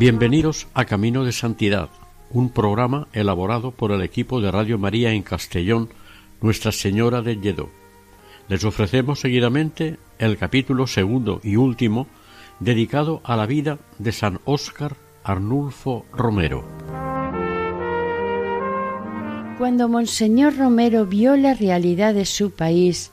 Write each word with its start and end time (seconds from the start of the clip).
Bienvenidos 0.00 0.66
a 0.72 0.86
Camino 0.86 1.26
de 1.26 1.32
Santidad, 1.32 1.90
un 2.30 2.48
programa 2.48 3.08
elaborado 3.12 3.70
por 3.70 3.92
el 3.92 4.00
equipo 4.00 4.40
de 4.40 4.50
Radio 4.50 4.78
María 4.78 5.12
en 5.12 5.22
Castellón, 5.22 5.90
Nuestra 6.40 6.72
Señora 6.72 7.20
de 7.20 7.36
Lledó. 7.36 7.68
Les 8.48 8.64
ofrecemos 8.64 9.20
seguidamente 9.20 9.98
el 10.18 10.38
capítulo 10.38 10.86
segundo 10.86 11.42
y 11.44 11.56
último 11.56 12.06
dedicado 12.60 13.20
a 13.24 13.36
la 13.36 13.44
vida 13.44 13.78
de 13.98 14.12
San 14.12 14.40
Óscar 14.46 14.96
Arnulfo 15.22 16.06
Romero. 16.14 16.64
Cuando 19.58 19.86
Monseñor 19.86 20.56
Romero 20.56 21.04
vio 21.04 21.36
la 21.36 21.52
realidad 21.52 22.14
de 22.14 22.24
su 22.24 22.52
país 22.52 23.12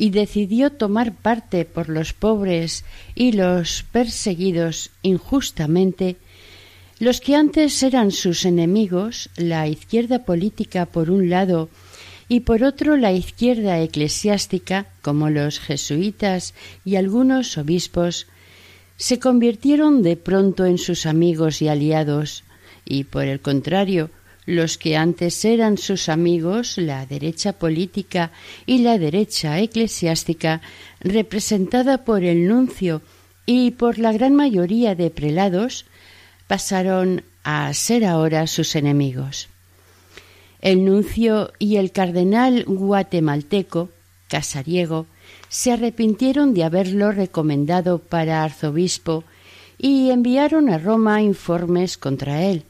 y 0.00 0.08
decidió 0.08 0.72
tomar 0.72 1.12
parte 1.12 1.66
por 1.66 1.90
los 1.90 2.14
pobres 2.14 2.86
y 3.14 3.32
los 3.32 3.84
perseguidos 3.92 4.92
injustamente, 5.02 6.16
los 6.98 7.20
que 7.20 7.36
antes 7.36 7.82
eran 7.82 8.10
sus 8.10 8.46
enemigos, 8.46 9.28
la 9.36 9.68
izquierda 9.68 10.24
política 10.24 10.86
por 10.86 11.10
un 11.10 11.28
lado 11.28 11.68
y 12.28 12.40
por 12.40 12.64
otro 12.64 12.96
la 12.96 13.12
izquierda 13.12 13.78
eclesiástica, 13.78 14.86
como 15.02 15.28
los 15.28 15.60
jesuitas 15.60 16.54
y 16.82 16.96
algunos 16.96 17.58
obispos, 17.58 18.26
se 18.96 19.18
convirtieron 19.18 20.02
de 20.02 20.16
pronto 20.16 20.64
en 20.64 20.78
sus 20.78 21.04
amigos 21.04 21.60
y 21.60 21.68
aliados, 21.68 22.42
y 22.86 23.04
por 23.04 23.24
el 23.24 23.40
contrario, 23.40 24.08
los 24.46 24.78
que 24.78 24.96
antes 24.96 25.44
eran 25.44 25.78
sus 25.78 26.08
amigos, 26.08 26.78
la 26.78 27.06
derecha 27.06 27.52
política 27.52 28.32
y 28.66 28.78
la 28.78 28.98
derecha 28.98 29.58
eclesiástica, 29.60 30.60
representada 31.00 32.04
por 32.04 32.24
el 32.24 32.48
nuncio 32.48 33.02
y 33.46 33.72
por 33.72 33.98
la 33.98 34.12
gran 34.12 34.34
mayoría 34.34 34.94
de 34.94 35.10
prelados, 35.10 35.86
pasaron 36.46 37.22
a 37.44 37.72
ser 37.74 38.04
ahora 38.04 38.46
sus 38.46 38.76
enemigos. 38.76 39.48
El 40.60 40.84
nuncio 40.84 41.52
y 41.58 41.76
el 41.76 41.92
cardenal 41.92 42.64
guatemalteco, 42.66 43.88
Casariego, 44.28 45.06
se 45.48 45.72
arrepintieron 45.72 46.54
de 46.54 46.64
haberlo 46.64 47.12
recomendado 47.12 47.98
para 47.98 48.44
arzobispo 48.44 49.24
y 49.78 50.10
enviaron 50.10 50.68
a 50.68 50.78
Roma 50.78 51.22
informes 51.22 51.96
contra 51.96 52.42
él. 52.42 52.64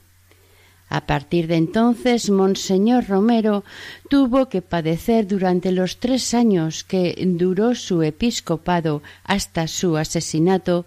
A 0.91 1.03
partir 1.03 1.47
de 1.47 1.55
entonces, 1.55 2.31
Monseñor 2.31 3.07
Romero 3.07 3.63
tuvo 4.09 4.49
que 4.49 4.61
padecer 4.61 5.29
durante 5.29 5.71
los 5.71 5.99
tres 5.99 6.35
años 6.35 6.83
que 6.83 7.15
duró 7.25 7.77
su 7.77 8.03
episcopado 8.03 9.01
hasta 9.23 9.69
su 9.69 9.97
asesinato 9.97 10.87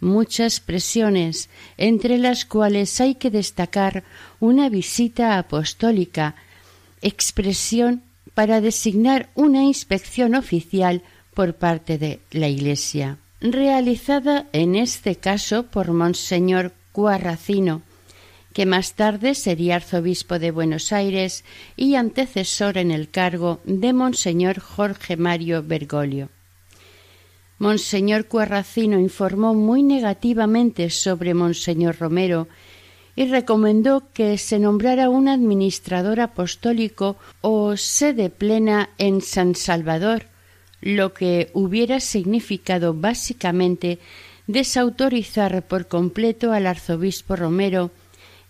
muchas 0.00 0.58
presiones, 0.58 1.48
entre 1.78 2.18
las 2.18 2.44
cuales 2.44 3.00
hay 3.00 3.14
que 3.14 3.30
destacar 3.30 4.02
una 4.40 4.68
visita 4.68 5.38
apostólica, 5.38 6.34
expresión 7.00 8.02
para 8.34 8.60
designar 8.60 9.30
una 9.36 9.62
inspección 9.62 10.34
oficial 10.34 11.02
por 11.34 11.54
parte 11.54 11.98
de 11.98 12.18
la 12.32 12.48
Iglesia, 12.48 13.18
realizada 13.40 14.46
en 14.52 14.74
este 14.74 15.14
caso 15.14 15.64
por 15.64 15.92
Monseñor 15.92 16.72
Cuarracino, 16.90 17.82
que 18.56 18.64
más 18.64 18.94
tarde 18.94 19.34
sería 19.34 19.76
arzobispo 19.76 20.38
de 20.38 20.50
Buenos 20.50 20.90
Aires 20.90 21.44
y 21.76 21.96
antecesor 21.96 22.78
en 22.78 22.90
el 22.90 23.10
cargo 23.10 23.60
de 23.66 23.92
Monseñor 23.92 24.60
Jorge 24.60 25.18
Mario 25.18 25.62
Bergoglio. 25.62 26.30
Monseñor 27.58 28.28
Cuarracino 28.28 28.98
informó 28.98 29.52
muy 29.52 29.82
negativamente 29.82 30.88
sobre 30.88 31.34
Monseñor 31.34 31.98
Romero 31.98 32.48
y 33.14 33.26
recomendó 33.26 34.04
que 34.14 34.38
se 34.38 34.58
nombrara 34.58 35.10
un 35.10 35.28
administrador 35.28 36.18
apostólico 36.20 37.18
o 37.42 37.76
sede 37.76 38.30
plena 38.30 38.88
en 38.96 39.20
San 39.20 39.54
Salvador, 39.54 40.28
lo 40.80 41.12
que 41.12 41.50
hubiera 41.52 42.00
significado 42.00 42.94
básicamente 42.94 43.98
desautorizar 44.46 45.62
por 45.68 45.88
completo 45.88 46.52
al 46.52 46.66
arzobispo 46.66 47.36
Romero 47.36 47.90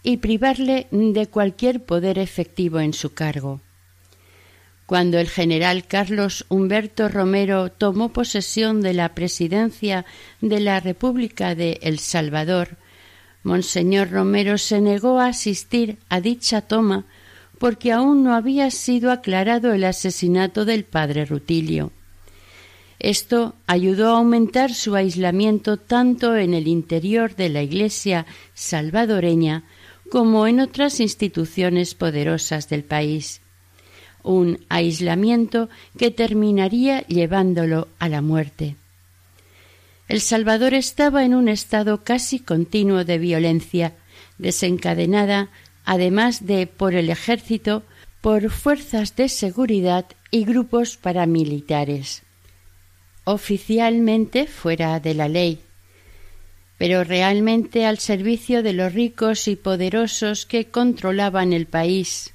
y 0.07 0.19
privarle 0.19 0.87
de 0.93 1.27
cualquier 1.27 1.85
poder 1.85 2.21
efectivo 2.21 2.79
en 2.79 2.93
su 2.93 3.13
cargo. 3.13 3.61
Cuando 4.87 5.19
el 5.19 5.29
general 5.29 5.89
Carlos 5.89 6.47
Humberto 6.49 7.09
Romero 7.09 7.73
tomó 7.73 8.13
posesión 8.13 8.83
de 8.83 8.95
la 8.95 9.17
presidencia 9.17 10.05
de 10.41 10.61
la 10.61 10.79
República 10.79 11.57
de 11.57 11.81
El 11.83 11.99
Salvador, 11.99 12.77
Monseñor 13.43 14.13
Romero 14.13 14.59
se 14.59 14.81
negó 14.81 15.19
a 15.19 15.27
asistir 15.27 15.99
a 16.09 16.21
dicha 16.21 16.61
toma 16.61 17.05
porque 17.59 17.91
aún 17.91 18.23
no 18.23 18.37
había 18.37 18.71
sido 18.71 19.11
aclarado 19.11 19.73
el 19.73 19.83
asesinato 19.83 20.65
del 20.65 20.85
padre 20.85 21.25
Rutilio. 21.25 21.91
Esto 23.01 23.57
ayudó 23.67 24.15
a 24.15 24.19
aumentar 24.19 24.73
su 24.73 24.95
aislamiento 24.95 25.79
tanto 25.79 26.37
en 26.37 26.55
el 26.55 26.69
interior 26.69 27.35
de 27.35 27.49
la 27.49 27.65
Iglesia 27.65 28.25
salvadoreña 28.55 29.65
como 30.11 30.47
en 30.47 30.61
otras 30.61 31.01
instituciones 31.01 31.95
poderosas 31.95 32.69
del 32.69 32.85
país. 32.85 33.41
Un 34.23 34.65
aislamiento 34.69 35.69
que 35.99 36.11
terminaría 36.11 37.07
llevándolo 37.07 37.89
a 37.99 38.09
la 38.09 38.23
muerte. 38.23 38.77
El 40.09 40.21
Salvador 40.21 40.75
estaba 40.75 41.25
en 41.25 41.35
un 41.35 41.49
estado 41.49 42.05
casi 42.05 42.39
continuo 42.39 43.05
de 43.05 43.19
violencia, 43.19 43.95
desencadenada, 44.39 45.49
además 45.85 46.47
de 46.47 46.67
por 46.67 46.95
el 46.95 47.11
ejército, 47.11 47.83
por 48.21 48.51
fuerzas 48.51 49.17
de 49.17 49.29
seguridad 49.29 50.07
y 50.31 50.45
grupos 50.45 50.97
paramilitares. 50.97 52.23
Oficialmente 53.25 54.47
fuera 54.47 55.01
de 55.01 55.15
la 55.15 55.29
ley, 55.29 55.61
pero 56.79 57.05
realmente 57.05 57.87
al 57.87 57.99
servicio 57.99 58.63
de 58.63 58.73
los 58.73 58.93
ricos 58.93 59.49
y 59.49 59.57
poderosos 59.57 60.47
que 60.47 60.67
controlaban 60.67 61.53
el 61.53 61.67
país. 61.67 62.35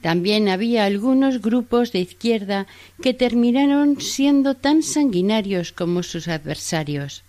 También 0.00 0.48
había 0.48 0.84
algunos 0.84 1.40
grupos 1.40 1.92
de 1.92 2.00
izquierda 2.00 2.66
que 3.02 3.14
terminaron 3.14 4.00
siendo 4.00 4.54
tan 4.54 4.82
sanguinarios 4.82 5.72
como 5.72 6.02
sus 6.02 6.28
adversarios. 6.28 7.24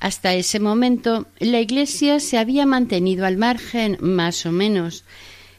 Hasta 0.00 0.34
ese 0.34 0.60
momento 0.60 1.26
la 1.40 1.60
Iglesia 1.60 2.20
se 2.20 2.38
había 2.38 2.66
mantenido 2.66 3.26
al 3.26 3.36
margen 3.36 3.98
más 4.00 4.46
o 4.46 4.52
menos, 4.52 5.04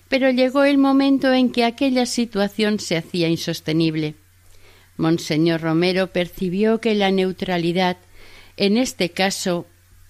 pero 0.08 0.30
llegó 0.32 0.64
el 0.64 0.78
momento 0.78 1.34
en 1.34 1.52
que 1.52 1.66
aquella 1.66 2.06
situación 2.06 2.80
se 2.80 2.96
hacía 2.96 3.28
insostenible. 3.28 4.16
Monseñor 4.96 5.62
Romero 5.62 6.08
percibió 6.08 6.80
que 6.80 6.96
la 6.96 7.12
neutralidad 7.12 7.98
en 8.60 8.78
este 8.78 9.10
caso 9.10 9.66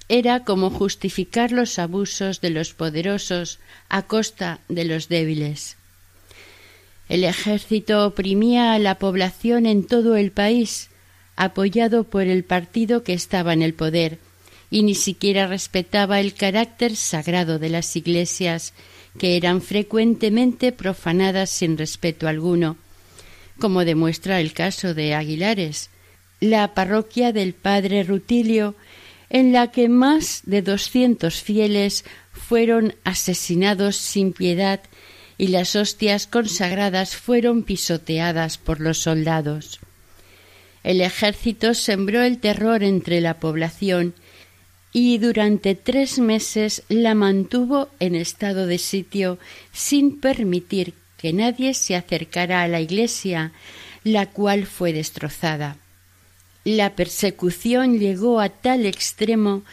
era 0.09 0.43
como 0.43 0.71
justificar 0.71 1.51
los 1.51 1.77
abusos 1.77 2.41
de 2.41 2.49
los 2.49 2.73
poderosos 2.73 3.59
a 3.89 4.01
costa 4.01 4.59
de 4.67 4.85
los 4.85 5.07
débiles. 5.07 5.77
El 7.09 7.23
ejército 7.23 8.07
oprimía 8.07 8.73
a 8.73 8.79
la 8.79 8.95
población 8.95 9.67
en 9.67 9.85
todo 9.85 10.15
el 10.15 10.31
país, 10.31 10.89
apoyado 11.35 12.05
por 12.05 12.23
el 12.23 12.43
partido 12.43 13.03
que 13.03 13.13
estaba 13.13 13.53
en 13.53 13.61
el 13.61 13.75
poder, 13.75 14.17
y 14.71 14.81
ni 14.81 14.95
siquiera 14.95 15.45
respetaba 15.45 16.19
el 16.19 16.33
carácter 16.33 16.95
sagrado 16.95 17.59
de 17.59 17.69
las 17.69 17.95
iglesias, 17.95 18.73
que 19.19 19.37
eran 19.37 19.61
frecuentemente 19.61 20.71
profanadas 20.71 21.51
sin 21.51 21.77
respeto 21.77 22.27
alguno, 22.27 22.77
como 23.59 23.85
demuestra 23.85 24.41
el 24.41 24.53
caso 24.53 24.95
de 24.95 25.13
Aguilares, 25.13 25.91
la 26.39 26.74
parroquia 26.74 27.31
del 27.33 27.53
padre 27.53 28.03
Rutilio, 28.03 28.75
en 29.30 29.53
la 29.53 29.71
que 29.71 29.89
más 29.89 30.41
de 30.45 30.62
doscientos 30.62 31.41
fieles 31.41 32.06
fueron 32.31 32.95
asesinados 33.03 33.97
sin 33.97 34.33
piedad 34.33 34.80
y 35.38 35.47
las 35.47 35.75
hostias 35.75 36.27
consagradas 36.27 37.15
fueron 37.15 37.63
pisoteadas 37.63 38.57
por 38.57 38.81
los 38.81 38.97
soldados. 39.00 39.80
El 40.83 41.01
ejército 41.01 41.74
sembró 41.74 42.24
el 42.24 42.39
terror 42.39 42.83
entre 42.83 43.21
la 43.21 43.39
población 43.39 44.13
y 44.92 45.18
durante 45.19 45.75
tres 45.75 46.19
meses 46.19 46.83
la 46.89 47.13
mantuvo 47.13 47.89
en 48.00 48.15
estado 48.15 48.65
de 48.65 48.80
sitio 48.80 49.38
sin 49.71 50.19
permitir 50.19 50.94
que 51.18 51.33
nadie 51.33 51.74
se 51.74 51.95
acercara 51.95 52.63
a 52.63 52.68
la 52.68 52.81
iglesia, 52.81 53.51
la 54.03 54.25
cual 54.27 54.65
fue 54.65 54.94
destrozada. 54.94 55.77
La 56.77 56.95
persecución 56.95 57.98
llegó 57.98 58.39
a 58.39 58.50
tal 58.50 58.86
extremo 58.86 59.63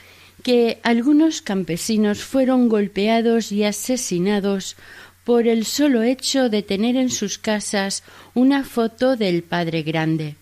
que 0.43 0.79
algunos 0.83 1.43
campesinos 1.43 2.25
fueron 2.25 2.71
golpeados 2.71 3.53
y 3.53 3.65
asesinados 3.65 4.77
por 5.23 5.47
el 5.47 5.67
solo 5.67 6.03
hecho 6.03 6.49
de 6.49 6.63
tener 6.63 6.97
en 6.97 7.11
sus 7.11 7.37
casas 7.37 8.03
una 8.33 8.65
foto 8.65 9.15
del 9.17 9.43
Padre 9.43 9.83
Grande. 9.83 10.37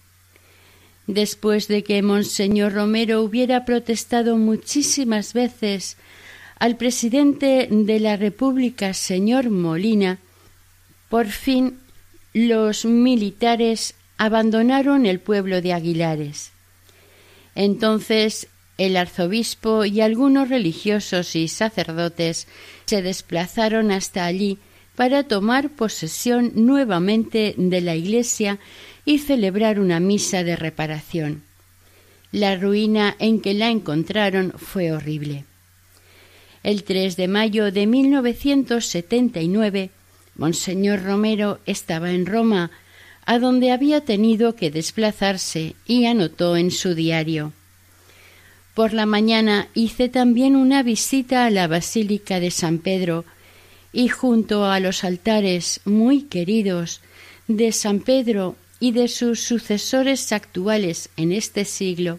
Después 1.09 1.67
de 1.67 1.83
que 1.83 2.03
Monseñor 2.03 2.73
Romero 2.73 3.23
hubiera 3.23 3.65
protestado 3.65 4.37
muchísimas 4.37 5.33
veces 5.33 5.97
al 6.61 6.77
presidente 6.77 7.67
de 7.69 7.99
la 7.99 8.17
República, 8.17 8.95
señor 8.95 9.51
Molina, 9.51 10.19
por 11.09 11.27
fin 11.27 11.79
los 12.33 12.85
militares 12.85 13.97
abandonaron 14.19 15.07
el 15.07 15.21
pueblo 15.21 15.61
de 15.61 15.73
Aguilares. 15.73 16.53
Entonces 17.55 18.49
el 18.77 18.97
arzobispo 18.97 19.85
y 19.85 20.01
algunos 20.01 20.49
religiosos 20.49 21.37
y 21.37 21.47
sacerdotes 21.49 22.49
se 22.87 23.03
desplazaron 23.03 23.93
hasta 23.93 24.25
allí 24.25 24.59
para 24.97 25.25
tomar 25.25 25.71
posesión 25.71 26.53
nuevamente 26.55 27.55
de 27.57 27.81
la 27.81 27.95
iglesia 27.95 28.59
y 29.05 29.19
celebrar 29.19 29.79
una 29.79 30.01
misa 30.01 30.43
de 30.45 30.57
reparación. 30.57 31.43
La 32.33 32.57
ruina 32.57 33.15
en 33.19 33.41
que 33.41 33.55
la 33.55 33.71
encontraron 33.71 34.53
fue 34.57 34.93
horrible. 34.93 35.45
El 36.65 36.83
3 36.83 37.17
de 37.17 37.29
mayo 37.29 37.71
de 37.71 37.87
1979, 37.87 39.91
Monseñor 40.37 41.05
Romero 41.05 41.61
estaba 41.67 42.11
en 42.11 42.27
Roma, 42.27 42.73
a 43.27 43.39
donde 43.39 43.73
había 43.73 44.03
tenido 44.03 44.55
que 44.55 44.71
desplazarse, 44.71 45.75
y 45.87 46.07
anotó 46.07 46.57
en 46.57 46.71
su 46.71 46.95
diario. 46.95 47.53
Por 48.75 48.93
la 48.93 49.07
mañana 49.07 49.69
hice 49.75 50.09
también 50.09 50.57
una 50.57 50.83
visita 50.83 51.47
a 51.47 51.51
la 51.51 51.69
Basílica 51.69 52.41
de 52.41 52.51
San 52.51 52.79
Pedro 52.79 53.25
y 53.93 54.09
junto 54.09 54.65
a 54.65 54.81
los 54.81 55.05
altares 55.05 55.81
muy 55.85 56.23
queridos 56.23 57.01
de 57.47 57.71
San 57.71 58.01
Pedro 58.01 58.57
y 58.81 58.91
de 58.91 59.07
sus 59.07 59.41
sucesores 59.41 60.33
actuales 60.33 61.09
en 61.17 61.31
este 61.31 61.65
siglo, 61.65 62.19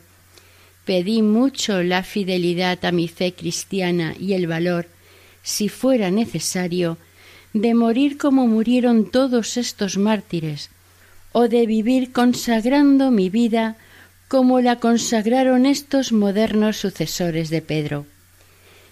pedí 0.86 1.22
mucho 1.22 1.84
la 1.84 2.04
fidelidad 2.04 2.84
a 2.86 2.92
mi 2.92 3.08
fe 3.08 3.34
cristiana 3.34 4.16
y 4.18 4.34
el 4.34 4.48
valor, 4.48 4.88
si 5.44 5.68
fuera 5.68 6.10
necesario, 6.10 6.98
de 7.54 7.74
morir 7.74 8.18
como 8.18 8.48
murieron 8.48 9.12
todos 9.12 9.58
estos 9.58 9.98
mártires, 9.98 10.69
o 11.38 11.50
de 11.50 11.66
vivir 11.66 12.14
consagrando 12.14 13.12
mi 13.12 13.30
vida 13.30 13.76
como 14.30 14.62
la 14.62 14.80
consagraron 14.80 15.66
estos 15.66 16.14
modernos 16.14 16.78
sucesores 16.78 17.50
de 17.50 17.62
Pedro. 17.62 18.06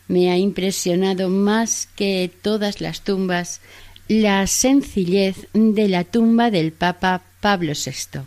Me 0.09 0.29
ha 0.29 0.37
impresionado 0.37 1.29
más 1.29 1.87
que 1.95 2.29
todas 2.41 2.81
las 2.81 2.99
tumbas 2.99 3.61
la 4.09 4.45
sencillez 4.47 5.47
de 5.53 5.87
la 5.87 6.03
tumba 6.03 6.51
del 6.51 6.73
Papa 6.73 7.21
Pablo 7.39 7.71
VI. 7.71 8.23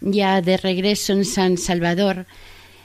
Ya 0.00 0.40
de 0.40 0.56
regreso 0.56 1.14
en 1.14 1.24
San 1.24 1.58
Salvador, 1.58 2.26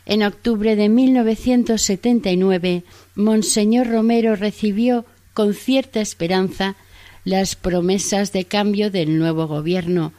en 0.07 0.23
octubre 0.23 0.75
de 0.75 0.89
1979, 0.89 2.83
Monseñor 3.13 3.91
Romero 3.91 4.35
recibió 4.35 5.05
con 5.35 5.53
cierta 5.53 6.01
esperanza 6.01 6.77
las 7.23 7.55
promesas 7.55 8.31
de 8.33 8.45
cambio 8.45 8.91
del 8.91 9.17
nuevo 9.17 9.47
gobierno, 9.47 10.13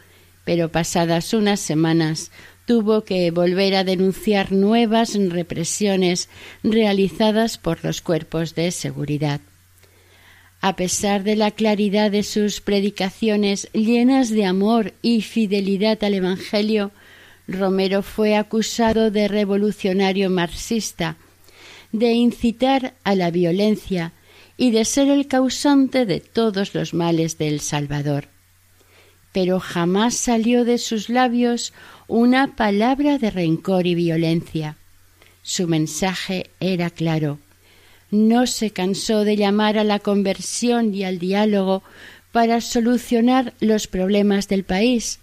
pero 0.45 0.71
pasadas 0.71 1.35
unas 1.35 1.61
semanas 1.61 2.31
tuvo 2.67 3.05
que 3.05 3.31
volver 3.31 3.75
a 3.75 3.85
denunciar 3.85 4.53
nuevas 4.53 5.15
represiones 5.15 6.29
realizadas 6.63 7.59
por 7.59 7.85
los 7.85 8.01
cuerpos 8.01 8.55
de 8.55 8.71
seguridad. 8.71 9.41
A 10.61 10.77
pesar 10.77 11.25
de 11.25 11.37
la 11.37 11.51
claridad 11.51 12.11
de 12.11 12.23
sus 12.23 12.63
predicaciones 12.63 13.69
llenas 13.75 14.31
de 14.31 14.47
amor 14.47 14.95
y 15.03 15.21
fidelidad 15.21 16.03
al 16.03 16.15
Evangelio, 16.15 16.91
Romero 17.47 18.03
fue 18.03 18.35
acusado 18.35 19.11
de 19.11 19.29
revolucionario 19.29 20.31
marxista, 20.31 21.17
de 21.93 22.13
incitar 22.13 22.95
a 23.05 23.15
la 23.15 23.31
violencia 23.31 24.13
y 24.57 24.71
de 24.71 24.85
ser 24.85 25.09
el 25.09 25.27
causante 25.27 26.07
de 26.07 26.21
todos 26.21 26.75
los 26.75 26.95
males 26.95 27.39
de 27.39 27.49
El 27.49 27.61
Salvador. 27.61 28.29
Pero 29.33 29.59
jamás 29.59 30.15
salió 30.15 30.65
de 30.65 30.79
sus 30.79 31.09
labios 31.09 31.73
una 32.07 32.55
palabra 32.55 33.19
de 33.19 33.31
rencor 33.31 33.87
y 33.87 33.95
violencia. 33.95 34.77
Su 35.43 35.67
mensaje 35.67 36.51
era 36.61 36.91
claro. 36.91 37.39
No 38.11 38.47
se 38.47 38.71
cansó 38.71 39.25
de 39.25 39.37
llamar 39.37 39.77
a 39.77 39.85
la 39.85 39.99
conversión 39.99 40.95
y 40.95 41.05
al 41.05 41.19
diálogo 41.19 41.83
para 42.31 42.61
solucionar 42.61 43.55
los 43.61 43.87
problemas 43.87 44.49
del 44.49 44.65
país, 44.65 45.21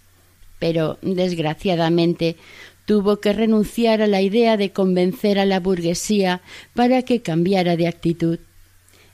pero 0.58 0.98
desgraciadamente 1.02 2.36
tuvo 2.84 3.20
que 3.20 3.32
renunciar 3.32 4.02
a 4.02 4.06
la 4.06 4.22
idea 4.22 4.56
de 4.56 4.72
convencer 4.72 5.38
a 5.38 5.46
la 5.46 5.60
burguesía 5.60 6.42
para 6.74 7.02
que 7.02 7.22
cambiara 7.22 7.76
de 7.76 7.88
actitud. 7.88 8.38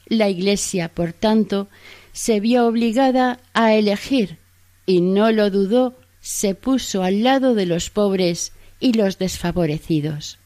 La 0.09 0.29
Iglesia, 0.29 0.89
por 0.89 1.13
tanto, 1.13 1.69
se 2.13 2.41
vio 2.41 2.67
obligada 2.67 3.41
a 3.55 3.75
elegir, 3.75 4.39
y 4.87 5.01
no 5.01 5.31
lo 5.31 5.51
dudó 5.51 5.97
se 6.21 6.55
puso 6.55 7.03
al 7.03 7.23
lado 7.23 7.55
de 7.55 7.67
los 7.67 7.91
pobres 7.91 8.53
y 8.81 8.93
los 8.93 9.19
desfavorecidos. 9.19 10.39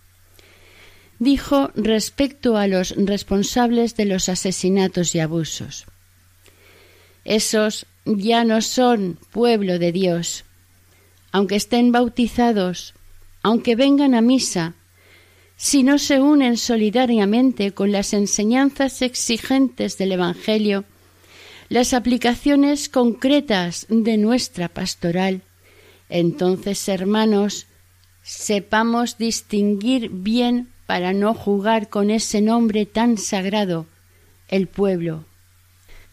Dijo 1.19 1.71
respecto 1.75 2.57
a 2.57 2.67
los 2.67 2.95
responsables 2.97 3.97
de 3.97 4.05
los 4.05 4.29
asesinatos 4.29 5.15
y 5.15 5.21
abusos. 5.21 5.87
Esos 7.25 7.87
ya 8.05 8.45
no 8.45 8.61
son 8.61 9.19
pueblo 9.31 9.79
de 9.79 9.93
Dios. 9.93 10.45
Aunque 11.31 11.57
estén 11.57 11.93
bautizados, 11.93 12.95
aunque 13.43 13.77
vengan 13.77 14.15
a 14.15 14.21
misa, 14.21 14.75
si 15.63 15.85
no 15.85 16.01
se 16.01 16.19
unen 16.19 16.57
solidariamente 16.57 17.71
con 17.71 17.93
las 17.93 18.15
enseñanzas 18.15 19.01
exigentes 19.01 19.97
del 19.97 20.11
Evangelio, 20.11 20.85
las 21.69 21.95
aplicaciones 21.95 22.89
concretas 22.89 23.87
de 23.89 24.17
nuestra 24.17 24.69
pastoral, 24.69 25.43
entonces, 26.09 26.89
hermanos, 26.89 27.69
sepamos 28.25 29.19
distinguir 29.19 30.11
bien 30.11 30.67
para 30.87 31.13
no 31.13 31.33
jugar 31.33 31.89
con 31.89 32.11
ese 32.11 32.41
nombre 32.41 32.85
tan 32.85 33.17
sagrado, 33.17 33.87
el 34.49 34.67
pueblo. 34.67 35.27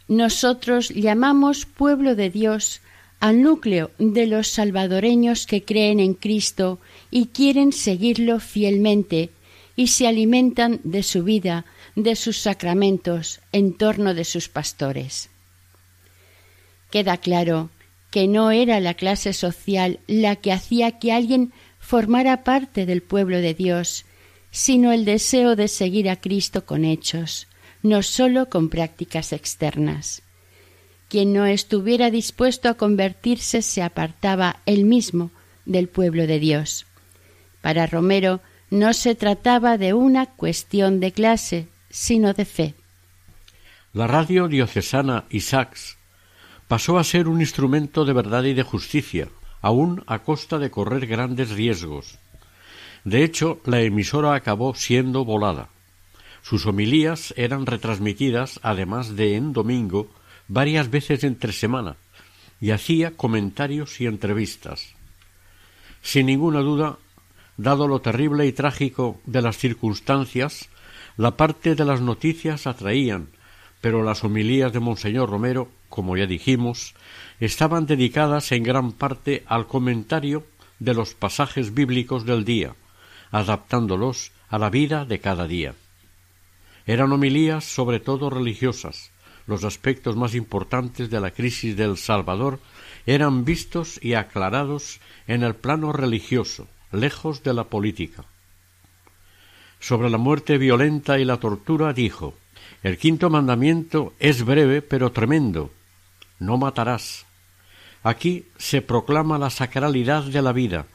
Nosotros 0.07 0.89
llamamos 0.89 1.65
pueblo 1.65 2.13
de 2.13 2.29
Dios 2.29 2.81
al 3.19 3.41
núcleo 3.41 3.89
de 3.97 4.27
los 4.27 4.47
salvadoreños 4.47 5.47
que 5.47 5.63
creen 5.63 5.99
en 5.99 6.13
Cristo 6.13 6.79
y 7.09 7.29
quieren 7.29 7.73
seguirlo 7.73 8.39
fielmente 8.39 9.31
y 9.79 9.87
se 9.87 10.07
alimentan 10.07 10.81
de 10.83 11.03
su 11.03 11.23
vida, 11.23 11.63
de 11.95 12.17
sus 12.17 12.37
sacramentos, 12.37 13.39
en 13.53 13.73
torno 13.77 14.13
de 14.13 14.25
sus 14.25 14.49
pastores. 14.49 15.29
Queda 16.91 17.15
claro 17.15 17.69
que 18.11 18.27
no 18.27 18.51
era 18.51 18.81
la 18.81 18.95
clase 18.95 19.31
social 19.31 20.01
la 20.05 20.35
que 20.35 20.51
hacía 20.51 20.99
que 20.99 21.13
alguien 21.13 21.53
formara 21.79 22.43
parte 22.43 22.85
del 22.85 23.01
pueblo 23.01 23.37
de 23.37 23.53
Dios, 23.53 24.03
sino 24.51 24.91
el 24.91 25.05
deseo 25.05 25.55
de 25.55 25.69
seguir 25.69 26.09
a 26.09 26.17
Cristo 26.17 26.65
con 26.65 26.83
hechos, 26.83 27.47
no 27.81 28.03
sólo 28.03 28.49
con 28.49 28.67
prácticas 28.67 29.31
externas. 29.31 30.23
Quien 31.07 31.31
no 31.31 31.45
estuviera 31.45 32.11
dispuesto 32.11 32.67
a 32.67 32.73
convertirse 32.73 33.61
se 33.61 33.81
apartaba 33.81 34.59
él 34.65 34.83
mismo 34.83 35.31
del 35.65 35.87
pueblo 35.87 36.27
de 36.27 36.39
Dios. 36.39 36.85
Para 37.61 37.87
Romero 37.87 38.41
no 38.69 38.93
se 38.93 39.15
trataba 39.15 39.77
de 39.77 39.93
una 39.93 40.27
cuestión 40.27 40.99
de 40.99 41.11
clase, 41.11 41.67
sino 41.89 42.33
de 42.33 42.45
fe. 42.45 42.75
La 43.93 44.07
radio 44.07 44.47
diocesana 44.47 45.25
Isaacs 45.29 45.97
pasó 46.67 46.99
a 46.99 47.03
ser 47.03 47.27
un 47.27 47.41
instrumento 47.41 48.05
de 48.05 48.13
verdad 48.13 48.43
y 48.43 48.53
de 48.53 48.63
justicia, 48.63 49.29
aun 49.61 50.03
a 50.07 50.19
costa 50.19 50.59
de 50.59 50.69
correr 50.69 51.07
grandes 51.07 51.49
riesgos. 51.49 52.19
De 53.03 53.23
hecho, 53.23 53.59
la 53.65 53.81
emisora 53.81 54.35
acabó 54.35 54.75
siendo 54.75 55.25
volada. 55.25 55.69
Sus 56.43 56.65
homilías 56.65 57.33
eran 57.37 57.65
retransmitidas, 57.65 58.59
además 58.61 59.15
de 59.15 59.35
en 59.35 59.51
domingo, 59.53 60.07
varias 60.47 60.89
veces 60.89 61.23
entre 61.23 61.53
semana 61.53 61.97
y 62.61 62.71
hacía 62.71 63.11
comentarios 63.11 64.01
y 64.01 64.05
entrevistas. 64.05 64.93
Sin 66.01 66.27
ninguna 66.27 66.59
duda, 66.59 66.97
dado 67.59 67.89
lo 67.89 67.99
terrible 67.99 68.47
y 68.47 68.53
trágico 68.53 69.19
de 69.25 69.41
las 69.41 69.57
circunstancias, 69.57 70.69
la 71.17 71.35
parte 71.35 71.75
de 71.75 71.83
las 71.83 71.99
noticias 71.99 72.67
atraían, 72.67 73.27
pero 73.81 74.01
las 74.01 74.23
homilías 74.23 74.71
de 74.71 74.79
Monseñor 74.79 75.29
Romero, 75.29 75.67
como 75.89 76.15
ya 76.15 76.25
dijimos, 76.25 76.95
estaban 77.41 77.85
dedicadas 77.85 78.53
en 78.53 78.63
gran 78.63 78.93
parte 78.93 79.43
al 79.45 79.67
comentario 79.67 80.45
de 80.79 80.93
los 80.93 81.15
pasajes 81.15 81.73
bíblicos 81.73 82.25
del 82.25 82.45
día, 82.45 82.75
adaptándolos 83.29 84.31
a 84.47 84.57
la 84.57 84.69
vida 84.69 85.03
de 85.03 85.19
cada 85.19 85.45
día. 85.45 85.75
Eran 86.85 87.11
homilías 87.11 87.65
sobre 87.65 87.99
todo 87.99 88.29
religiosas. 88.29 89.11
Los 89.47 89.65
aspectos 89.65 90.15
más 90.15 90.33
importantes 90.33 91.09
de 91.09 91.19
la 91.19 91.31
crisis 91.31 91.75
del 91.75 91.97
Salvador 91.97 92.61
eran 93.05 93.43
vistos 93.43 93.99
y 94.01 94.13
aclarados 94.13 95.01
en 95.27 95.43
el 95.43 95.55
plano 95.55 95.91
religioso, 95.91 96.69
lejos 96.91 97.43
de 97.43 97.53
la 97.53 97.65
política. 97.65 98.25
Sobre 99.79 100.09
la 100.09 100.17
muerte 100.17 100.57
violenta 100.57 101.19
y 101.19 101.25
la 101.25 101.37
tortura 101.37 101.93
dijo 101.93 102.33
El 102.83 102.97
quinto 102.97 103.29
mandamiento 103.29 104.13
es 104.19 104.43
breve 104.43 104.81
pero 104.81 105.11
tremendo. 105.11 105.71
No 106.39 106.57
matarás. 106.57 107.25
Aquí 108.03 108.45
se 108.57 108.81
proclama 108.81 109.37
la 109.37 109.49
sacralidad 109.49 110.23
de 110.23 110.41
la 110.41 110.53
vida. 110.53 110.85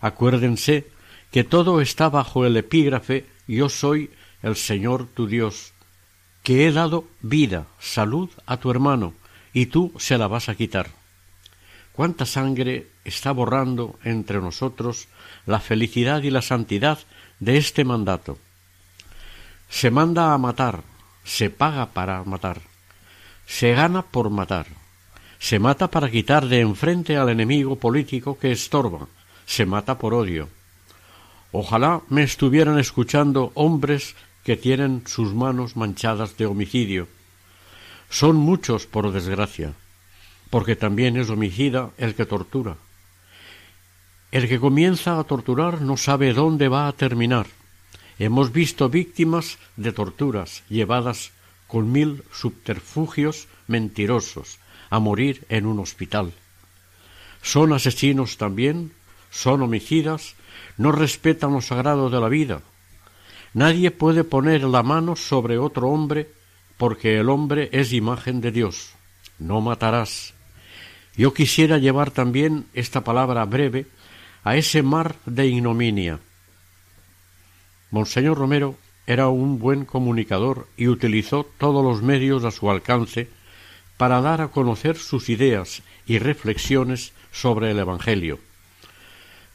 Acuérdense 0.00 0.86
que 1.30 1.44
todo 1.44 1.80
está 1.80 2.08
bajo 2.08 2.44
el 2.44 2.56
epígrafe 2.56 3.26
Yo 3.48 3.68
soy 3.68 4.10
el 4.42 4.56
Señor 4.56 5.06
tu 5.06 5.26
Dios, 5.26 5.72
que 6.42 6.66
he 6.66 6.72
dado 6.72 7.04
vida, 7.20 7.66
salud 7.78 8.28
a 8.46 8.56
tu 8.56 8.70
hermano, 8.70 9.14
y 9.52 9.66
tú 9.66 9.92
se 9.98 10.18
la 10.18 10.26
vas 10.26 10.48
a 10.48 10.54
quitar. 10.54 10.90
¿Cuánta 11.92 12.26
sangre 12.26 12.88
está 13.04 13.32
borrando 13.32 13.98
entre 14.02 14.40
nosotros 14.40 15.08
la 15.46 15.60
felicidad 15.60 16.22
y 16.22 16.30
la 16.30 16.42
santidad 16.42 16.98
de 17.40 17.56
este 17.56 17.84
mandato? 17.84 18.38
Se 19.68 19.90
manda 19.90 20.34
a 20.34 20.38
matar, 20.38 20.82
se 21.24 21.50
paga 21.50 21.86
para 21.86 22.24
matar, 22.24 22.60
se 23.46 23.72
gana 23.72 24.02
por 24.02 24.30
matar, 24.30 24.66
se 25.38 25.58
mata 25.58 25.90
para 25.90 26.10
quitar 26.10 26.46
de 26.46 26.60
enfrente 26.60 27.16
al 27.16 27.28
enemigo 27.28 27.76
político 27.76 28.38
que 28.38 28.52
estorba, 28.52 29.08
se 29.46 29.66
mata 29.66 29.98
por 29.98 30.14
odio. 30.14 30.48
Ojalá 31.52 32.02
me 32.08 32.22
estuvieran 32.22 32.78
escuchando 32.78 33.52
hombres 33.54 34.14
que 34.44 34.56
tienen 34.56 35.02
sus 35.06 35.34
manos 35.34 35.76
manchadas 35.76 36.36
de 36.36 36.46
homicidio. 36.46 37.08
Son 38.08 38.36
muchos, 38.36 38.86
por 38.86 39.12
desgracia, 39.12 39.74
porque 40.50 40.76
también 40.76 41.16
es 41.16 41.30
homicida 41.30 41.90
el 41.98 42.14
que 42.14 42.26
tortura. 42.26 42.76
El 44.32 44.48
que 44.48 44.58
comienza 44.58 45.18
a 45.18 45.24
torturar 45.24 45.82
no 45.82 45.98
sabe 45.98 46.32
dónde 46.32 46.68
va 46.68 46.88
a 46.88 46.92
terminar. 46.94 47.46
Hemos 48.18 48.50
visto 48.50 48.88
víctimas 48.88 49.58
de 49.76 49.92
torturas 49.92 50.62
llevadas 50.70 51.32
con 51.66 51.92
mil 51.92 52.24
subterfugios 52.32 53.46
mentirosos 53.68 54.58
a 54.88 55.00
morir 55.00 55.44
en 55.50 55.66
un 55.66 55.80
hospital. 55.80 56.32
Son 57.42 57.74
asesinos 57.74 58.38
también, 58.38 58.92
son 59.30 59.60
homicidas, 59.60 60.34
no 60.78 60.92
respetan 60.92 61.52
lo 61.52 61.60
sagrado 61.60 62.08
de 62.08 62.20
la 62.20 62.30
vida. 62.30 62.62
Nadie 63.52 63.90
puede 63.90 64.24
poner 64.24 64.64
la 64.64 64.82
mano 64.82 65.14
sobre 65.14 65.58
otro 65.58 65.90
hombre 65.90 66.30
porque 66.78 67.18
el 67.18 67.28
hombre 67.28 67.68
es 67.72 67.92
imagen 67.92 68.40
de 68.40 68.50
Dios. 68.50 68.94
No 69.38 69.60
matarás. 69.60 70.32
Yo 71.18 71.34
quisiera 71.34 71.76
llevar 71.76 72.10
también 72.10 72.64
esta 72.72 73.04
palabra 73.04 73.44
breve 73.44 73.86
a 74.44 74.56
ese 74.56 74.82
mar 74.82 75.16
de 75.26 75.46
ignominia. 75.46 76.20
Monseñor 77.90 78.38
Romero 78.38 78.76
era 79.06 79.28
un 79.28 79.58
buen 79.58 79.84
comunicador 79.84 80.68
y 80.76 80.88
utilizó 80.88 81.44
todos 81.58 81.84
los 81.84 82.02
medios 82.02 82.44
a 82.44 82.50
su 82.50 82.70
alcance 82.70 83.28
para 83.96 84.20
dar 84.20 84.40
a 84.40 84.48
conocer 84.48 84.96
sus 84.96 85.28
ideas 85.28 85.82
y 86.06 86.18
reflexiones 86.18 87.12
sobre 87.30 87.70
el 87.70 87.78
Evangelio. 87.78 88.38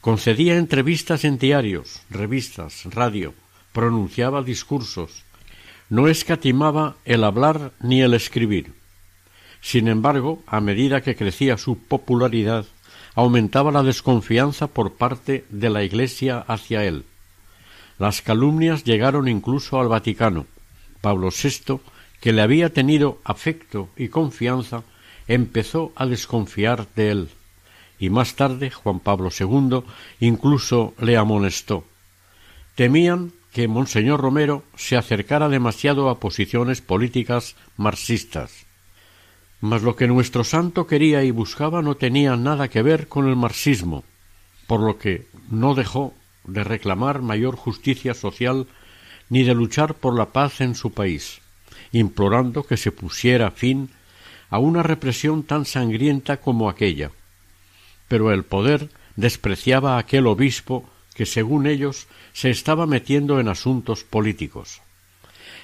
Concedía 0.00 0.56
entrevistas 0.56 1.24
en 1.24 1.38
diarios, 1.38 2.02
revistas, 2.08 2.84
radio, 2.84 3.34
pronunciaba 3.72 4.42
discursos, 4.42 5.24
no 5.90 6.08
escatimaba 6.08 6.96
el 7.04 7.24
hablar 7.24 7.72
ni 7.80 8.02
el 8.02 8.14
escribir. 8.14 8.72
Sin 9.60 9.88
embargo, 9.88 10.42
a 10.46 10.60
medida 10.60 11.00
que 11.00 11.16
crecía 11.16 11.58
su 11.58 11.78
popularidad, 11.78 12.66
aumentaba 13.14 13.72
la 13.72 13.82
desconfianza 13.82 14.68
por 14.68 14.94
parte 14.94 15.44
de 15.50 15.70
la 15.70 15.82
Iglesia 15.82 16.38
hacia 16.46 16.84
él. 16.84 17.04
Las 17.98 18.22
calumnias 18.22 18.84
llegaron 18.84 19.28
incluso 19.28 19.80
al 19.80 19.88
Vaticano. 19.88 20.46
Pablo 21.00 21.30
VI, 21.30 21.80
que 22.20 22.32
le 22.32 22.42
había 22.42 22.72
tenido 22.72 23.18
afecto 23.24 23.88
y 23.96 24.08
confianza, 24.08 24.84
empezó 25.26 25.92
a 25.96 26.06
desconfiar 26.06 26.86
de 26.94 27.10
él. 27.10 27.28
Y 27.98 28.10
más 28.10 28.34
tarde 28.36 28.70
Juan 28.70 29.00
Pablo 29.00 29.30
II 29.36 29.82
incluso 30.20 30.94
le 31.00 31.16
amonestó. 31.16 31.84
Temían 32.76 33.32
que 33.52 33.66
Monseñor 33.66 34.20
Romero 34.20 34.62
se 34.76 34.96
acercara 34.96 35.48
demasiado 35.48 36.10
a 36.10 36.20
posiciones 36.20 36.80
políticas 36.80 37.56
marxistas. 37.76 38.67
Mas 39.60 39.82
lo 39.82 39.96
que 39.96 40.06
nuestro 40.06 40.44
santo 40.44 40.86
quería 40.86 41.24
y 41.24 41.30
buscaba 41.30 41.82
no 41.82 41.96
tenía 41.96 42.36
nada 42.36 42.68
que 42.68 42.82
ver 42.82 43.08
con 43.08 43.28
el 43.28 43.36
marxismo, 43.36 44.04
por 44.66 44.80
lo 44.80 44.98
que 44.98 45.26
no 45.50 45.74
dejó 45.74 46.14
de 46.44 46.62
reclamar 46.62 47.22
mayor 47.22 47.56
justicia 47.56 48.14
social 48.14 48.66
ni 49.28 49.42
de 49.42 49.54
luchar 49.54 49.94
por 49.94 50.16
la 50.16 50.26
paz 50.26 50.60
en 50.60 50.74
su 50.74 50.92
país, 50.92 51.40
implorando 51.92 52.64
que 52.64 52.76
se 52.76 52.92
pusiera 52.92 53.50
fin 53.50 53.90
a 54.48 54.58
una 54.58 54.82
represión 54.82 55.42
tan 55.42 55.64
sangrienta 55.64 56.38
como 56.38 56.70
aquella. 56.70 57.10
Pero 58.06 58.32
el 58.32 58.44
poder 58.44 58.90
despreciaba 59.16 59.96
a 59.96 59.98
aquel 59.98 60.26
obispo 60.26 60.88
que, 61.14 61.26
según 61.26 61.66
ellos, 61.66 62.06
se 62.32 62.48
estaba 62.50 62.86
metiendo 62.86 63.40
en 63.40 63.48
asuntos 63.48 64.04
políticos. 64.04 64.80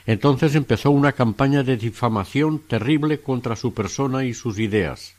Entonces 0.06 0.54
empezó 0.54 0.90
una 0.90 1.12
campaña 1.12 1.62
de 1.62 1.76
difamación 1.76 2.58
terrible 2.58 3.20
contra 3.20 3.56
su 3.56 3.72
persona 3.72 4.24
y 4.24 4.34
sus 4.34 4.58
ideas, 4.58 5.16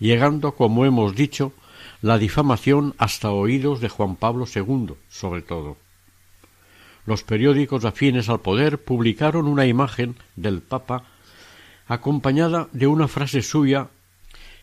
llegando, 0.00 0.52
como 0.52 0.84
hemos 0.84 1.14
dicho, 1.14 1.52
la 2.02 2.18
difamación 2.18 2.94
hasta 2.98 3.30
oídos 3.30 3.80
de 3.80 3.88
Juan 3.88 4.16
Pablo 4.16 4.46
II, 4.52 4.94
sobre 5.08 5.42
todo. 5.42 5.76
Los 7.06 7.22
periódicos 7.22 7.84
afines 7.84 8.28
al 8.28 8.40
poder 8.40 8.78
publicaron 8.78 9.46
una 9.46 9.66
imagen 9.66 10.16
del 10.36 10.62
Papa 10.62 11.04
acompañada 11.86 12.68
de 12.72 12.86
una 12.86 13.08
frase 13.08 13.42
suya 13.42 13.88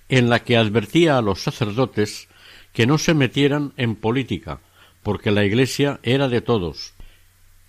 en 0.09 0.29
la 0.29 0.43
que 0.43 0.57
advertía 0.57 1.17
a 1.17 1.21
los 1.21 1.41
sacerdotes 1.41 2.27
que 2.73 2.87
no 2.87 2.97
se 2.97 3.13
metieran 3.13 3.73
en 3.77 3.95
política, 3.95 4.59
porque 5.03 5.31
la 5.31 5.45
Iglesia 5.45 5.99
era 6.03 6.27
de 6.27 6.41
todos, 6.41 6.93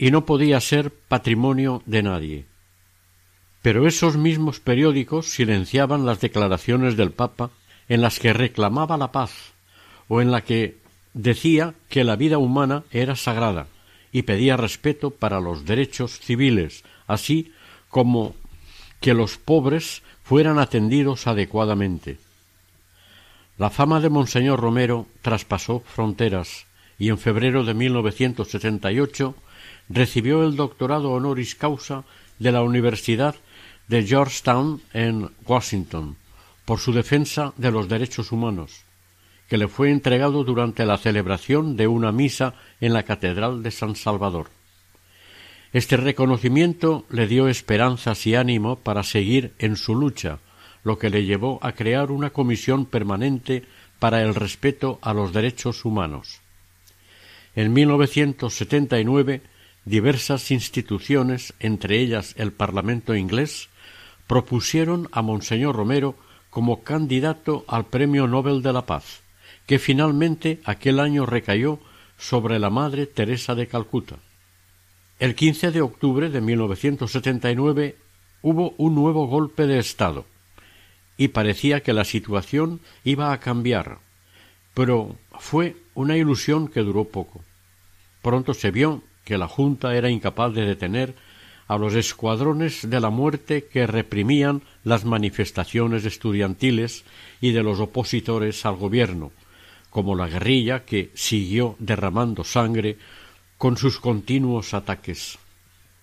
y 0.02 0.10
no 0.10 0.26
podía 0.26 0.60
ser 0.60 0.92
patrimonio 0.92 1.80
de 1.86 2.02
nadie. 2.02 2.44
Pero 3.62 3.86
esos 3.86 4.16
mismos 4.16 4.58
periódicos 4.58 5.28
silenciaban 5.28 6.04
las 6.04 6.20
declaraciones 6.20 6.96
del 6.96 7.12
Papa 7.12 7.50
en 7.88 8.00
las 8.00 8.18
que 8.18 8.32
reclamaba 8.32 8.96
la 8.96 9.12
paz 9.12 9.52
o 10.08 10.20
en 10.20 10.32
la 10.32 10.40
que 10.40 10.76
decía 11.14 11.74
que 11.88 12.02
la 12.02 12.16
vida 12.16 12.38
humana 12.38 12.82
era 12.90 13.14
sagrada 13.14 13.68
y 14.10 14.22
pedía 14.22 14.56
respeto 14.56 15.12
para 15.12 15.38
los 15.38 15.66
derechos 15.66 16.18
civiles, 16.18 16.82
así 17.06 17.52
como 17.88 18.34
que 19.00 19.14
los 19.14 19.38
pobres 19.38 20.02
fueran 20.24 20.58
atendidos 20.58 21.28
adecuadamente. 21.28 22.18
La 23.56 23.70
fama 23.70 24.00
de 24.00 24.10
Monseñor 24.10 24.58
Romero 24.58 25.06
traspasó 25.22 25.78
fronteras 25.86 26.66
y 26.98 27.10
en 27.10 27.18
febrero 27.18 27.62
de 27.62 27.74
1978 27.74 29.36
recibió 29.88 30.44
el 30.44 30.56
doctorado 30.56 31.10
honoris 31.12 31.54
causa 31.54 32.04
de 32.38 32.52
la 32.52 32.62
Universidad 32.62 33.36
de 33.88 34.04
Georgetown 34.04 34.80
en 34.92 35.30
Washington 35.46 36.16
por 36.64 36.78
su 36.78 36.92
defensa 36.92 37.52
de 37.56 37.70
los 37.70 37.88
derechos 37.88 38.32
humanos, 38.32 38.84
que 39.48 39.58
le 39.58 39.68
fue 39.68 39.90
entregado 39.90 40.44
durante 40.44 40.86
la 40.86 40.96
celebración 40.96 41.76
de 41.76 41.86
una 41.86 42.12
misa 42.12 42.54
en 42.80 42.92
la 42.92 43.02
Catedral 43.02 43.62
de 43.62 43.70
San 43.70 43.96
Salvador. 43.96 44.48
Este 45.72 45.96
reconocimiento 45.96 47.06
le 47.10 47.26
dio 47.26 47.48
esperanzas 47.48 48.26
y 48.26 48.34
ánimo 48.34 48.76
para 48.76 49.02
seguir 49.02 49.52
en 49.58 49.76
su 49.76 49.94
lucha, 49.94 50.38
lo 50.84 50.98
que 50.98 51.10
le 51.10 51.24
llevó 51.24 51.58
a 51.62 51.72
crear 51.72 52.10
una 52.10 52.30
comisión 52.30 52.86
permanente 52.86 53.64
para 53.98 54.22
el 54.22 54.34
respeto 54.34 54.98
a 55.00 55.14
los 55.14 55.32
derechos 55.32 55.84
humanos. 55.84 56.40
En 57.54 57.72
1979 57.72 59.42
diversas 59.84 60.50
instituciones, 60.50 61.54
entre 61.58 61.98
ellas 61.98 62.34
el 62.36 62.52
Parlamento 62.52 63.14
inglés, 63.14 63.68
propusieron 64.26 65.08
a 65.12 65.22
Monseñor 65.22 65.76
Romero 65.76 66.14
como 66.50 66.82
candidato 66.82 67.64
al 67.66 67.86
Premio 67.86 68.26
Nobel 68.26 68.62
de 68.62 68.72
la 68.72 68.86
Paz, 68.86 69.22
que 69.66 69.78
finalmente 69.78 70.60
aquel 70.64 71.00
año 71.00 71.26
recayó 71.26 71.80
sobre 72.18 72.58
la 72.58 72.70
Madre 72.70 73.06
Teresa 73.06 73.54
de 73.54 73.66
Calcuta. 73.66 74.16
El 75.18 75.34
15 75.34 75.70
de 75.70 75.80
octubre 75.80 76.30
de 76.30 76.40
1979 76.40 77.96
hubo 78.42 78.74
un 78.76 78.94
nuevo 78.94 79.26
golpe 79.26 79.66
de 79.66 79.78
Estado 79.78 80.26
y 81.16 81.28
parecía 81.28 81.82
que 81.82 81.92
la 81.92 82.04
situación 82.04 82.80
iba 83.04 83.32
a 83.32 83.40
cambiar, 83.40 83.98
pero 84.74 85.16
fue 85.38 85.76
una 85.94 86.16
ilusión 86.16 86.68
que 86.68 86.80
duró 86.80 87.04
poco. 87.04 87.44
Pronto 88.22 88.54
se 88.54 88.70
vio 88.70 89.02
que 89.24 89.38
la 89.38 89.48
Junta 89.48 89.94
era 89.94 90.10
incapaz 90.10 90.52
de 90.54 90.66
detener 90.66 91.14
a 91.68 91.78
los 91.78 91.94
escuadrones 91.94 92.88
de 92.90 93.00
la 93.00 93.10
muerte 93.10 93.64
que 93.64 93.86
reprimían 93.86 94.62
las 94.84 95.04
manifestaciones 95.04 96.04
estudiantiles 96.04 97.04
y 97.40 97.52
de 97.52 97.62
los 97.62 97.80
opositores 97.80 98.66
al 98.66 98.76
gobierno, 98.76 99.32
como 99.90 100.14
la 100.14 100.28
guerrilla 100.28 100.84
que 100.84 101.10
siguió 101.14 101.76
derramando 101.78 102.44
sangre 102.44 102.98
con 103.58 103.76
sus 103.76 104.00
continuos 104.00 104.74
ataques. 104.74 105.38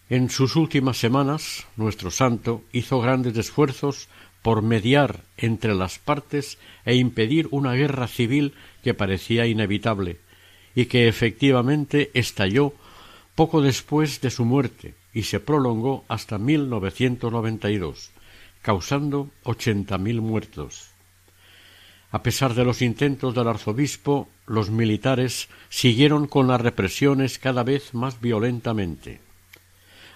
En 0.09 0.29
sus 0.29 0.55
últimas 0.55 0.97
semanas, 0.97 1.67
nuestro 1.75 2.09
santo 2.09 2.63
hizo 2.71 2.99
grandes 2.99 3.37
esfuerzos 3.37 4.07
por 4.41 4.63
mediar 4.63 5.21
entre 5.37 5.75
las 5.75 5.99
partes 5.99 6.57
e 6.85 6.95
impedir 6.95 7.47
una 7.51 7.73
guerra 7.73 8.07
civil 8.07 8.53
que 8.83 8.93
parecía 8.93 9.45
inevitable 9.45 10.17
y 10.73 10.85
que 10.85 11.07
efectivamente 11.07 12.09
estalló 12.13 12.73
poco 13.35 13.61
después 13.61 14.21
de 14.21 14.29
su 14.29 14.45
muerte 14.45 14.95
y 15.13 15.23
se 15.23 15.39
prolongó 15.39 16.05
hasta 16.07 16.37
1992, 16.37 18.11
causando 18.61 19.31
ochenta 19.43 19.97
mil 19.97 20.21
muertos. 20.21 20.91
A 22.11 22.23
pesar 22.23 22.55
de 22.55 22.65
los 22.65 22.81
intentos 22.81 23.35
del 23.35 23.47
arzobispo, 23.47 24.27
los 24.47 24.71
militares 24.71 25.47
siguieron 25.69 26.27
con 26.27 26.47
las 26.47 26.59
represiones 26.59 27.37
cada 27.37 27.63
vez 27.63 27.93
más 27.93 28.19
violentamente, 28.19 29.19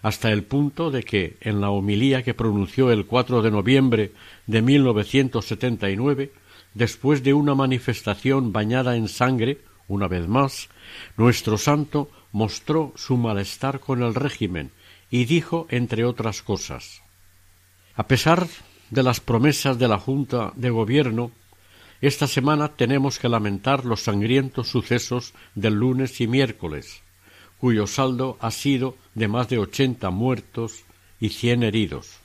hasta 0.02 0.32
el 0.32 0.44
punto 0.44 0.90
de 0.90 1.04
que, 1.04 1.38
en 1.40 1.62
la 1.62 1.70
homilía 1.70 2.24
que 2.24 2.34
pronunció 2.34 2.92
el 2.92 3.06
4 3.06 3.42
de 3.44 3.52
noviembre 3.52 4.12
de 4.48 4.62
1979, 4.62 6.32
después 6.74 7.24
de 7.24 7.34
una 7.34 7.54
manifestación 7.54 8.52
bañada 8.52 8.96
en 8.96 9.08
sangre, 9.08 9.60
una 9.88 10.08
vez 10.08 10.28
más, 10.28 10.70
nuestro 11.16 11.58
santo 11.58 12.10
mostró 12.34 12.92
su 12.98 13.16
malestar 13.16 13.80
con 13.80 14.04
el 14.04 14.14
régimen 14.16 14.72
y 15.10 15.26
dijo, 15.26 15.68
entre 15.70 16.04
otras 16.04 16.42
cosas, 16.42 17.04
a 17.96 18.08
pesar 18.08 18.48
de 18.90 19.04
las 19.04 19.20
promesas 19.20 19.78
de 19.78 19.88
la 19.88 20.00
Junta 20.00 20.52
de 20.56 20.72
Gobierno, 20.72 21.32
esta 22.02 22.28
semana 22.28 22.70
tenemos 22.70 23.20
que 23.20 23.30
lamentar 23.30 23.86
los 23.86 24.02
sangrientos 24.02 24.68
sucesos 24.68 25.34
del 25.54 25.76
lunes 25.76 26.20
y 26.20 26.28
miércoles, 26.28 27.02
cuyo 27.60 27.88
saldo 27.88 28.38
ha 28.42 28.52
sido 28.52 28.98
de 29.14 29.28
más 29.28 29.48
de 29.48 29.60
ochenta 29.60 30.10
muertos 30.10 30.84
y 31.20 31.30
cien 31.30 31.64
heridos. 31.64 32.18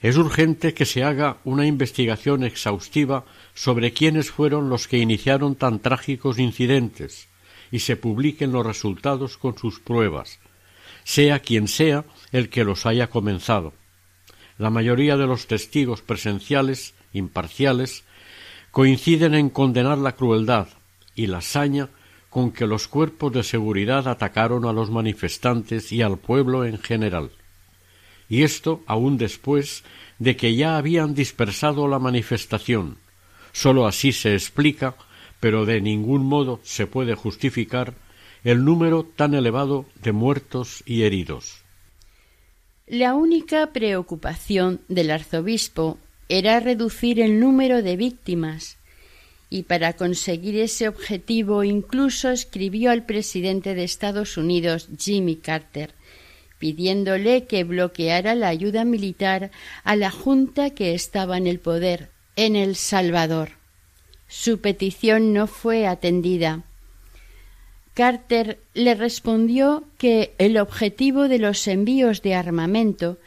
Es 0.00 0.16
urgente 0.16 0.74
que 0.74 0.84
se 0.84 1.04
haga 1.04 1.38
una 1.44 1.66
investigación 1.66 2.42
exhaustiva 2.42 3.24
sobre 3.54 3.92
quiénes 3.92 4.30
fueron 4.30 4.68
los 4.68 4.88
que 4.88 4.98
iniciaron 4.98 5.54
tan 5.54 5.78
trágicos 5.78 6.38
incidentes 6.38 7.28
y 7.70 7.80
se 7.80 7.96
publiquen 7.96 8.52
los 8.52 8.64
resultados 8.64 9.36
con 9.36 9.56
sus 9.58 9.80
pruebas, 9.80 10.38
sea 11.04 11.40
quien 11.40 11.68
sea 11.68 12.04
el 12.32 12.48
que 12.48 12.64
los 12.64 12.86
haya 12.86 13.08
comenzado. 13.08 13.72
La 14.58 14.70
mayoría 14.70 15.16
de 15.16 15.26
los 15.26 15.46
testigos 15.46 16.02
presenciales, 16.02 16.94
imparciales, 17.12 18.04
coinciden 18.70 19.34
en 19.34 19.50
condenar 19.50 19.98
la 19.98 20.12
crueldad 20.12 20.68
y 21.14 21.26
la 21.26 21.40
saña 21.40 21.88
con 22.30 22.50
que 22.50 22.66
los 22.66 22.88
cuerpos 22.88 23.32
de 23.32 23.44
seguridad 23.44 24.08
atacaron 24.08 24.64
a 24.64 24.72
los 24.72 24.90
manifestantes 24.90 25.92
y 25.92 26.02
al 26.02 26.18
pueblo 26.18 26.64
en 26.64 26.78
general. 26.78 27.30
Y 28.28 28.42
esto 28.42 28.82
aun 28.86 29.18
después 29.18 29.84
de 30.18 30.36
que 30.36 30.56
ya 30.56 30.76
habían 30.76 31.14
dispersado 31.14 31.86
la 31.86 32.00
manifestación. 32.00 32.98
Sólo 33.52 33.86
así 33.86 34.12
se 34.12 34.34
explica, 34.34 34.96
pero 35.44 35.66
de 35.66 35.82
ningún 35.82 36.24
modo 36.24 36.58
se 36.62 36.86
puede 36.86 37.14
justificar 37.14 37.92
el 38.44 38.64
número 38.64 39.04
tan 39.04 39.34
elevado 39.34 39.84
de 40.02 40.12
muertos 40.12 40.82
y 40.86 41.02
heridos. 41.02 41.64
La 42.86 43.12
única 43.12 43.70
preocupación 43.74 44.80
del 44.88 45.10
arzobispo 45.10 45.98
era 46.30 46.60
reducir 46.60 47.20
el 47.20 47.40
número 47.40 47.82
de 47.82 47.94
víctimas, 47.94 48.78
y 49.50 49.64
para 49.64 49.92
conseguir 49.92 50.56
ese 50.56 50.88
objetivo 50.88 51.62
incluso 51.62 52.30
escribió 52.30 52.90
al 52.90 53.04
presidente 53.04 53.74
de 53.74 53.84
Estados 53.84 54.38
Unidos, 54.38 54.88
Jimmy 54.98 55.36
Carter, 55.36 55.92
pidiéndole 56.58 57.44
que 57.44 57.64
bloqueara 57.64 58.34
la 58.34 58.48
ayuda 58.48 58.86
militar 58.86 59.50
a 59.82 59.94
la 59.94 60.10
junta 60.10 60.70
que 60.70 60.94
estaba 60.94 61.36
en 61.36 61.46
el 61.46 61.60
poder 61.60 62.08
en 62.34 62.56
El 62.56 62.76
Salvador. 62.76 63.62
Su 64.36 64.60
petición 64.60 65.32
no 65.32 65.46
fue 65.46 65.86
atendida 65.86 66.64
Carter 67.94 68.58
le 68.74 68.96
respondió 68.96 69.84
que 69.98 70.34
el 70.38 70.58
objetivo 70.58 71.28
de 71.28 71.38
los 71.38 71.68
envíos 71.68 72.20
de 72.22 72.34
armamento 72.34 73.18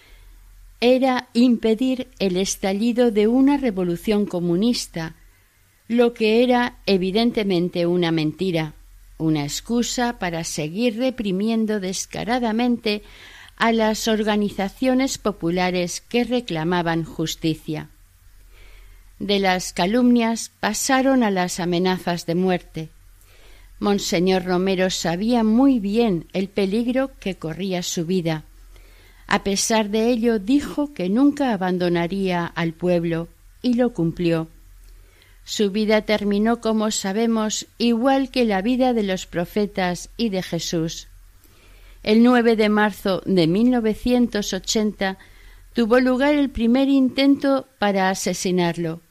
era 0.81 1.29
impedir 1.33 2.09
el 2.19 2.35
estallido 2.35 3.09
de 3.09 3.27
una 3.27 3.55
revolución 3.55 4.25
comunista, 4.25 5.15
lo 5.87 6.13
que 6.13 6.43
era 6.43 6.79
evidentemente 6.85 7.85
una 7.85 8.11
mentira, 8.11 8.73
una 9.17 9.43
excusa 9.43 10.19
para 10.19 10.43
seguir 10.43 10.97
reprimiendo 10.97 11.79
descaradamente 11.79 13.03
a 13.55 13.71
las 13.71 14.09
organizaciones 14.09 15.17
populares 15.17 16.01
que 16.01 16.25
reclamaban 16.25 17.05
justicia. 17.05 17.89
De 19.19 19.39
las 19.39 19.73
calumnias 19.73 20.51
pasaron 20.59 21.23
a 21.23 21.31
las 21.31 21.59
amenazas 21.59 22.25
de 22.27 22.35
muerte. 22.35 22.89
Monseñor 23.79 24.45
Romero 24.45 24.89
sabía 24.89 25.43
muy 25.43 25.79
bien 25.79 26.27
el 26.33 26.49
peligro 26.49 27.11
que 27.19 27.35
corría 27.35 27.81
su 27.81 28.05
vida. 28.05 28.43
A 29.25 29.43
pesar 29.43 29.89
de 29.89 30.09
ello, 30.09 30.39
dijo 30.39 30.93
que 30.93 31.09
nunca 31.09 31.51
abandonaría 31.51 32.45
al 32.45 32.73
pueblo, 32.73 33.27
y 33.61 33.73
lo 33.73 33.93
cumplió. 33.93 34.47
Su 35.43 35.71
vida 35.71 36.01
terminó, 36.01 36.61
como 36.61 36.91
sabemos, 36.91 37.67
igual 37.77 38.29
que 38.29 38.45
la 38.45 38.61
vida 38.61 38.93
de 38.93 39.03
los 39.03 39.25
profetas 39.25 40.09
y 40.15 40.29
de 40.29 40.43
Jesús. 40.43 41.07
El 42.03 42.21
9 42.23 42.55
de 42.55 42.69
marzo 42.69 43.21
de 43.25 43.47
1980 43.47 45.17
tuvo 45.73 45.99
lugar 45.99 46.35
el 46.35 46.49
primer 46.49 46.87
intento 46.87 47.67
para 47.79 48.09
asesinarlo. 48.09 49.01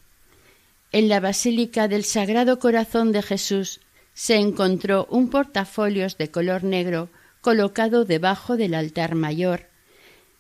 En 0.97 1.11
la 1.11 1.21
Basílica 1.21 1.89
del 1.89 2.05
Sagrado 2.05 2.59
Corazón 2.59 3.13
de 3.13 3.21
Jesús 3.21 3.81
se 4.15 4.37
encontró 4.37 5.07
un 5.11 5.29
portafolios 5.29 6.17
de 6.17 6.31
color 6.31 6.65
negro 6.65 7.11
colocado 7.43 8.07
debajo 8.07 8.57
del 8.57 8.73
altar 8.73 9.15
mayor. 9.15 9.67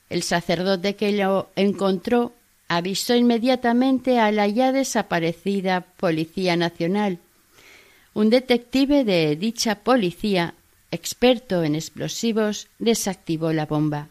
El 0.08 0.22
sacerdote 0.22 0.96
que 0.96 1.12
lo 1.12 1.50
encontró 1.56 2.32
avisó 2.68 3.14
inmediatamente 3.14 4.18
a 4.18 4.32
la 4.32 4.48
ya 4.48 4.72
desaparecida 4.72 5.82
Policía 5.98 6.56
Nacional. 6.56 7.18
Un 8.14 8.30
detective 8.30 9.04
de 9.04 9.36
dicha 9.36 9.80
policía, 9.80 10.54
experto 10.90 11.64
en 11.64 11.74
explosivos, 11.74 12.68
desactivó 12.78 13.52
la 13.52 13.66
bomba. 13.66 14.08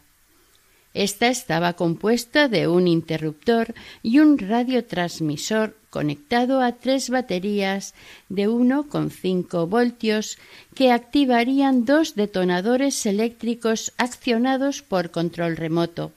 Esta 0.94 1.26
estaba 1.26 1.72
compuesta 1.72 2.46
de 2.46 2.68
un 2.68 2.86
interruptor 2.86 3.74
y 4.04 4.20
un 4.20 4.38
radiotransmisor 4.38 5.74
conectado 5.96 6.60
a 6.60 6.72
tres 6.72 7.08
baterías 7.08 7.94
de 8.28 8.44
1,5 8.50 9.66
voltios 9.66 10.36
que 10.74 10.92
activarían 10.92 11.86
dos 11.86 12.14
detonadores 12.14 13.06
eléctricos 13.06 13.94
accionados 13.96 14.82
por 14.82 15.10
control 15.10 15.56
remoto. 15.56 16.12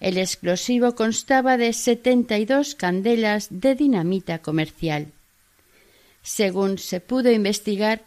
El 0.00 0.18
explosivo 0.18 0.94
constaba 0.94 1.56
de 1.56 1.72
72 1.72 2.74
candelas 2.74 3.48
de 3.48 3.74
dinamita 3.74 4.40
comercial. 4.40 5.06
Según 6.20 6.76
se 6.76 7.00
pudo 7.00 7.32
investigar, 7.32 8.02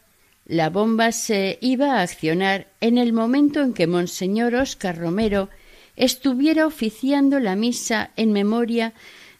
la 0.45 0.69
bomba 0.69 1.11
se 1.11 1.57
iba 1.59 1.95
a 1.95 2.01
accionar 2.03 2.67
en 2.81 2.99
el 2.99 3.13
momento 3.13 3.63
en 3.63 3.73
que 3.73 3.87
Monseñor 3.87 4.53
Óscar 4.53 4.95
Romero 4.99 5.49
estuviera 5.95 6.67
oficiando 6.67 7.39
la 7.39 7.55
misa 7.55 8.11
en 8.15 8.31
memoria 8.31 8.93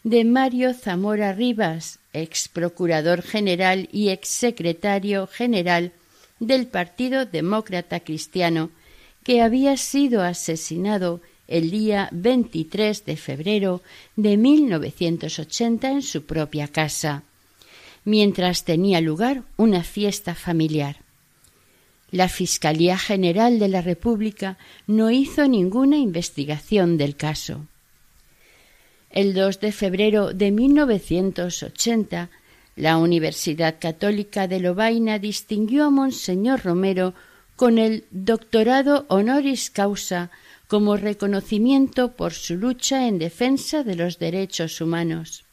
de 0.04 0.24
Mario 0.24 0.74
Zamora 0.74 1.32
Rivas, 1.32 1.98
ex 2.12 2.48
procurador 2.48 3.22
general 3.22 3.88
y 3.92 4.10
ex 4.10 4.28
secretario 4.28 5.26
general 5.26 5.92
del 6.40 6.66
Partido 6.66 7.26
Demócrata 7.26 8.00
Cristiano, 8.00 8.70
que 9.24 9.42
había 9.42 9.76
sido 9.76 10.22
asesinado 10.22 11.20
el 11.48 11.70
día 11.70 12.08
23 12.12 13.04
de 13.04 13.16
febrero 13.16 13.82
de 14.16 14.36
1980 14.36 15.90
en 15.90 16.02
su 16.02 16.24
propia 16.24 16.68
casa, 16.68 17.22
mientras 18.04 18.64
tenía 18.64 19.00
lugar 19.00 19.42
una 19.56 19.82
fiesta 19.82 20.34
familiar. 20.34 20.96
La 22.10 22.28
Fiscalía 22.28 22.96
General 22.96 23.58
de 23.58 23.68
la 23.68 23.82
República 23.82 24.56
no 24.86 25.10
hizo 25.10 25.46
ninguna 25.46 25.98
investigación 25.98 26.96
del 26.96 27.16
caso. 27.16 27.66
El 29.10 29.32
2 29.32 29.60
de 29.60 29.72
febrero 29.72 30.32
de 30.32 30.50
1980, 30.50 32.30
la 32.76 32.98
Universidad 32.98 33.76
Católica 33.80 34.46
de 34.46 34.60
Lovaina 34.60 35.18
distinguió 35.18 35.86
a 35.86 35.90
Monseñor 35.90 36.62
Romero 36.62 37.14
con 37.56 37.78
el 37.78 38.04
doctorado 38.10 39.06
honoris 39.08 39.70
causa 39.70 40.30
como 40.68 40.96
reconocimiento 40.96 42.12
por 42.12 42.34
su 42.34 42.56
lucha 42.56 43.08
en 43.08 43.18
defensa 43.18 43.82
de 43.82 43.96
los 43.96 44.18
derechos 44.18 44.80
humanos. 44.80 45.44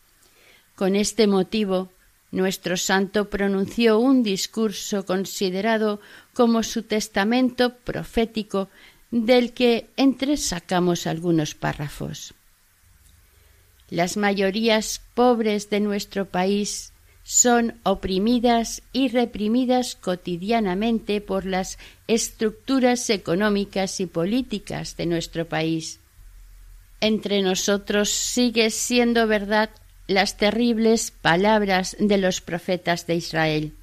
Con 0.75 0.95
este 0.95 1.25
motivo, 1.25 1.89
nuestro 2.31 2.75
santo 2.75 3.29
pronunció 3.29 3.97
un 3.97 4.21
discurso 4.21 5.05
considerado 5.05 6.01
como 6.33 6.61
su 6.61 6.83
testamento 6.83 7.73
profético 7.77 8.67
del 9.09 9.53
que 9.53 9.87
entresacamos 9.95 11.07
algunos 11.07 11.55
párrafos. 11.55 12.33
Las 13.89 14.17
mayorías 14.17 15.01
pobres 15.13 15.69
de 15.69 15.79
nuestro 15.79 16.25
país 16.25 16.91
son 17.23 17.79
oprimidas 17.83 18.83
y 18.93 19.07
reprimidas 19.07 19.95
cotidianamente 19.95 21.21
por 21.21 21.45
las 21.45 21.79
estructuras 22.07 23.09
económicas 23.09 23.99
y 23.99 24.05
políticas 24.05 24.95
de 24.95 25.07
nuestro 25.07 25.47
país. 25.47 25.99
Entre 27.01 27.41
nosotros 27.41 28.09
sigue 28.09 28.69
siendo 28.69 29.27
verdad 29.27 29.69
las 30.07 30.37
terribles 30.37 31.11
palabras 31.11 31.95
de 31.99 32.17
los 32.17 32.41
profetas 32.41 33.07
de 33.07 33.15
Israel. 33.15 33.73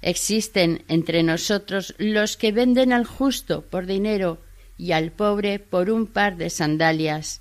Existen 0.00 0.84
entre 0.88 1.22
nosotros 1.22 1.94
los 1.98 2.36
que 2.36 2.52
venden 2.52 2.92
al 2.92 3.04
justo 3.04 3.62
por 3.62 3.86
dinero 3.86 4.38
y 4.78 4.92
al 4.92 5.10
pobre 5.10 5.58
por 5.58 5.90
un 5.90 6.06
par 6.06 6.36
de 6.36 6.50
sandalias, 6.50 7.40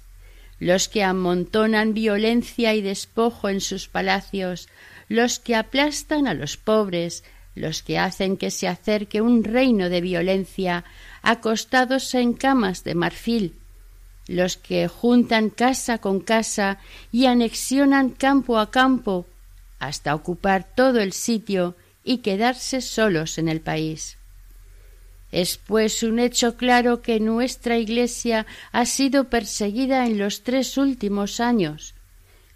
los 0.63 0.88
que 0.88 1.04
amontonan 1.04 1.93
violencia 1.93 2.73
y 2.73 2.82
despojo 2.82 3.49
en 3.49 3.60
sus 3.60 3.89
palacios, 3.89 4.69
los 5.10 5.39
que 5.39 5.58
aplastan 5.58 6.26
a 6.26 6.34
los 6.34 6.56
pobres, 6.56 7.26
los 7.54 7.84
que 7.84 7.99
hacen 7.99 8.38
que 8.38 8.49
se 8.49 8.69
acerque 8.69 9.19
un 9.19 9.43
reino 9.43 9.89
de 9.89 9.99
violencia, 9.99 10.86
acostados 11.21 12.15
en 12.15 12.32
camas 12.32 12.86
de 12.86 12.95
marfil, 12.95 13.56
los 14.30 14.56
que 14.56 14.88
juntan 14.88 15.49
casa 15.49 15.97
con 15.97 16.21
casa 16.21 16.80
y 17.12 17.26
anexionan 17.26 18.10
campo 18.10 18.58
a 18.58 18.71
campo, 18.71 19.26
hasta 19.80 20.15
ocupar 20.15 20.63
todo 20.63 21.02
el 21.02 21.12
sitio 21.12 21.76
y 22.06 22.19
quedarse 22.19 22.80
solos 22.80 23.38
en 23.38 23.49
el 23.49 23.60
país. 23.60 24.17
Es 25.34 25.58
pues 25.58 26.04
un 26.04 26.19
hecho 26.19 26.58
claro 26.58 27.02
que 27.02 27.19
nuestra 27.19 27.80
Iglesia 27.80 28.46
ha 28.72 28.86
sido 28.86 29.32
perseguida 29.32 30.06
en 30.06 30.19
los 30.19 30.43
tres 30.43 30.78
últimos 30.78 31.39
años, 31.39 31.96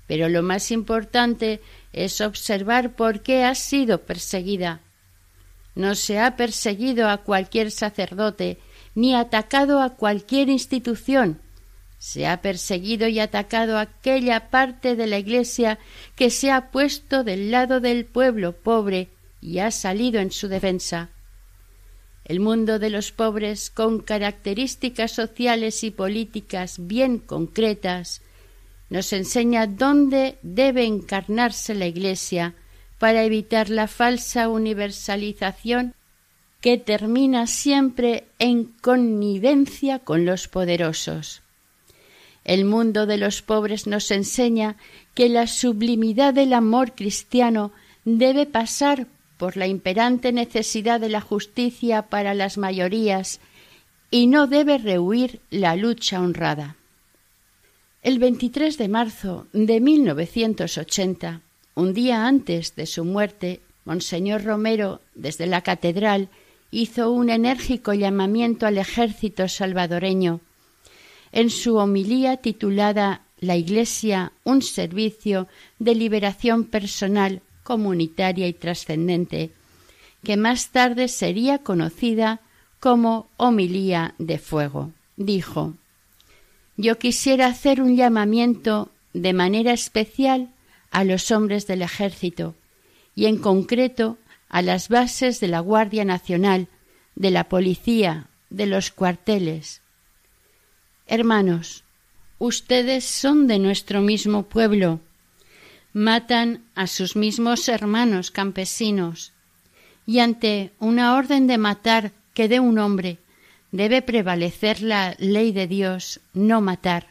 pero 0.06 0.30
lo 0.30 0.44
más 0.44 0.70
importante 0.70 1.60
es 1.92 2.22
observar 2.22 2.96
por 2.96 3.24
qué 3.24 3.44
ha 3.44 3.56
sido 3.56 4.06
perseguida. 4.06 4.82
No 5.74 5.96
se 5.96 6.20
ha 6.20 6.36
perseguido 6.36 7.10
a 7.10 7.18
cualquier 7.18 7.72
sacerdote 7.72 8.60
ni 8.94 9.16
atacado 9.16 9.82
a 9.82 9.96
cualquier 9.96 10.48
institución. 10.48 11.42
Se 11.98 12.28
ha 12.28 12.44
perseguido 12.44 13.08
y 13.08 13.20
atacado 13.20 13.80
aquella 13.80 14.52
parte 14.52 14.96
de 14.96 15.08
la 15.08 15.18
Iglesia 15.18 15.80
que 16.16 16.30
se 16.30 16.52
ha 16.52 16.70
puesto 16.70 17.24
del 17.24 17.50
lado 17.50 17.80
del 17.80 18.06
pueblo 18.06 18.56
pobre 18.56 19.10
y 19.42 19.58
ha 19.58 19.72
salido 19.72 20.20
en 20.20 20.30
su 20.30 20.48
defensa. 20.48 21.10
El 22.28 22.42
mundo 22.42 22.78
de 22.78 22.90
los 22.90 23.14
pobres, 23.14 23.70
con 23.70 24.02
características 24.02 25.14
sociales 25.14 25.86
y 25.86 25.92
políticas 25.92 26.76
bien 26.78 27.20
concretas, 27.20 28.22
nos 28.90 29.14
enseña 29.14 29.66
dónde 29.66 30.38
debe 30.42 30.84
encarnarse 30.84 31.74
la 31.74 31.88
Iglesia 31.88 32.54
para 33.00 33.24
evitar 33.24 33.70
la 33.70 33.88
falsa 33.88 34.50
universalización 34.50 35.94
que 36.60 36.78
termina 36.78 37.48
siempre 37.48 38.26
en 38.40 38.66
connivencia 38.66 40.00
con 40.00 40.26
los 40.26 40.50
poderosos. 40.50 41.42
El 42.44 42.66
mundo 42.66 43.06
de 43.06 43.18
los 43.18 43.42
pobres 43.42 43.88
nos 43.88 44.12
enseña 44.12 44.76
que 45.14 45.30
la 45.30 45.48
sublimidad 45.48 46.34
del 46.34 46.52
amor 46.52 46.94
cristiano 46.94 47.72
debe 48.04 48.46
pasar 48.46 49.08
por 49.38 49.58
la 49.58 49.68
imperante 49.68 50.32
necesidad 50.32 51.00
de 51.00 51.10
la 51.10 51.22
justicia 51.22 52.04
para 52.04 52.34
las 52.34 52.58
mayorías 52.58 53.40
y 54.10 54.28
no 54.28 54.48
debe 54.48 54.78
rehuir 54.78 55.42
la 55.50 55.76
lucha 55.76 56.22
honrada. 56.22 56.76
El 58.04 58.20
23 58.20 58.78
de 58.78 58.88
marzo 58.88 59.48
de 59.54 59.80
1980, 59.80 61.42
un 61.76 61.94
día 61.94 62.26
antes 62.26 62.76
de 62.76 62.86
su 62.86 63.04
muerte, 63.04 63.62
Monseñor 63.86 64.44
Romero, 64.44 65.02
desde 65.14 65.46
la 65.48 65.62
catedral, 65.62 66.30
hizo 66.72 67.12
un 67.12 67.30
enérgico 67.30 67.94
llamamiento 67.94 68.66
al 68.66 68.78
ejército 68.78 69.48
salvadoreño. 69.48 70.42
En 71.32 71.50
su 71.50 71.76
homilía 71.76 72.38
titulada 72.38 73.24
La 73.40 73.56
Iglesia, 73.56 74.32
un 74.44 74.62
servicio 74.62 75.48
de 75.80 75.96
liberación 75.96 76.64
personal, 76.66 77.42
comunitaria 77.72 78.48
y 78.48 78.54
trascendente, 78.54 79.52
que 80.24 80.38
más 80.38 80.70
tarde 80.70 81.10
sería 81.10 81.60
conocida 81.60 82.40
como 82.80 83.28
homilía 83.36 84.16
de 84.18 84.38
fuego, 84.40 84.92
dijo 85.18 85.74
yo 86.78 87.00
quisiera 87.00 87.48
hacer 87.48 87.82
un 87.82 87.98
llamamiento 87.98 88.92
de 89.14 89.34
manera 89.34 89.74
especial 89.74 90.50
a 90.92 91.04
los 91.04 91.32
hombres 91.32 91.66
del 91.66 91.82
ejército 91.82 92.54
y 93.16 93.26
en 93.26 93.40
concreto 93.40 94.18
a 94.48 94.62
las 94.62 94.88
bases 94.88 95.40
de 95.40 95.48
la 95.48 95.60
Guardia 95.60 96.06
Nacional, 96.06 96.68
de 97.16 97.32
la 97.32 97.50
policía, 97.50 98.28
de 98.52 98.68
los 98.68 98.92
cuarteles. 98.92 99.82
Hermanos, 101.08 101.84
ustedes 102.38 103.06
son 103.06 103.48
de 103.48 103.58
nuestro 103.58 104.02
mismo 104.02 104.44
pueblo, 104.44 105.00
matan 105.94 106.64
a 106.76 106.88
sus 106.88 107.16
mismos 107.16 107.68
hermanos 107.70 108.32
campesinos, 108.32 109.34
y 110.06 110.20
ante 110.20 110.72
una 110.80 111.16
orden 111.16 111.48
de 111.48 111.58
matar 111.58 112.12
que 112.34 112.48
dé 112.48 112.60
un 112.60 112.80
hombre 112.80 113.20
debe 113.72 114.02
prevalecer 114.02 114.82
la 114.82 115.16
ley 115.20 115.52
de 115.52 115.68
Dios, 115.68 116.20
no 116.34 116.62
matar. 116.62 117.08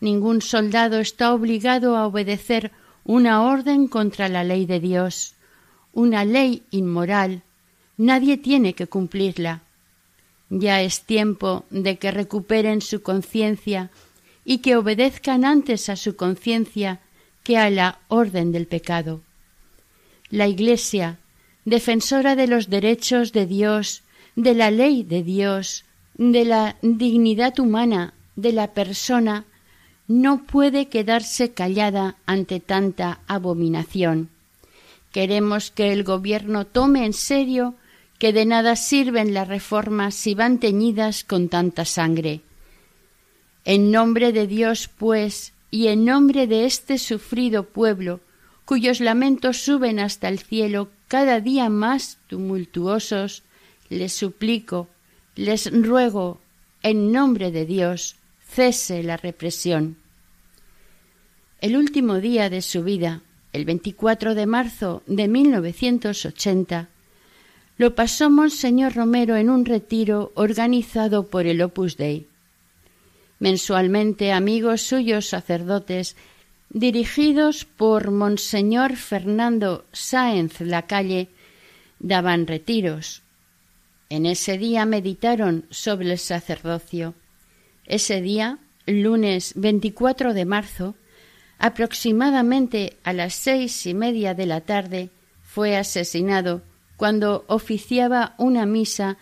Ningún 0.00 0.42
soldado 0.42 1.00
está 1.00 1.32
obligado 1.32 1.96
a 1.96 2.06
obedecer 2.06 2.70
una 3.04 3.42
orden 3.42 3.88
contra 3.88 4.28
la 4.28 4.44
ley 4.44 4.66
de 4.66 4.80
Dios, 4.80 5.34
una 5.92 6.24
ley 6.24 6.62
inmoral. 6.70 7.42
Nadie 7.96 8.36
tiene 8.36 8.74
que 8.74 8.86
cumplirla. 8.86 9.62
Ya 10.50 10.82
es 10.82 11.02
tiempo 11.02 11.64
de 11.70 11.98
que 11.98 12.10
recuperen 12.10 12.80
su 12.80 13.02
conciencia 13.02 13.90
y 14.44 14.58
que 14.58 14.76
obedezcan 14.76 15.44
antes 15.44 15.88
a 15.88 15.96
su 15.96 16.16
conciencia 16.16 17.00
que 17.42 17.58
a 17.58 17.70
la 17.70 18.00
orden 18.08 18.52
del 18.52 18.66
pecado. 18.66 19.22
La 20.30 20.46
Iglesia, 20.46 21.18
defensora 21.64 22.36
de 22.36 22.46
los 22.46 22.68
derechos 22.68 23.32
de 23.32 23.46
Dios 23.46 24.02
de 24.38 24.54
la 24.54 24.70
ley 24.70 25.02
de 25.02 25.24
Dios, 25.24 25.84
de 26.14 26.44
la 26.44 26.76
dignidad 26.80 27.58
humana 27.58 28.14
de 28.36 28.52
la 28.52 28.68
persona, 28.72 29.46
no 30.06 30.44
puede 30.44 30.86
quedarse 30.86 31.50
callada 31.50 32.14
ante 32.24 32.60
tanta 32.60 33.18
abominación. 33.26 34.28
Queremos 35.10 35.72
que 35.72 35.92
el 35.92 36.04
gobierno 36.04 36.66
tome 36.66 37.04
en 37.04 37.14
serio 37.14 37.74
que 38.20 38.32
de 38.32 38.46
nada 38.46 38.76
sirven 38.76 39.34
las 39.34 39.48
reformas 39.48 40.14
si 40.14 40.36
van 40.36 40.58
teñidas 40.58 41.24
con 41.24 41.48
tanta 41.48 41.84
sangre. 41.84 42.40
En 43.64 43.90
nombre 43.90 44.32
de 44.32 44.46
Dios, 44.46 44.88
pues, 44.88 45.52
y 45.70 45.88
en 45.88 46.04
nombre 46.04 46.46
de 46.46 46.64
este 46.64 46.98
sufrido 46.98 47.64
pueblo, 47.64 48.20
cuyos 48.64 49.00
lamentos 49.00 49.58
suben 49.58 49.98
hasta 49.98 50.28
el 50.28 50.38
cielo 50.38 50.90
cada 51.08 51.40
día 51.40 51.68
más 51.68 52.18
tumultuosos, 52.26 53.42
les 53.88 54.12
suplico, 54.12 54.88
les 55.34 55.70
ruego, 55.72 56.40
en 56.82 57.12
nombre 57.12 57.50
de 57.50 57.66
Dios, 57.66 58.16
cese 58.46 59.02
la 59.02 59.16
represión. 59.16 59.96
El 61.60 61.76
último 61.76 62.16
día 62.20 62.50
de 62.50 62.62
su 62.62 62.84
vida, 62.84 63.22
el 63.52 63.64
24 63.64 64.34
de 64.34 64.46
marzo 64.46 65.02
de 65.06 65.28
1980, 65.28 66.88
lo 67.78 67.94
pasó 67.94 68.28
Monseñor 68.30 68.94
Romero 68.94 69.36
en 69.36 69.50
un 69.50 69.64
retiro 69.64 70.32
organizado 70.34 71.28
por 71.28 71.46
el 71.46 71.62
Opus 71.62 71.96
Dei. 71.96 72.26
Mensualmente 73.38 74.32
amigos 74.32 74.82
suyos 74.82 75.28
sacerdotes, 75.28 76.16
dirigidos 76.70 77.64
por 77.64 78.10
Monseñor 78.10 78.96
Fernando 78.96 79.84
Sáenz 79.92 80.60
Lacalle, 80.60 81.28
daban 81.98 82.46
retiros. 82.46 83.22
En 84.10 84.26
ese 84.26 84.58
día 84.58 84.86
meditaron 84.86 85.66
sobre 85.70 86.12
el 86.12 86.18
sacerdocio. 86.18 87.14
Ese 87.86 88.20
día, 88.20 88.58
lunes 88.86 89.52
24 89.56 90.34
de 90.34 90.44
marzo, 90.44 90.94
aproximadamente 91.58 92.96
a 93.04 93.12
las 93.12 93.34
seis 93.34 93.86
y 93.86 93.94
media 93.94 94.34
de 94.34 94.46
la 94.46 94.62
tarde, 94.62 95.10
fue 95.42 95.76
asesinado 95.76 96.62
cuando 96.96 97.44
oficiaba 97.48 98.34
una 98.38 98.66
misa 98.66 99.18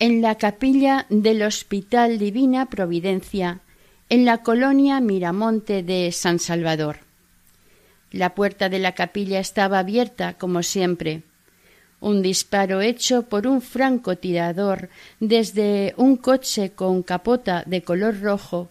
en 0.00 0.22
la 0.22 0.36
capilla 0.36 1.06
del 1.08 1.42
Hospital 1.42 2.18
Divina 2.18 2.66
Providencia, 2.66 3.60
en 4.08 4.24
la 4.24 4.44
colonia 4.44 5.00
Miramonte 5.00 5.82
de 5.82 6.12
San 6.12 6.38
Salvador. 6.38 6.98
La 8.12 8.34
puerta 8.36 8.68
de 8.68 8.78
la 8.78 8.92
capilla 8.92 9.40
estaba 9.40 9.80
abierta, 9.80 10.34
como 10.34 10.62
siempre. 10.62 11.22
Un 12.00 12.22
disparo 12.22 12.80
hecho 12.80 13.22
por 13.22 13.48
un 13.48 13.60
francotirador 13.60 14.88
desde 15.18 15.94
un 15.96 16.16
coche 16.16 16.70
con 16.70 17.02
capota 17.02 17.64
de 17.66 17.82
color 17.82 18.20
rojo 18.20 18.70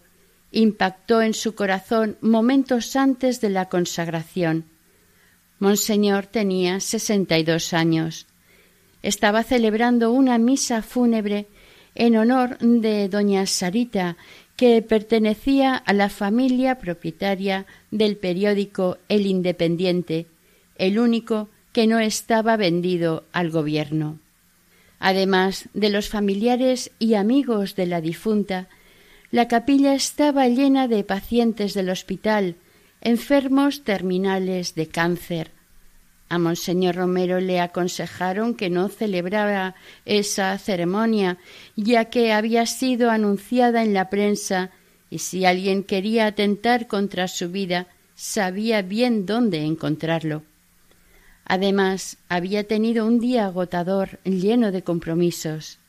impactó 0.52 1.22
en 1.22 1.34
su 1.34 1.56
corazón 1.56 2.18
momentos 2.22 2.96
antes 2.96 3.42
de 3.42 3.50
la 3.50 3.66
consagración. 3.66 4.63
Monseñor 5.60 6.26
tenía 6.26 6.80
sesenta 6.80 7.38
y 7.38 7.44
dos 7.44 7.74
años. 7.74 8.27
Estaba 9.08 9.43
celebrando 9.43 10.12
una 10.12 10.38
misa 10.38 10.82
fúnebre 10.82 11.46
en 11.96 12.17
honor 12.17 12.58
de 12.58 13.08
doña 13.08 13.46
Sarita, 13.46 14.17
que 14.58 14.82
pertenecía 14.82 15.76
a 15.76 15.93
la 15.93 16.10
familia 16.10 16.78
propietaria 16.78 17.65
del 17.89 18.17
periódico 18.17 18.98
El 19.08 19.26
Independiente, 19.26 20.26
el 20.76 21.00
único 21.00 21.48
que 21.72 21.88
no 21.88 22.00
estaba 22.00 22.58
vendido 22.58 23.24
al 23.32 23.50
gobierno. 23.50 24.20
Además 25.00 25.70
de 25.74 25.89
los 25.89 26.10
familiares 26.10 26.91
y 27.00 27.13
amigos 27.13 27.78
de 27.78 27.86
la 27.86 28.02
difunta, 28.02 28.67
la 29.32 29.48
capilla 29.48 29.93
estaba 29.93 30.50
llena 30.50 30.89
de 30.89 31.06
pacientes 31.06 31.74
del 31.74 31.91
hospital, 31.91 32.56
enfermos 33.00 33.86
terminales 33.86 34.76
de 34.76 34.88
cáncer. 34.89 35.57
A 36.30 36.38
Monseñor 36.40 36.96
Romero 36.96 37.40
le 37.40 37.62
aconsejaron 37.62 38.54
que 38.54 38.70
no 38.70 38.90
celebrara 38.90 39.76
esa 40.06 40.58
ceremonia, 40.58 41.38
ya 41.76 42.06
que 42.06 42.34
había 42.34 42.66
sido 42.66 43.10
anunciada 43.10 43.82
en 43.82 43.94
la 43.94 44.10
prensa 44.10 44.72
y 45.10 45.20
si 45.20 45.46
alguien 45.46 45.84
quería 45.84 46.28
atentar 46.28 46.88
contra 46.88 47.30
su 47.30 47.50
vida, 47.50 47.88
sabía 48.16 48.82
bien 48.82 49.26
dónde 49.26 49.63
encontrarlo. 49.63 50.44
Además, 51.46 52.18
había 52.28 52.66
tenido 52.66 53.06
un 53.06 53.22
día 53.22 53.46
agotador 53.46 54.20
lleno 54.26 54.74
de 54.74 54.84
compromisos. 54.84 55.80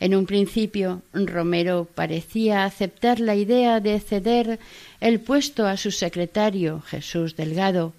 En 0.00 0.16
un 0.16 0.26
principio, 0.26 1.02
Romero 1.12 1.86
parecía 1.94 2.64
aceptar 2.64 3.20
la 3.20 3.36
idea 3.36 3.78
de 3.78 4.00
ceder 4.00 4.58
el 4.98 5.20
puesto 5.20 5.66
a 5.68 5.76
su 5.76 5.92
secretario, 5.92 6.80
Jesús 6.80 7.36
Delgado, 7.36 7.92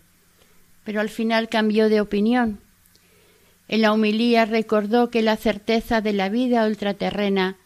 pero 0.83 1.01
al 1.01 1.09
final 1.09 1.49
cambió 1.49 1.89
de 1.89 2.01
opinión. 2.01 2.59
En 3.67 3.81
la 3.81 3.93
humilía 3.93 4.45
recordó 4.45 5.09
que 5.09 5.21
la 5.21 5.37
certeza 5.37 6.01
de 6.01 6.13
la 6.13 6.29
vida 6.29 6.65
ultraterrena 6.67 7.57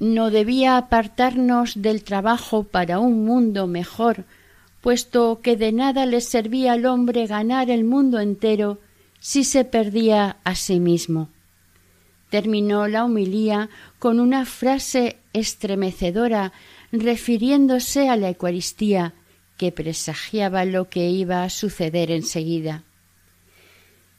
no 0.00 0.30
debía 0.30 0.76
apartarnos 0.76 1.80
del 1.80 2.02
trabajo 2.02 2.64
para 2.64 2.98
un 2.98 3.24
mundo 3.24 3.66
mejor, 3.66 4.24
puesto 4.80 5.40
que 5.42 5.56
de 5.56 5.72
nada 5.72 6.06
le 6.06 6.20
servía 6.20 6.72
al 6.72 6.86
hombre 6.86 7.26
ganar 7.26 7.70
el 7.70 7.84
mundo 7.84 8.18
entero 8.18 8.80
si 9.20 9.44
se 9.44 9.64
perdía 9.64 10.38
a 10.42 10.54
sí 10.56 10.80
mismo. 10.80 11.28
Terminó 12.30 12.88
la 12.88 13.04
humilía 13.04 13.68
con 13.98 14.18
una 14.18 14.44
frase 14.44 15.18
estremecedora 15.32 16.52
refiriéndose 16.90 18.08
a 18.08 18.16
la 18.16 18.30
Eucaristía, 18.30 19.14
que 19.56 19.72
presagiaba 19.72 20.64
lo 20.64 20.88
que 20.88 21.08
iba 21.10 21.44
a 21.44 21.50
suceder 21.50 22.10
enseguida. 22.10 22.82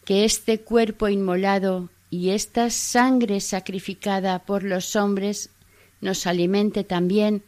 Que 0.05 0.25
este 0.25 0.61
cuerpo 0.61 1.07
inmolado 1.09 1.89
y 2.09 2.29
esta 2.29 2.69
sangre 2.69 3.39
sacrificada 3.39 4.39
por 4.39 4.63
los 4.63 4.95
hombres 4.95 5.49
nos 6.01 6.27
alimente 6.27 6.83
también 6.83 7.43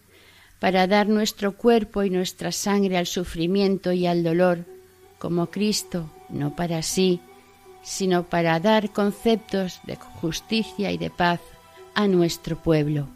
para 0.59 0.87
dar 0.87 1.07
nuestro 1.07 1.55
cuerpo 1.57 2.03
y 2.03 2.09
nuestra 2.09 2.51
sangre 2.51 2.97
al 2.97 3.05
sufrimiento 3.05 3.91
y 3.91 4.07
al 4.07 4.23
dolor, 4.23 4.65
como 5.19 5.51
Cristo, 5.51 6.09
no 6.29 6.55
para 6.55 6.81
sí, 6.81 7.19
sino 7.83 8.23
para 8.23 8.59
dar 8.59 8.91
conceptos 8.91 9.79
de 9.83 9.95
justicia 9.95 10.91
y 10.91 10.97
de 10.97 11.11
paz 11.11 11.39
a 11.93 12.07
nuestro 12.07 12.61
pueblo. 12.61 13.07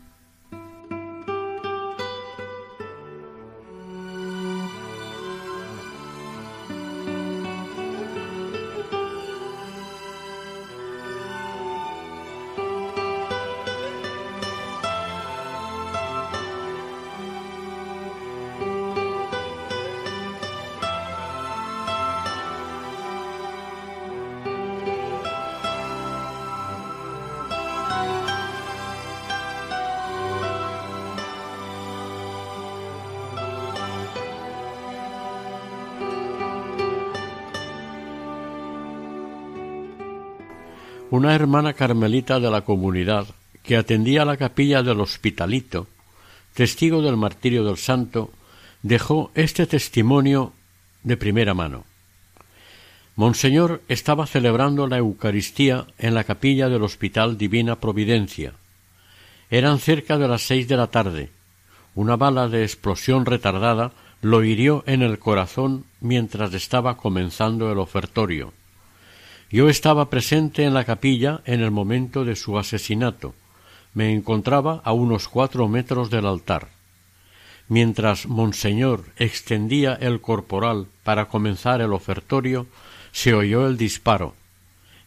Una 41.29 41.35
hermana 41.35 41.73
carmelita 41.73 42.39
de 42.39 42.49
la 42.49 42.61
comunidad 42.61 43.27
que 43.61 43.77
atendía 43.77 44.25
la 44.25 44.35
capilla 44.35 44.81
del 44.81 44.99
Hospitalito, 44.99 45.85
testigo 46.55 47.03
del 47.03 47.17
martirio 47.17 47.63
del 47.63 47.77
santo, 47.77 48.31
dejó 48.81 49.29
este 49.35 49.67
testimonio 49.67 50.53
de 51.03 51.17
primera 51.17 51.53
mano. 51.53 51.83
Monseñor 53.15 53.83
estaba 53.89 54.25
celebrando 54.25 54.87
la 54.87 54.97
Eucaristía 54.97 55.85
en 55.99 56.15
la 56.15 56.23
capilla 56.23 56.67
del 56.67 56.81
Hospital 56.81 57.37
Divina 57.37 57.75
Providencia. 57.75 58.53
Eran 59.51 59.77
cerca 59.77 60.17
de 60.17 60.27
las 60.27 60.41
seis 60.41 60.67
de 60.67 60.77
la 60.77 60.87
tarde. 60.87 61.29
Una 61.93 62.15
bala 62.15 62.47
de 62.47 62.63
explosión 62.63 63.27
retardada 63.27 63.91
lo 64.23 64.43
hirió 64.43 64.83
en 64.87 65.03
el 65.03 65.19
corazón 65.19 65.85
mientras 66.01 66.55
estaba 66.55 66.97
comenzando 66.97 67.71
el 67.71 67.77
ofertorio. 67.77 68.51
Yo 69.51 69.67
estaba 69.67 70.11
presente 70.11 70.63
en 70.63 70.75
la 70.75 70.83
capilla 70.83 71.41
en 71.45 71.61
el 71.61 71.71
momento 71.71 72.23
de 72.23 72.35
su 72.35 72.59
asesinato. 72.59 73.33
Me 73.95 74.13
encontraba 74.13 74.81
a 74.83 74.93
unos 74.93 75.27
cuatro 75.27 75.67
metros 75.67 76.11
del 76.11 76.27
altar. 76.27 76.67
Mientras 77.67 78.27
Monseñor 78.27 79.05
extendía 79.17 79.95
el 79.95 80.21
corporal 80.21 80.85
para 81.03 81.25
comenzar 81.25 81.81
el 81.81 81.93
ofertorio, 81.93 82.67
se 83.11 83.33
oyó 83.33 83.65
el 83.65 83.75
disparo. 83.75 84.35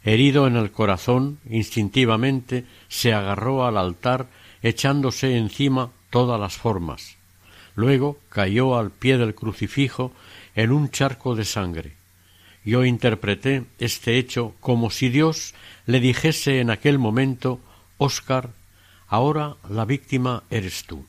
Herido 0.02 0.48
en 0.48 0.56
el 0.56 0.72
corazón, 0.72 1.38
instintivamente 1.48 2.64
se 2.88 3.12
agarró 3.12 3.64
al 3.64 3.76
altar 3.76 4.26
echándose 4.60 5.36
encima 5.36 5.90
todas 6.10 6.40
las 6.40 6.56
formas. 6.56 7.16
Luego 7.76 8.18
cayó 8.28 8.76
al 8.76 8.90
pie 8.90 9.18
del 9.18 9.36
crucifijo 9.36 10.12
en 10.56 10.72
un 10.72 10.90
charco 10.90 11.36
de 11.36 11.44
sangre. 11.44 12.01
Yo 12.64 12.84
interpreté 12.84 13.64
este 13.78 14.18
hecho 14.18 14.54
como 14.60 14.90
si 14.90 15.08
Dios 15.08 15.54
le 15.86 16.00
dijese 16.00 16.60
en 16.60 16.70
aquel 16.70 16.98
momento 16.98 17.60
Óscar, 17.98 18.50
ahora 19.08 19.56
la 19.68 19.84
víctima 19.84 20.44
eres 20.50 20.84
tú. 20.84 21.04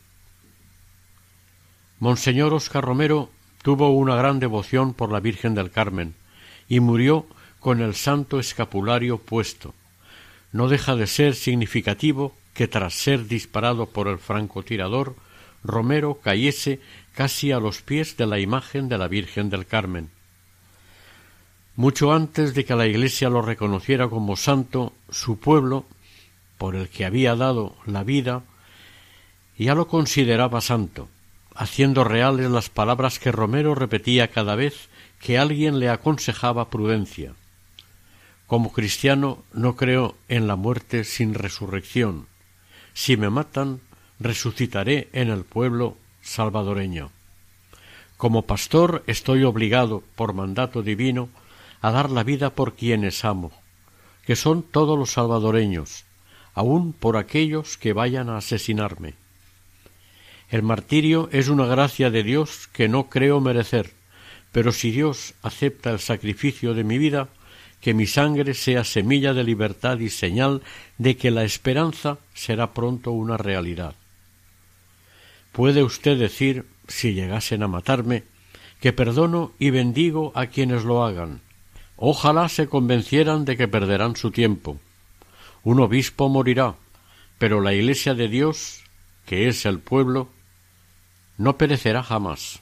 Monseñor 1.99 2.53
Óscar 2.53 2.83
Romero 2.83 3.29
tuvo 3.61 3.91
una 3.91 4.15
gran 4.15 4.39
devoción 4.39 4.93
por 4.93 5.11
la 5.11 5.19
Virgen 5.19 5.55
del 5.55 5.71
Carmen 5.71 6.15
y 6.67 6.79
murió 6.79 7.27
con 7.59 7.81
el 7.81 7.95
santo 7.95 8.39
escapulario 8.39 9.19
puesto. 9.19 9.73
No 10.51 10.67
deja 10.67 10.95
de 10.95 11.07
ser 11.07 11.35
significativo 11.35 12.35
que 12.53 12.67
tras 12.67 12.93
ser 12.93 13.27
disparado 13.27 13.87
por 13.87 14.07
el 14.07 14.19
francotirador, 14.19 15.15
Romero 15.63 16.19
cayese 16.21 16.81
casi 17.13 17.51
a 17.51 17.59
los 17.59 17.81
pies 17.81 18.17
de 18.17 18.25
la 18.25 18.39
imagen 18.39 18.89
de 18.89 18.97
la 18.97 19.07
Virgen 19.07 19.49
del 19.49 19.65
Carmen. 19.65 20.09
Mucho 21.75 22.13
antes 22.13 22.53
de 22.53 22.65
que 22.65 22.75
la 22.75 22.85
Iglesia 22.85 23.29
lo 23.29 23.41
reconociera 23.41 24.07
como 24.07 24.35
santo, 24.35 24.93
su 25.09 25.39
pueblo, 25.39 25.85
por 26.57 26.75
el 26.75 26.87
que 26.87 27.05
había 27.05 27.35
dado 27.35 27.75
la 27.85 28.03
vida, 28.03 28.43
Ya 29.57 29.75
lo 29.75 29.87
consideraba 29.87 30.61
santo, 30.61 31.09
haciendo 31.55 32.03
reales 32.03 32.49
las 32.49 32.69
palabras 32.69 33.19
que 33.19 33.31
Romero 33.31 33.75
repetía 33.75 34.29
cada 34.29 34.55
vez 34.55 34.89
que 35.19 35.37
alguien 35.37 35.79
le 35.79 35.89
aconsejaba 35.89 36.69
prudencia. 36.69 37.33
Como 38.47 38.71
cristiano 38.71 39.43
no 39.53 39.75
creo 39.75 40.15
en 40.27 40.47
la 40.47 40.55
muerte 40.55 41.03
sin 41.03 41.33
resurrección. 41.33 42.27
Si 42.93 43.15
me 43.15 43.29
matan, 43.29 43.79
resucitaré 44.19 45.07
en 45.13 45.29
el 45.29 45.43
pueblo 45.43 45.97
salvadoreño. 46.21 47.11
Como 48.17 48.43
pastor 48.43 49.03
estoy 49.07 49.43
obligado, 49.43 50.03
por 50.15 50.33
mandato 50.33 50.81
divino, 50.81 51.29
a 51.83 51.91
dar 51.91 52.09
la 52.09 52.23
vida 52.23 52.55
por 52.55 52.75
quienes 52.75 53.25
amo, 53.25 53.51
que 54.25 54.37
son 54.37 54.63
todos 54.63 54.97
los 54.97 55.11
salvadoreños, 55.11 56.05
aun 56.53 56.93
por 56.93 57.17
aquellos 57.17 57.77
que 57.77 57.91
vayan 57.91 58.29
a 58.29 58.37
asesinarme. 58.37 59.15
El 60.49 60.63
martirio 60.63 61.27
es 61.33 61.49
una 61.49 61.65
gracia 61.65 62.09
de 62.09 62.23
Dios 62.23 62.69
que 62.71 62.87
no 62.87 63.09
creo 63.09 63.41
merecer, 63.41 63.91
pero 64.53 64.71
si 64.71 64.91
Dios 64.91 65.33
acepta 65.41 65.91
el 65.91 65.99
sacrificio 65.99 66.73
de 66.73 66.85
mi 66.85 66.97
vida, 66.97 67.27
que 67.81 67.93
mi 67.93 68.07
sangre 68.07 68.53
sea 68.53 68.85
semilla 68.85 69.33
de 69.33 69.43
libertad 69.43 69.99
y 69.99 70.09
señal 70.09 70.61
de 70.97 71.17
que 71.17 71.31
la 71.31 71.43
esperanza 71.43 72.17
será 72.33 72.73
pronto 72.73 73.11
una 73.11 73.35
realidad. 73.35 73.95
Puede 75.51 75.83
usted 75.83 76.17
decir, 76.17 76.65
si 76.87 77.13
llegasen 77.13 77.61
a 77.61 77.67
matarme, 77.67 78.23
que 78.79 78.93
perdono 78.93 79.51
y 79.59 79.69
bendigo 79.71 80.31
a 80.33 80.45
quienes 80.45 80.85
lo 80.85 81.03
hagan. 81.03 81.41
Ojalá 82.05 82.49
se 82.49 82.67
convencieran 82.67 83.45
de 83.45 83.55
que 83.55 83.69
perderán 83.69 84.17
su 84.17 84.29
tiempo. 84.29 84.77
Un 85.63 85.79
obispo 85.79 86.27
morirá, 86.27 86.75
pero 87.37 87.61
la 87.61 87.73
Iglesia 87.73 88.13
de 88.13 88.27
Dios, 88.27 88.83
que 89.25 89.47
es 89.47 89.65
el 89.65 89.79
pueblo, 89.79 90.27
no 91.37 91.57
perecerá 91.57 92.03
jamás. 92.03 92.59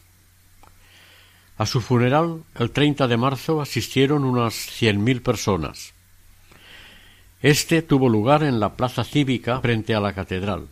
A 1.58 1.66
su 1.66 1.82
funeral, 1.82 2.44
el 2.54 2.70
30 2.70 3.08
de 3.08 3.18
marzo, 3.18 3.62
asistieron 3.62 4.26
unas 4.26 4.54
cien 4.54 5.04
mil 5.04 5.24
personas. 5.24 5.96
Este 7.42 7.82
tuvo 7.82 8.10
lugar 8.10 8.44
en 8.44 8.60
la 8.60 8.76
plaza 8.76 9.04
cívica 9.04 9.60
frente 9.60 9.96
a 9.96 10.02
la 10.02 10.14
catedral. 10.14 10.68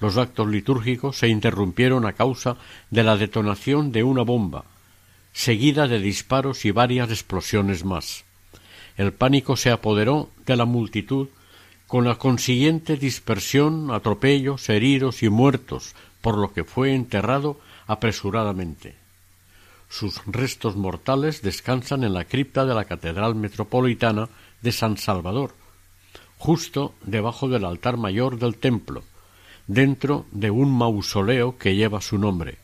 Los 0.00 0.16
actos 0.16 0.48
litúrgicos 0.48 1.18
se 1.18 1.28
interrumpieron 1.28 2.06
a 2.06 2.14
causa 2.14 2.56
de 2.88 3.02
la 3.02 3.18
detonación 3.18 3.92
de 3.92 4.04
una 4.04 4.22
bomba, 4.22 4.64
seguida 5.34 5.86
de 5.88 5.98
disparos 5.98 6.64
y 6.64 6.70
varias 6.70 7.10
explosiones 7.10 7.84
más. 7.84 8.24
El 8.96 9.12
pánico 9.12 9.56
se 9.56 9.70
apoderó 9.70 10.30
de 10.46 10.56
la 10.56 10.64
multitud 10.64 11.28
con 11.86 12.06
la 12.06 12.14
consiguiente 12.14 12.96
dispersión, 12.96 13.90
atropellos, 13.90 14.68
heridos 14.70 15.22
y 15.22 15.28
muertos, 15.28 15.94
por 16.22 16.38
lo 16.38 16.54
que 16.54 16.64
fue 16.64 16.94
enterrado 16.94 17.60
apresuradamente. 17.86 18.94
Sus 19.90 20.24
restos 20.26 20.76
mortales 20.76 21.42
descansan 21.42 22.04
en 22.04 22.14
la 22.14 22.24
cripta 22.24 22.64
de 22.64 22.74
la 22.74 22.84
Catedral 22.84 23.34
Metropolitana 23.34 24.28
de 24.62 24.72
San 24.72 24.96
Salvador, 24.96 25.54
justo 26.38 26.94
debajo 27.02 27.48
del 27.48 27.64
altar 27.64 27.96
mayor 27.96 28.38
del 28.38 28.56
templo, 28.56 29.02
dentro 29.66 30.26
de 30.30 30.50
un 30.50 30.76
mausoleo 30.76 31.58
que 31.58 31.76
lleva 31.76 32.00
su 32.00 32.18
nombre. 32.18 32.58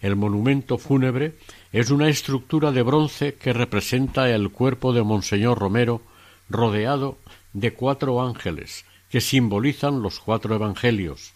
El 0.00 0.16
monumento 0.16 0.76
fúnebre 0.76 1.34
es 1.74 1.90
una 1.90 2.08
estructura 2.08 2.70
de 2.70 2.82
bronce 2.82 3.34
que 3.34 3.52
representa 3.52 4.30
el 4.30 4.50
cuerpo 4.50 4.92
de 4.92 5.02
Monseñor 5.02 5.58
Romero 5.58 6.02
rodeado 6.48 7.18
de 7.52 7.72
cuatro 7.72 8.22
ángeles 8.22 8.84
que 9.10 9.20
simbolizan 9.20 10.00
los 10.00 10.20
cuatro 10.20 10.54
evangelios, 10.54 11.32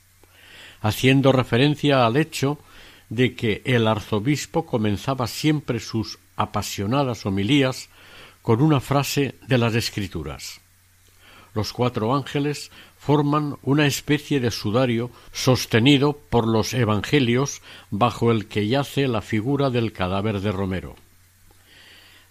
haciendo 0.81 1.33
referencia 1.33 2.07
al 2.07 2.16
hecho 2.16 2.61
de 3.09 3.35
que 3.35 3.62
el 3.64 3.88
arzobispo 3.88 4.64
comenzaba 4.64 5.27
siempre 5.27 5.81
sus 5.81 6.20
apasionadas 6.37 7.27
homilías 7.27 7.88
con 8.40 8.62
una 8.62 8.79
frase 8.79 9.35
de 9.48 9.59
las 9.59 9.74
Escrituras. 9.74 10.61
Los 11.53 11.72
cuatro 11.72 12.14
ángeles 12.14 12.70
forman 13.08 13.56
una 13.62 13.86
especie 13.86 14.38
de 14.38 14.50
sudario 14.50 15.10
sostenido 15.32 16.12
por 16.28 16.46
los 16.46 16.74
evangelios 16.74 17.62
bajo 17.90 18.30
el 18.30 18.48
que 18.48 18.68
yace 18.68 19.08
la 19.08 19.22
figura 19.22 19.70
del 19.70 19.94
cadáver 19.94 20.42
de 20.42 20.52
Romero. 20.52 20.94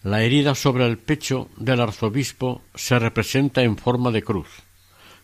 La 0.03 0.21
herida 0.21 0.53
sobre 0.53 0.85
el 0.85 0.99
pecho 0.99 1.49
del 1.57 1.81
arzobispo 1.81 2.61
se 2.75 2.99
representa 2.99 3.63
en 3.63 3.75
forma 3.75 4.11
de 4.11 4.21
cruz, 4.21 4.49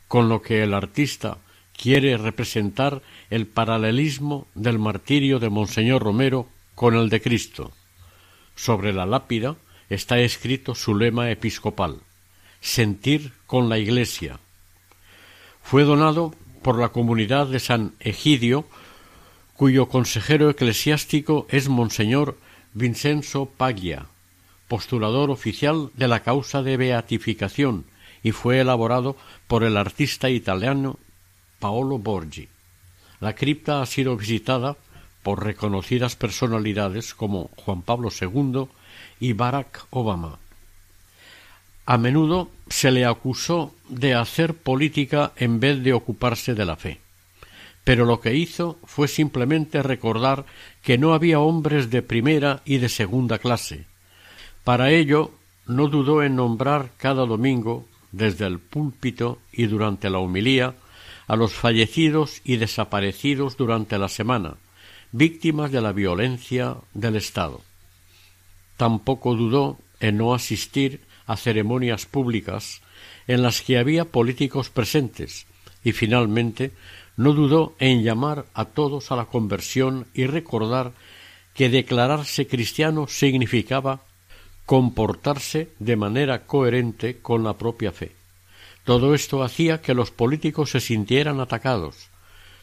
con 0.08 0.28
lo 0.28 0.42
que 0.42 0.64
el 0.64 0.74
artista 0.74 1.38
quiere 1.78 2.18
representar 2.18 3.04
el 3.30 3.46
paralelismo 3.46 4.48
del 4.56 4.80
martirio 4.80 5.38
de 5.38 5.52
Monseñor 5.52 6.02
Romero 6.02 6.48
con 6.74 6.96
el 6.96 7.10
de 7.10 7.22
Cristo. 7.22 7.72
Sobre 8.56 8.92
la 8.92 9.06
lápida 9.06 9.56
está 9.88 10.18
escrito 10.18 10.74
su 10.74 10.96
lema 10.96 11.30
episcopal 11.30 12.00
Sentir 12.60 13.34
con 13.46 13.70
la 13.70 13.78
Iglesia. 13.78 14.40
Fue 15.64 15.84
donado 15.84 16.34
por 16.62 16.80
la 16.80 16.90
comunidad 16.90 17.48
de 17.48 17.60
San 17.60 17.94
Egidio, 18.00 18.66
cuyo 19.56 19.88
consejero 19.88 20.50
eclesiástico 20.50 21.48
es 21.50 21.68
Monseñor 21.70 22.38
Vincenzo 22.74 23.46
Paglia, 23.46 24.06
postulador 24.68 25.32
oficial 25.32 25.90
de 25.96 26.08
la 26.08 26.22
causa 26.22 26.62
de 26.62 26.78
beatificación, 26.78 27.86
y 28.22 28.32
fue 28.32 28.60
elaborado 28.60 29.16
por 29.48 29.64
el 29.64 29.78
artista 29.78 30.30
italiano 30.30 31.00
Paolo 31.60 31.98
Borgi. 31.98 32.50
La 33.20 33.34
cripta 33.34 33.82
ha 33.82 33.86
sido 33.86 34.16
visitada 34.18 34.76
por 35.24 35.44
reconocidas 35.44 36.16
personalidades 36.16 37.14
como 37.14 37.50
Juan 37.56 37.82
Pablo 37.82 38.10
II 38.10 38.68
y 39.20 39.34
Barack 39.34 39.88
Obama. 39.90 40.40
A 41.86 41.98
menudo 41.98 42.50
se 42.70 42.92
le 42.92 43.06
acusó 43.06 43.74
de 43.90 44.14
hacer 44.14 44.54
política 44.54 45.34
en 45.36 45.60
vez 45.60 45.84
de 45.84 45.94
ocuparse 45.94 46.56
de 46.56 46.66
la 46.66 46.76
fe. 46.76 47.00
Pero 47.84 48.06
lo 48.06 48.22
que 48.22 48.36
hizo 48.36 48.78
fue 48.86 49.10
simplemente 49.10 49.84
recordar 49.84 50.46
que 50.82 50.98
no 50.98 51.14
había 51.14 51.40
hombres 51.40 51.90
de 51.90 52.02
primera 52.02 52.62
y 52.64 52.78
de 52.78 52.88
segunda 52.88 53.38
clase. 53.40 53.86
Para 54.64 54.92
ello 54.92 55.32
no 55.68 55.90
dudó 55.90 56.24
en 56.24 56.38
nombrar 56.38 56.92
cada 56.98 57.26
domingo, 57.26 57.86
desde 58.14 58.46
el 58.46 58.60
púlpito 58.60 59.40
y 59.52 59.66
durante 59.66 60.10
la 60.10 60.20
homilía, 60.20 60.76
a 61.28 61.36
los 61.36 61.54
fallecidos 61.54 62.42
y 62.46 62.58
desaparecidos 62.58 63.58
durante 63.58 63.98
la 63.98 64.08
semana, 64.08 64.56
víctimas 65.12 65.72
de 65.72 65.82
la 65.82 65.92
violencia 65.92 66.78
del 66.94 67.16
Estado. 67.16 67.62
Tampoco 68.78 69.36
dudó 69.36 69.80
en 70.00 70.18
no 70.18 70.34
asistir 70.34 71.02
a 71.26 71.38
ceremonias 71.38 72.06
públicas 72.06 72.82
en 73.28 73.42
las 73.42 73.62
que 73.62 73.78
había 73.78 74.06
políticos 74.06 74.70
presentes 74.70 75.46
y 75.84 75.92
finalmente 75.92 76.72
no 77.16 77.34
dudó 77.34 77.76
en 77.80 78.04
llamar 78.04 78.46
a 78.54 78.66
todos 78.66 79.12
a 79.12 79.16
la 79.16 79.26
conversión 79.26 80.08
y 80.14 80.26
recordar 80.26 80.94
que 81.54 81.70
declararse 81.70 82.48
cristiano 82.48 83.08
significaba 83.08 84.02
comportarse 84.66 85.70
de 85.80 85.96
manera 85.96 86.46
coherente 86.46 87.20
con 87.20 87.44
la 87.44 87.58
propia 87.58 87.92
fe. 87.92 88.12
Todo 88.84 89.14
esto 89.14 89.44
hacía 89.44 89.82
que 89.82 89.94
los 89.94 90.12
políticos 90.12 90.72
se 90.72 90.80
sintieran 90.80 91.40
atacados, 91.40 92.10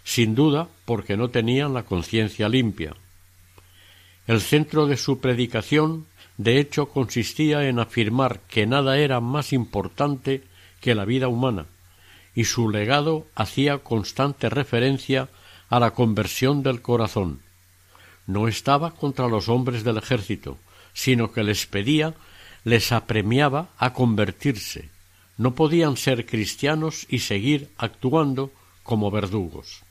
sin 0.05 0.35
duda 0.35 0.68
porque 0.85 1.16
no 1.16 1.30
tenían 1.30 1.72
la 1.72 1.85
conciencia 1.85 2.49
limpia. 2.49 2.95
El 4.26 4.41
centro 4.41 4.87
de 4.87 4.97
su 4.97 5.20
predicación, 5.20 6.07
de 6.41 6.59
hecho, 6.59 6.88
consistía 6.88 7.68
en 7.68 7.78
afirmar 7.78 8.41
que 8.49 8.66
nada 8.66 8.97
era 8.97 9.20
más 9.20 9.53
importante 9.53 10.43
que 10.80 10.95
la 10.95 11.05
vida 11.05 11.28
humana, 11.28 11.66
y 12.34 12.45
su 12.45 12.70
legado 12.70 13.26
hacía 13.34 13.80
constante 13.80 14.49
referencia 14.49 15.28
a 15.68 15.78
la 15.80 15.91
conversión 15.91 16.62
del 16.62 16.80
corazón. 16.80 17.41
No 18.26 18.49
estaba 18.49 18.93
contra 18.93 19.28
los 19.28 19.51
hombres 19.51 19.84
del 19.84 19.99
ejército, 19.99 20.57
sino 20.95 21.30
que 21.30 21.43
les 21.43 21.66
pedía, 21.66 22.14
les 22.64 22.91
apremiaba 22.91 23.68
a 23.76 23.93
convertirse, 23.93 24.88
no 25.36 25.55
podían 25.55 25.99
ser 25.99 26.24
cristianos 26.24 27.07
y 27.11 27.18
seguir 27.18 27.68
actuando 27.76 28.51
como 28.82 29.11
verdugos. 29.11 29.82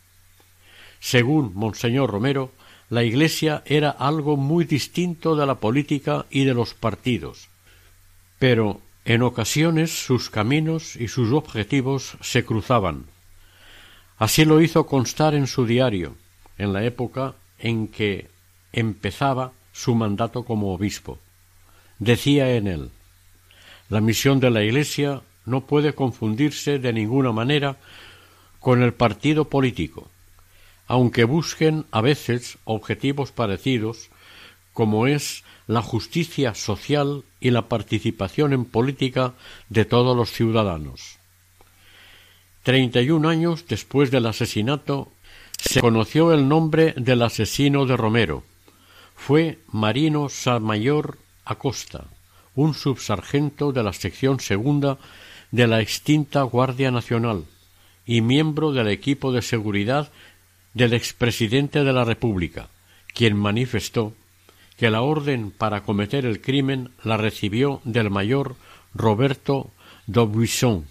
Según 0.99 1.51
Monseñor 1.53 2.09
Romero, 2.09 2.51
la 2.89 3.03
Iglesia 3.03 3.61
era 3.65 3.91
algo 3.91 4.35
muy 4.35 4.65
distinto 4.65 5.35
de 5.35 5.45
la 5.45 5.55
política 5.55 6.25
y 6.29 6.45
de 6.45 6.53
los 6.53 6.73
partidos, 6.73 7.49
pero 8.39 8.81
en 9.05 9.21
ocasiones 9.21 9.91
sus 9.91 10.29
caminos 10.29 10.95
y 10.95 11.07
sus 11.07 11.31
objetivos 11.31 12.17
se 12.21 12.43
cruzaban. 12.43 13.05
Así 14.17 14.43
lo 14.43 14.61
hizo 14.61 14.85
constar 14.85 15.35
en 15.35 15.47
su 15.47 15.65
diario, 15.65 16.15
en 16.57 16.73
la 16.73 16.83
época 16.83 17.35
en 17.59 17.87
que 17.87 18.27
empezaba 18.73 19.51
su 19.71 19.95
mandato 19.95 20.43
como 20.43 20.73
obispo. 20.73 21.19
Decía 21.99 22.55
en 22.55 22.67
él 22.67 22.91
La 23.87 24.01
misión 24.01 24.39
de 24.39 24.49
la 24.49 24.63
Iglesia 24.63 25.21
no 25.45 25.61
puede 25.61 25.93
confundirse 25.93 26.79
de 26.79 26.93
ninguna 26.93 27.31
manera 27.31 27.77
con 28.59 28.81
el 28.83 28.93
partido 28.93 29.45
político. 29.45 30.09
Aunque 30.89 31.23
busquen 31.23 31.85
a 31.91 32.01
veces 32.01 32.57
objetivos 32.65 33.31
parecidos, 33.31 34.09
como 34.73 35.05
es 35.05 35.43
la 35.67 35.83
justicia 35.83 36.55
social 36.55 37.23
y 37.39 37.51
la 37.51 37.69
participación 37.69 38.53
en 38.53 38.65
política 38.65 39.35
de 39.69 39.85
todos 39.85 40.17
los 40.17 40.31
ciudadanos. 40.31 41.19
Treinta 42.63 43.01
y 43.01 43.11
un 43.11 43.27
años 43.27 43.65
después 43.67 44.09
del 44.09 44.25
asesinato 44.25 45.11
se 45.59 45.79
conoció 45.79 46.33
el 46.33 46.47
nombre 46.47 46.95
del 46.97 47.21
asesino 47.21 47.85
de 47.85 47.95
Romero. 47.95 48.43
Fue 49.15 49.59
Marino 49.71 50.27
Samayor 50.27 51.19
Acosta, 51.45 52.05
un 52.55 52.73
subsargento 52.73 53.71
de 53.71 53.83
la 53.83 53.93
sección 53.93 54.39
segunda 54.39 54.97
de 55.51 55.67
la 55.67 55.81
extinta 55.81 56.41
Guardia 56.41 56.89
Nacional 56.89 57.45
y 58.07 58.21
miembro 58.21 58.71
del 58.71 58.87
equipo 58.87 59.31
de 59.31 59.43
seguridad 59.43 60.11
del 60.73 60.93
expresidente 60.93 61.83
de 61.83 61.93
la 61.93 62.05
República, 62.05 62.69
quien 63.13 63.35
manifestó 63.35 64.13
que 64.77 64.89
la 64.89 65.01
orden 65.01 65.51
para 65.51 65.83
cometer 65.83 66.25
el 66.25 66.41
crimen 66.41 66.91
la 67.03 67.17
recibió 67.17 67.81
del 67.83 68.09
mayor 68.09 68.55
Roberto 68.93 69.71
Daubuisson, 70.07 70.85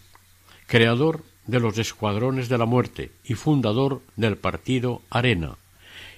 creador 0.67 1.25
de 1.47 1.61
los 1.61 1.79
escuadrones 1.79 2.49
de 2.49 2.59
la 2.59 2.67
muerte 2.67 3.13
y 3.25 3.35
fundador 3.35 4.03
del 4.17 4.37
partido 4.37 5.01
Arena, 5.11 5.57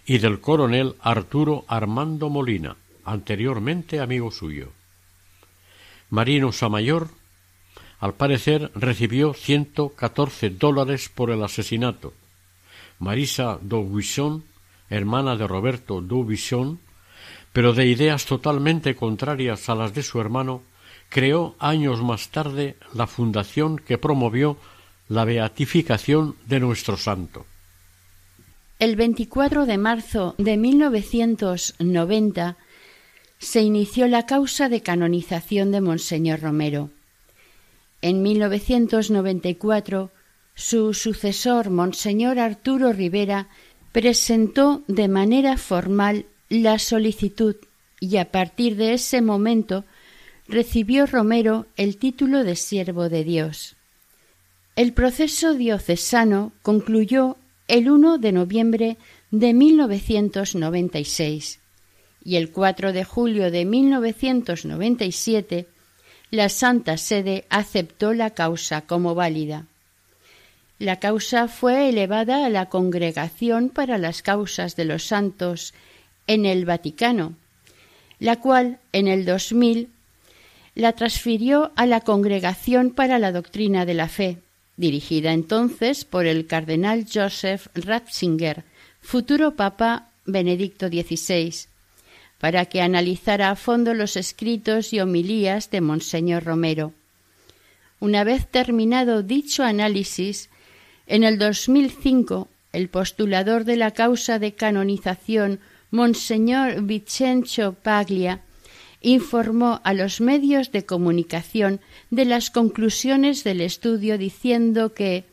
y 0.05 0.19
del 0.19 0.41
coronel 0.41 0.97
Arturo 1.01 1.65
Armando 1.69 2.29
Molina, 2.29 2.77
anteriormente 3.05 4.01
amigo 4.01 4.33
suyo. 4.33 4.73
Marino 6.11 6.51
Samayor, 6.51 7.09
al 8.01 8.15
parecer, 8.15 8.73
recibió 8.75 9.33
ciento 9.33 9.91
catorce 9.91 10.51
dólares 10.51 11.09
por 11.09 11.31
el 11.31 11.45
asesinato. 11.45 12.13
Marisa 13.01 13.59
Daubuisson, 13.63 14.45
hermana 14.91 15.35
de 15.35 15.49
Roberto 15.49 16.01
Daubuisson, 16.01 16.79
pero 17.53 17.73
de 17.73 17.87
ideas 17.87 18.27
totalmente 18.27 18.95
contrarias 18.95 19.69
a 19.69 19.75
las 19.75 19.95
de 19.95 20.03
su 20.03 20.21
hermano, 20.21 20.63
creó 21.09 21.57
años 21.59 22.03
más 22.03 22.29
tarde 22.29 22.77
la 22.95 23.07
fundación 23.07 23.79
que 23.79 23.99
promovió 23.99 24.57
la 25.09 25.25
beatificación 25.25 26.37
de 26.47 26.61
nuestro 26.61 26.97
santo. 26.97 27.47
El 28.79 28.97
24 28.97 29.67
de 29.67 29.79
marzo 29.79 30.35
de 30.39 30.57
1990 30.57 32.57
se 33.39 33.63
inició 33.63 34.09
la 34.09 34.27
causa 34.27 34.69
de 34.69 34.83
canonización 34.83 35.73
de 35.73 35.81
Monseñor 35.81 36.41
Romero. 36.41 36.91
En 38.03 38.23
1994, 38.23 40.11
su 40.55 40.95
sucesor, 40.95 41.71
Monseñor 41.71 42.39
Arturo 42.39 42.93
Rivera, 42.93 43.49
presentó 43.93 44.83
de 44.87 45.09
manera 45.09 45.57
formal 45.57 46.27
la 46.49 46.79
solicitud 46.79 47.57
y 48.01 48.17
a 48.17 48.31
partir 48.31 48.77
de 48.77 48.95
ese 48.95 49.21
momento 49.23 49.85
recibió 50.49 51.07
Romero 51.07 51.67
el 51.77 51.97
título 51.97 52.45
de 52.45 52.57
siervo 52.57 53.09
de 53.09 53.25
Dios. 53.25 53.77
El 54.77 54.93
proceso 54.93 55.55
diocesano 55.55 56.53
concluyó 56.63 57.37
el 57.69 57.91
1 57.91 58.19
de 58.19 58.33
noviembre 58.33 58.99
de 59.31 59.55
1996 59.55 61.61
y 62.25 62.37
el 62.37 62.51
4 62.51 62.93
de 62.93 63.05
julio 63.05 63.51
de 63.51 63.65
1997 63.65 65.67
la 66.31 66.49
Santa 66.49 66.97
Sede 66.97 67.45
aceptó 67.51 68.15
la 68.15 68.31
causa 68.31 68.83
como 68.83 69.15
válida. 69.15 69.67
La 70.81 70.97
causa 70.99 71.47
fue 71.47 71.91
elevada 71.91 72.47
a 72.47 72.49
la 72.49 72.71
Congregación 72.71 73.69
para 73.69 73.99
las 73.99 74.23
Causas 74.23 74.77
de 74.77 74.87
los 74.87 75.05
Santos 75.05 75.75
en 76.27 76.47
el 76.47 76.65
Vaticano, 76.65 77.35
la 78.19 78.37
cual 78.37 78.79
en 78.95 79.07
el 79.07 79.27
2000 79.27 79.91
la 80.75 80.95
transfirió 80.95 81.71
a 81.77 81.85
la 81.85 82.01
Congregación 82.01 82.93
para 82.93 83.19
la 83.19 83.31
Doctrina 83.31 83.85
de 83.85 83.93
la 83.93 84.09
Fe, 84.09 84.39
dirigida 84.79 85.35
entonces 85.35 86.07
por 86.07 86.25
el 86.25 86.47
cardenal 86.47 87.05
Joseph 87.13 87.67
Ratzinger, 87.75 88.65
futuro 89.03 89.57
Papa 89.57 90.09
Benedicto 90.25 90.89
XVI, 90.89 91.67
para 92.39 92.65
que 92.65 92.81
analizara 92.81 93.51
a 93.51 93.57
fondo 93.57 93.93
los 93.93 94.17
escritos 94.17 94.95
y 94.95 95.01
homilías 95.01 95.71
de 95.71 95.83
Monseñor 95.83 96.45
Romero. 96.45 96.95
Una 97.99 98.25
vez 98.25 98.47
terminado 98.47 99.23
dicho 99.23 99.63
análisis, 99.63 100.49
en 101.11 101.25
el 101.25 101.39
2005 101.39 102.49
el 102.73 102.89
postulador 102.89 103.65
de 103.65 103.77
la 103.77 103.91
causa 103.91 104.39
de 104.39 104.55
canonización 104.55 105.59
Monseñor 105.91 106.83
Vicencio 106.83 107.73
Paglia 107.73 108.43
informó 109.01 109.81
a 109.83 109.93
los 109.93 110.21
medios 110.21 110.71
de 110.71 110.87
comunicación 110.87 111.81
de 112.11 112.27
las 112.27 112.51
conclusiones 112.51 113.43
del 113.43 113.61
estudio 113.61 114.19
diciendo 114.19 114.95
que 114.95 115.25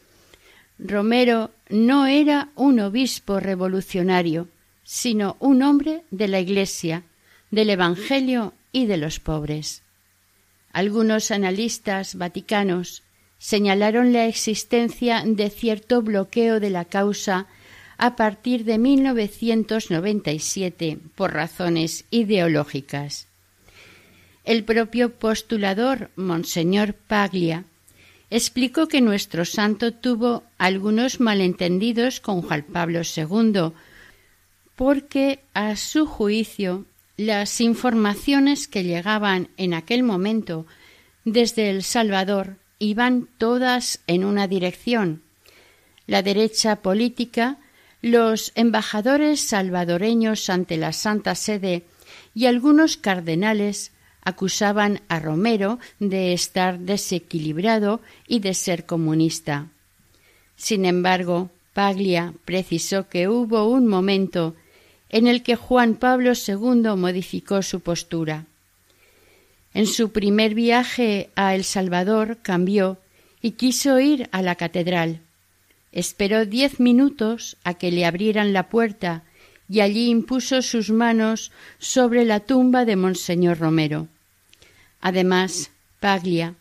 Romero 0.79 1.51
no 1.69 2.07
era 2.07 2.49
un 2.55 2.79
obispo 2.79 3.39
revolucionario, 3.39 4.47
sino 4.83 5.37
un 5.39 5.61
hombre 5.61 6.03
de 6.09 6.27
la 6.27 6.39
Iglesia, 6.39 7.03
del 7.51 7.69
Evangelio 7.69 8.53
y 8.71 8.87
de 8.87 8.97
los 8.97 9.19
pobres. 9.19 9.83
Algunos 10.73 11.29
analistas 11.29 12.15
vaticanos 12.15 13.03
señalaron 13.39 14.13
la 14.13 14.25
existencia 14.25 15.23
de 15.25 15.49
cierto 15.49 16.01
bloqueo 16.01 16.59
de 16.59 16.69
la 16.69 16.85
causa 16.85 17.47
a 17.97 18.15
partir 18.15 18.63
de 18.63 18.77
1997 18.77 20.99
por 21.15 21.33
razones 21.33 22.05
ideológicas. 22.11 23.27
El 24.43 24.63
propio 24.63 25.13
postulador, 25.13 26.11
Monseñor 26.15 26.93
Paglia, 26.93 27.65
explicó 28.29 28.87
que 28.87 29.01
nuestro 29.01 29.45
santo 29.45 29.93
tuvo 29.93 30.43
algunos 30.57 31.19
malentendidos 31.19 32.19
con 32.19 32.41
Juan 32.41 32.65
Pablo 32.71 33.01
II, 33.01 33.71
porque, 34.75 35.39
a 35.53 35.75
su 35.75 36.05
juicio, 36.05 36.85
las 37.17 37.61
informaciones 37.61 38.67
que 38.67 38.83
llegaban 38.83 39.49
en 39.57 39.73
aquel 39.73 40.03
momento 40.03 40.67
desde 41.25 41.69
El 41.69 41.83
Salvador 41.83 42.57
iban 42.79 43.27
todas 43.37 43.99
en 44.07 44.23
una 44.23 44.47
dirección. 44.47 45.21
La 46.05 46.21
derecha 46.21 46.77
política, 46.77 47.57
los 48.01 48.51
embajadores 48.55 49.41
salvadoreños 49.41 50.49
ante 50.49 50.77
la 50.77 50.93
Santa 50.93 51.35
Sede 51.35 51.83
y 52.33 52.45
algunos 52.45 52.97
cardenales 52.97 53.91
acusaban 54.21 55.01
a 55.07 55.19
Romero 55.19 55.79
de 55.99 56.33
estar 56.33 56.79
desequilibrado 56.79 58.01
y 58.27 58.39
de 58.39 58.53
ser 58.53 58.85
comunista. 58.85 59.67
Sin 60.55 60.85
embargo, 60.85 61.49
Paglia 61.73 62.33
precisó 62.43 63.07
que 63.07 63.27
hubo 63.27 63.69
un 63.69 63.87
momento 63.87 64.55
en 65.09 65.27
el 65.27 65.43
que 65.43 65.55
Juan 65.55 65.95
Pablo 65.95 66.33
II 66.35 66.95
modificó 66.97 67.61
su 67.61 67.79
postura. 67.79 68.45
En 69.77 69.85
su 69.85 70.11
primer 70.11 70.55
viaje 70.55 71.29
a 71.35 71.53
El 71.53 71.63
Salvador 71.63 72.39
cambió 72.41 72.97
y 73.43 73.51
quiso 73.51 73.99
ir 73.99 74.27
a 74.31 74.41
la 74.41 74.55
catedral. 74.55 75.21
Esperó 75.91 76.47
diez 76.47 76.79
minutos 76.79 77.57
a 77.63 77.75
que 77.75 77.91
le 77.91 78.03
abrieran 78.03 78.53
la 78.53 78.69
puerta 78.69 79.23
y 79.69 79.81
allí 79.81 80.09
impuso 80.09 80.63
sus 80.63 80.89
manos 80.89 81.51
sobre 81.77 82.25
la 82.25 82.39
tumba 82.39 82.85
de 82.85 82.95
Monseñor 82.95 83.59
Romero. 83.59 84.07
Además, 84.99 85.69
Paglia 85.99 86.55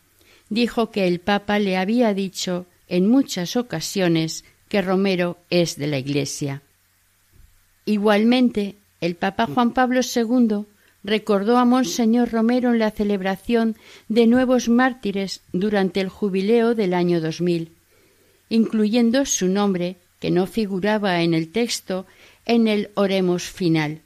dijo 0.49 0.91
que 0.91 1.07
el 1.07 1.19
Papa 1.19 1.57
le 1.57 1.75
había 1.75 2.13
dicho 2.13 2.67
en 2.87 3.07
muchas 3.07 3.55
ocasiones 3.55 4.45
que 4.69 4.83
Romero 4.83 5.39
es 5.49 5.75
de 5.77 5.87
la 5.87 5.97
Iglesia. 5.97 6.61
Igualmente, 7.83 8.75
el 9.01 9.15
Papa 9.15 9.47
Juan 9.47 9.73
Pablo 9.73 10.01
II 10.01 10.67
recordó 11.07 11.57
a 11.57 11.63
Monseñor 11.63 12.31
Romero 12.31 12.73
en 12.73 12.79
la 12.79 12.91
celebración 12.91 13.77
de 14.09 14.27
nuevos 14.27 14.67
mártires 14.67 15.41
durante 15.53 16.01
el 16.01 16.09
jubileo 16.09 16.75
del 16.75 16.93
año 16.93 17.21
2000, 17.21 17.71
incluyendo 18.49 19.25
su 19.25 19.47
nombre, 19.47 19.95
que 20.19 20.31
no 20.31 20.47
figuraba 20.47 21.21
en 21.21 21.33
el 21.33 21.49
texto, 21.49 22.05
en 22.45 22.67
el 22.67 22.89
Oremos 22.95 23.43
final. 23.43 24.01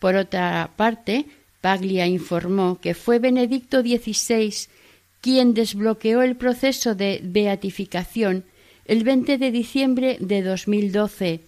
Por 0.00 0.16
otra 0.16 0.72
parte, 0.76 1.26
Paglia 1.60 2.08
informó 2.08 2.80
que 2.80 2.94
fue 2.94 3.20
Benedicto 3.20 3.82
XVI 3.82 4.52
quien 5.20 5.54
desbloqueó 5.54 6.22
el 6.22 6.34
proceso 6.34 6.96
de 6.96 7.20
beatificación 7.22 8.44
el 8.86 9.04
20 9.04 9.38
de 9.38 9.52
diciembre 9.52 10.16
de 10.18 10.42
2012, 10.42 11.42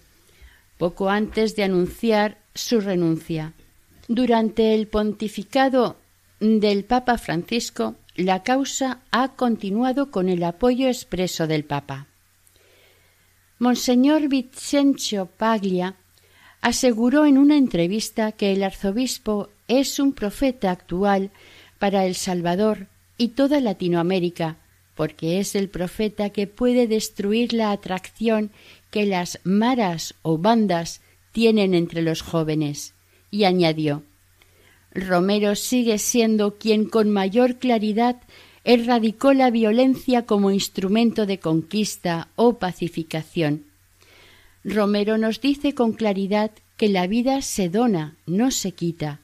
poco 0.77 1.09
antes 1.09 1.57
de 1.57 1.63
anunciar 1.63 2.37
su 2.53 2.79
renuncia. 2.79 3.51
Durante 4.07 4.75
el 4.75 4.87
pontificado 4.87 5.97
del 6.39 6.83
Papa 6.83 7.17
Francisco, 7.17 7.95
la 8.15 8.43
causa 8.43 8.99
ha 9.11 9.29
continuado 9.29 10.11
con 10.11 10.29
el 10.29 10.43
apoyo 10.43 10.87
expreso 10.87 11.47
del 11.47 11.65
Papa. 11.65 12.07
Monseñor 13.57 14.27
Vicencio 14.27 15.25
Paglia 15.25 15.95
aseguró 16.61 17.25
en 17.25 17.37
una 17.37 17.57
entrevista 17.57 18.31
que 18.31 18.51
el 18.51 18.63
arzobispo 18.63 19.49
es 19.67 19.99
un 19.99 20.13
profeta 20.13 20.71
actual 20.71 21.31
para 21.79 22.05
El 22.05 22.15
Salvador 22.15 22.87
y 23.17 23.29
toda 23.29 23.59
Latinoamérica, 23.59 24.57
porque 24.93 25.39
es 25.39 25.55
el 25.55 25.69
profeta 25.69 26.29
que 26.29 26.47
puede 26.47 26.87
destruir 26.87 27.53
la 27.53 27.71
atracción 27.71 28.51
que 28.91 29.05
las 29.05 29.39
maras 29.43 30.15
o 30.21 30.37
bandas 30.37 31.01
tienen 31.31 31.73
entre 31.73 32.01
los 32.01 32.21
jóvenes. 32.21 32.94
Y 33.35 33.43
añadió 33.43 34.03
Romero 34.93 35.55
sigue 35.55 35.97
siendo 35.97 36.57
quien 36.57 36.85
con 36.85 37.11
mayor 37.11 37.57
claridad 37.57 38.15
erradicó 38.63 39.33
la 39.33 39.49
violencia 39.49 40.25
como 40.25 40.51
instrumento 40.51 41.25
de 41.25 41.37
conquista 41.39 42.29
o 42.37 42.59
pacificación. 42.59 43.65
Romero 44.63 45.17
nos 45.17 45.41
dice 45.41 45.75
con 45.75 45.91
claridad 45.91 46.51
que 46.77 46.87
la 46.87 47.07
vida 47.07 47.41
se 47.41 47.67
dona, 47.67 48.15
no 48.25 48.51
se 48.51 48.71
quita, 48.71 49.19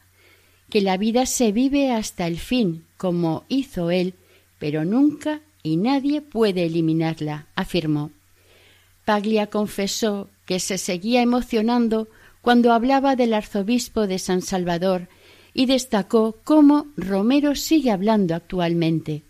que 0.69 0.81
la 0.81 0.97
vida 0.97 1.25
se 1.25 1.53
vive 1.53 1.93
hasta 1.93 2.27
el 2.27 2.37
fin, 2.37 2.83
como 2.97 3.45
hizo 3.47 3.91
él, 3.91 4.15
pero 4.59 4.83
nunca 4.83 5.39
y 5.63 5.77
nadie 5.77 6.21
puede 6.21 6.65
eliminarla, 6.65 7.47
afirmó. 7.55 8.11
Paglia 9.05 9.47
confesó 9.47 10.27
que 10.45 10.59
se 10.59 10.77
seguía 10.77 11.21
emocionando 11.21 12.09
cuando 12.41 12.73
hablaba 12.73 13.15
del 13.15 13.33
arzobispo 13.33 14.07
de 14.07 14.19
San 14.19 14.41
Salvador 14.41 15.07
y 15.53 15.65
destacó 15.65 16.37
cómo 16.43 16.87
Romero 16.97 17.55
sigue 17.55 17.91
hablando 17.91 18.35
actualmente. 18.35 19.23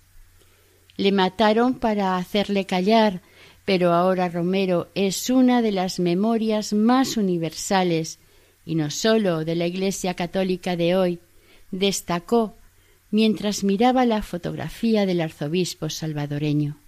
Le 0.98 1.12
mataron 1.12 1.76
para 1.76 2.18
hacerle 2.18 2.66
callar, 2.66 3.22
pero 3.66 3.94
ahora 3.94 4.30
Romero 4.30 4.90
es 4.96 5.30
una 5.30 5.62
de 5.62 5.72
las 5.72 6.00
memorias 6.00 6.74
más 6.74 7.18
universales, 7.18 8.20
y 8.66 8.76
no 8.76 8.92
sólo 8.92 9.44
de 9.44 9.56
la 9.56 9.66
Iglesia 9.66 10.14
católica 10.14 10.76
de 10.76 10.96
hoy, 10.96 11.20
destacó 11.72 12.56
mientras 13.10 13.64
miraba 13.64 14.06
la 14.06 14.22
fotografía 14.22 15.06
del 15.06 15.22
arzobispo 15.22 15.90
salvadoreño. 15.90 16.81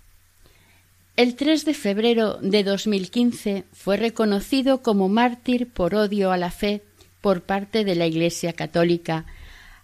El 1.16 1.36
3 1.36 1.66
de 1.66 1.76
febrero 1.76 2.40
de 2.42 2.64
2015 2.64 3.66
fue 3.72 3.98
reconocido 3.98 4.82
como 4.82 5.10
mártir 5.10 5.70
por 5.70 5.94
odio 5.94 6.32
a 6.32 6.38
la 6.38 6.50
fe 6.50 6.82
por 7.22 7.44
parte 7.44 7.86
de 7.86 7.94
la 7.94 8.08
Iglesia 8.08 8.54
católica, 8.54 9.28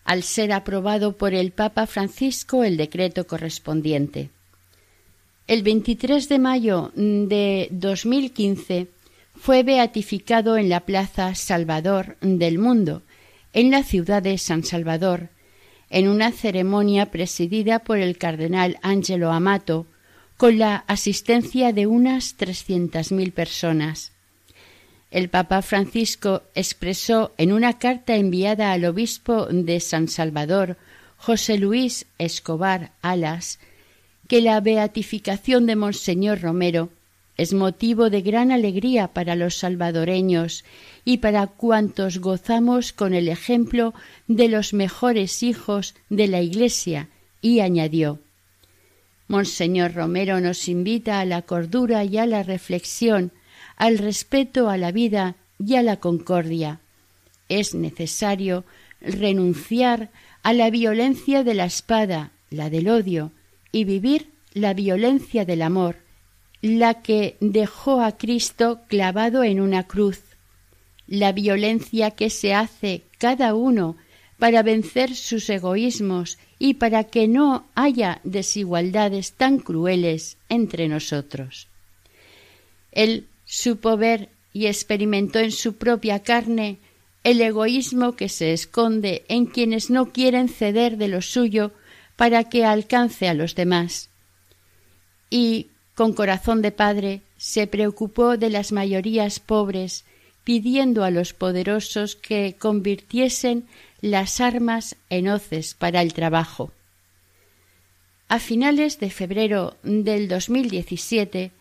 al 0.05 0.23
ser 0.23 0.51
aprobado 0.51 1.17
por 1.17 1.35
el 1.35 1.51
Papa 1.51 1.85
Francisco 1.85 2.63
el 2.63 2.77
decreto 2.77 3.27
correspondiente. 3.27 4.31
El 5.45 5.61
23 5.61 6.29
de 6.29 6.39
mayo 6.39 6.91
de 6.95 7.67
2015 7.73 8.87
fue 9.35 9.61
beatificado 9.61 10.57
en 10.57 10.67
la 10.67 10.79
Plaza 10.79 11.35
Salvador 11.35 12.17
del 12.21 12.57
Mundo, 12.57 13.03
en 13.53 13.69
la 13.69 13.83
ciudad 13.83 14.23
de 14.23 14.35
San 14.39 14.63
Salvador, 14.63 15.29
en 15.91 16.07
una 16.07 16.31
ceremonia 16.31 17.11
presidida 17.11 17.77
por 17.77 17.99
el 17.99 18.17
cardenal 18.17 18.79
Angelo 18.81 19.31
Amato, 19.31 19.85
con 20.39 20.57
la 20.57 20.85
asistencia 20.87 21.73
de 21.73 21.85
unas 21.85 22.35
trescientas 22.35 23.11
mil 23.11 23.33
personas. 23.33 24.13
El 25.11 25.27
Papa 25.27 25.61
Francisco 25.61 26.43
expresó 26.55 27.33
en 27.37 27.51
una 27.51 27.77
carta 27.77 28.15
enviada 28.15 28.71
al 28.71 28.85
obispo 28.85 29.47
de 29.47 29.81
San 29.81 30.07
Salvador, 30.07 30.77
José 31.17 31.57
Luis 31.57 32.05
Escobar 32.19 32.93
Alas, 33.01 33.59
que 34.29 34.39
la 34.39 34.61
beatificación 34.61 35.65
de 35.65 35.75
Monseñor 35.75 36.39
Romero 36.39 36.87
es 37.35 37.53
motivo 37.53 38.09
de 38.09 38.21
gran 38.21 38.53
alegría 38.53 39.09
para 39.09 39.35
los 39.35 39.55
salvadoreños 39.55 40.63
y 41.03 41.17
para 41.17 41.47
cuantos 41.47 42.19
gozamos 42.19 42.93
con 42.93 43.13
el 43.13 43.27
ejemplo 43.27 43.93
de 44.29 44.47
los 44.47 44.73
mejores 44.73 45.43
hijos 45.43 45.95
de 46.07 46.29
la 46.29 46.39
Iglesia, 46.39 47.09
y 47.41 47.59
añadió 47.59 48.19
Monseñor 49.29 49.93
Romero 49.93 50.41
nos 50.41 50.67
invita 50.67 51.19
a 51.19 51.25
la 51.25 51.43
cordura 51.43 52.03
y 52.03 52.17
a 52.17 52.25
la 52.25 52.41
reflexión, 52.41 53.31
al 53.77 53.99
respeto 53.99 54.69
a 54.69 54.77
la 54.77 54.91
vida 54.91 55.35
y 55.59 55.75
a 55.75 55.83
la 55.83 55.97
concordia. 55.97 56.79
Es 57.47 57.75
necesario 57.75 58.65
renunciar 59.01 60.09
a 60.41 60.51
la 60.53 60.71
violencia 60.71 61.43
de 61.43 61.53
la 61.53 61.65
espada, 61.65 62.31
la 62.49 62.71
del 62.71 62.89
odio, 62.89 63.31
y 63.71 63.83
vivir 63.83 64.31
la 64.55 64.73
violencia 64.73 65.45
del 65.45 65.61
amor, 65.61 65.97
la 66.63 67.03
que 67.03 67.37
dejó 67.39 68.01
a 68.01 68.17
Cristo 68.17 68.81
clavado 68.87 69.43
en 69.43 69.61
una 69.61 69.83
cruz, 69.83 70.23
la 71.05 71.33
violencia 71.33 72.11
que 72.11 72.31
se 72.31 72.55
hace 72.55 73.03
cada 73.19 73.53
uno 73.53 73.95
para 74.39 74.63
vencer 74.63 75.15
sus 75.15 75.51
egoísmos 75.51 76.39
y 76.59 76.75
para 76.75 77.05
que 77.05 77.27
no 77.27 77.65
haya 77.73 78.19
desigualdades 78.23 79.31
tan 79.31 79.59
crueles 79.59 80.37
entre 80.49 80.89
nosotros. 80.89 81.67
Él 82.91 83.27
supo 83.45 83.97
ver 83.97 84.29
y 84.53 84.67
experimentó 84.67 85.39
en 85.39 85.51
su 85.51 85.77
propia 85.77 86.21
carne 86.21 86.77
el 87.23 87.41
egoísmo 87.41 88.15
que 88.15 88.29
se 88.29 88.53
esconde 88.53 89.23
en 89.29 89.45
quienes 89.45 89.89
no 89.89 90.11
quieren 90.11 90.49
ceder 90.49 90.97
de 90.97 91.07
lo 91.07 91.21
suyo 91.21 91.71
para 92.15 92.43
que 92.43 92.65
alcance 92.65 93.29
a 93.29 93.33
los 93.33 93.55
demás. 93.55 94.09
Y 95.29 95.67
con 95.95 96.13
corazón 96.13 96.61
de 96.61 96.71
padre, 96.71 97.21
se 97.37 97.67
preocupó 97.67 98.37
de 98.37 98.49
las 98.49 98.71
mayorías 98.71 99.39
pobres, 99.39 100.05
pidiendo 100.43 101.03
a 101.03 101.11
los 101.11 101.33
poderosos 101.33 102.15
que 102.15 102.55
convirtiesen 102.57 103.65
las 104.01 104.41
armas 104.41 104.95
en 105.09 105.27
hoces 105.27 105.73
para 105.73 106.01
el 106.01 106.13
trabajo. 106.13 106.71
A 108.27 108.39
finales 108.39 108.99
de 108.99 109.09
febrero 109.09 109.75
del 109.83 110.27
2017 110.27 111.51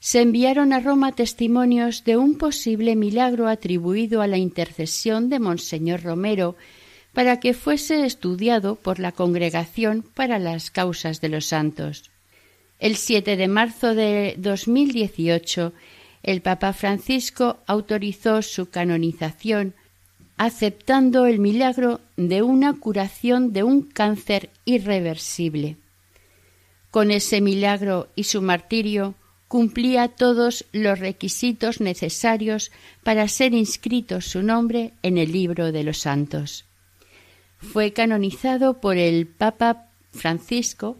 se 0.00 0.22
enviaron 0.22 0.72
a 0.72 0.80
Roma 0.80 1.12
testimonios 1.12 2.04
de 2.04 2.16
un 2.16 2.38
posible 2.38 2.96
milagro 2.96 3.48
atribuido 3.48 4.22
a 4.22 4.26
la 4.26 4.38
intercesión 4.38 5.28
de 5.28 5.38
Monseñor 5.38 6.02
Romero 6.02 6.56
para 7.12 7.38
que 7.38 7.54
fuese 7.54 8.06
estudiado 8.06 8.76
por 8.76 8.98
la 8.98 9.12
Congregación 9.12 10.02
para 10.14 10.38
las 10.38 10.70
Causas 10.70 11.20
de 11.20 11.28
los 11.28 11.46
Santos. 11.46 12.10
El 12.78 12.96
7 12.96 13.36
de 13.36 13.48
marzo 13.48 13.94
de 13.94 14.34
2018, 14.38 15.72
el 16.22 16.42
Papa 16.42 16.72
Francisco 16.72 17.58
autorizó 17.66 18.42
su 18.42 18.68
canonización, 18.68 19.74
aceptando 20.36 21.26
el 21.26 21.38
milagro 21.38 22.00
de 22.16 22.42
una 22.42 22.74
curación 22.74 23.52
de 23.52 23.62
un 23.62 23.82
cáncer 23.82 24.50
irreversible. 24.64 25.76
Con 26.90 27.10
ese 27.10 27.40
milagro 27.40 28.08
y 28.16 28.24
su 28.24 28.42
martirio 28.42 29.14
cumplía 29.48 30.08
todos 30.08 30.64
los 30.72 30.98
requisitos 30.98 31.80
necesarios 31.80 32.70
para 33.02 33.26
ser 33.28 33.52
inscrito 33.52 34.20
su 34.20 34.42
nombre 34.42 34.92
en 35.02 35.18
el 35.18 35.32
libro 35.32 35.72
de 35.72 35.84
los 35.84 35.98
santos. 35.98 36.64
Fue 37.58 37.92
canonizado 37.92 38.80
por 38.80 38.96
el 38.96 39.26
Papa 39.26 39.88
Francisco 40.12 40.98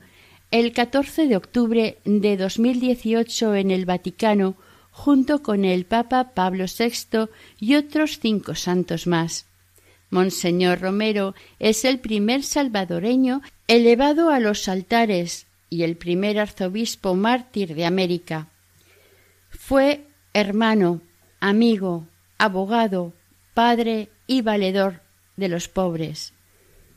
el 0.50 0.72
14 0.72 1.26
de 1.26 1.36
octubre 1.36 1.98
de 2.04 2.36
2018 2.36 3.54
en 3.54 3.70
el 3.70 3.86
Vaticano 3.86 4.56
junto 4.90 5.42
con 5.42 5.64
el 5.64 5.86
Papa 5.86 6.32
Pablo 6.34 6.66
VI 6.66 7.28
y 7.58 7.76
otros 7.76 8.18
cinco 8.18 8.54
santos 8.54 9.06
más. 9.06 9.46
Monseñor 10.10 10.80
Romero 10.80 11.34
es 11.58 11.84
el 11.84 12.00
primer 12.00 12.42
salvadoreño 12.42 13.42
elevado 13.68 14.30
a 14.30 14.40
los 14.40 14.68
altares 14.68 15.46
y 15.68 15.84
el 15.84 15.96
primer 15.96 16.38
arzobispo 16.38 17.14
mártir 17.14 17.74
de 17.74 17.86
América. 17.86 18.48
Fue 19.50 20.08
hermano, 20.32 21.00
amigo, 21.38 22.06
abogado, 22.38 23.12
padre 23.54 24.08
y 24.26 24.42
valedor 24.42 25.02
de 25.36 25.48
los 25.48 25.68
pobres 25.68 26.32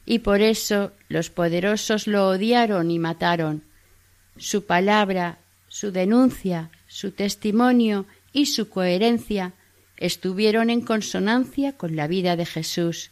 y 0.06 0.20
por 0.20 0.42
eso 0.42 0.92
los 1.08 1.30
poderosos 1.30 2.08
lo 2.08 2.28
odiaron 2.28 2.92
y 2.92 3.00
mataron. 3.00 3.64
Su 4.38 4.66
palabra, 4.66 5.40
su 5.68 5.92
denuncia, 5.92 6.72
su 6.94 7.10
testimonio 7.10 8.06
y 8.34 8.46
su 8.46 8.70
coherencia 8.70 9.54
estuvieron 9.98 10.70
en 10.70 10.82
consonancia 10.82 11.76
con 11.76 11.96
la 11.96 12.06
vida 12.06 12.36
de 12.36 12.46
Jesús, 12.46 13.10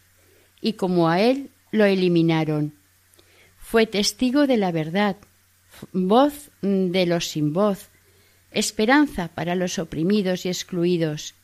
y 0.60 0.74
como 0.74 1.08
a 1.08 1.20
él 1.20 1.50
lo 1.72 1.84
eliminaron. 1.84 2.74
Fue 3.58 3.86
testigo 3.86 4.46
de 4.46 4.56
la 4.56 4.70
verdad, 4.70 5.16
voz 5.92 6.52
de 6.60 7.06
los 7.06 7.26
sin 7.26 7.52
voz, 7.52 7.88
esperanza 8.52 9.26
para 9.34 9.56
los 9.56 9.80
oprimidos 9.80 10.46
y 10.46 10.50
excluidos, 10.50 11.34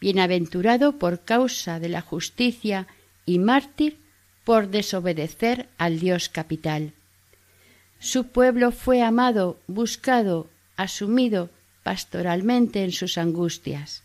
bienaventurado 0.00 1.00
por 1.00 1.24
causa 1.24 1.80
de 1.80 1.88
la 1.88 2.00
justicia 2.00 2.86
y 3.26 3.40
mártir 3.40 3.98
por 4.44 4.68
desobedecer 4.68 5.68
al 5.78 5.98
Dios 5.98 6.28
capital. 6.28 6.92
Su 7.98 8.28
pueblo 8.28 8.70
fue 8.70 9.02
amado, 9.02 9.58
buscado, 9.66 10.48
asumido 10.76 11.50
pastoralmente 11.82 12.84
en 12.84 12.92
sus 12.92 13.18
angustias. 13.18 14.02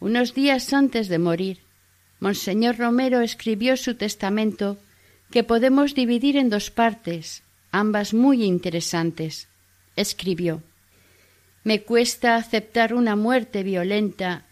Unos 0.00 0.34
días 0.34 0.72
antes 0.72 1.08
de 1.08 1.18
morir, 1.18 1.58
Monseñor 2.20 2.78
Romero 2.78 3.20
escribió 3.20 3.76
su 3.76 3.94
testamento 3.96 4.78
que 5.30 5.44
podemos 5.44 5.94
dividir 5.94 6.36
en 6.36 6.50
dos 6.50 6.70
partes, 6.70 7.42
ambas 7.72 8.14
muy 8.14 8.44
interesantes. 8.44 9.48
Escribió 9.96 10.62
Me 11.64 11.82
cuesta 11.82 12.36
aceptar 12.36 12.94
una 12.94 13.16
muerte 13.16 13.62
violenta 13.62 14.44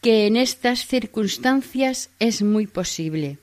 que 0.00 0.26
en 0.26 0.36
estas 0.36 0.86
circunstancias 0.86 2.10
es 2.18 2.42
muy 2.42 2.66
posible. 2.66 3.38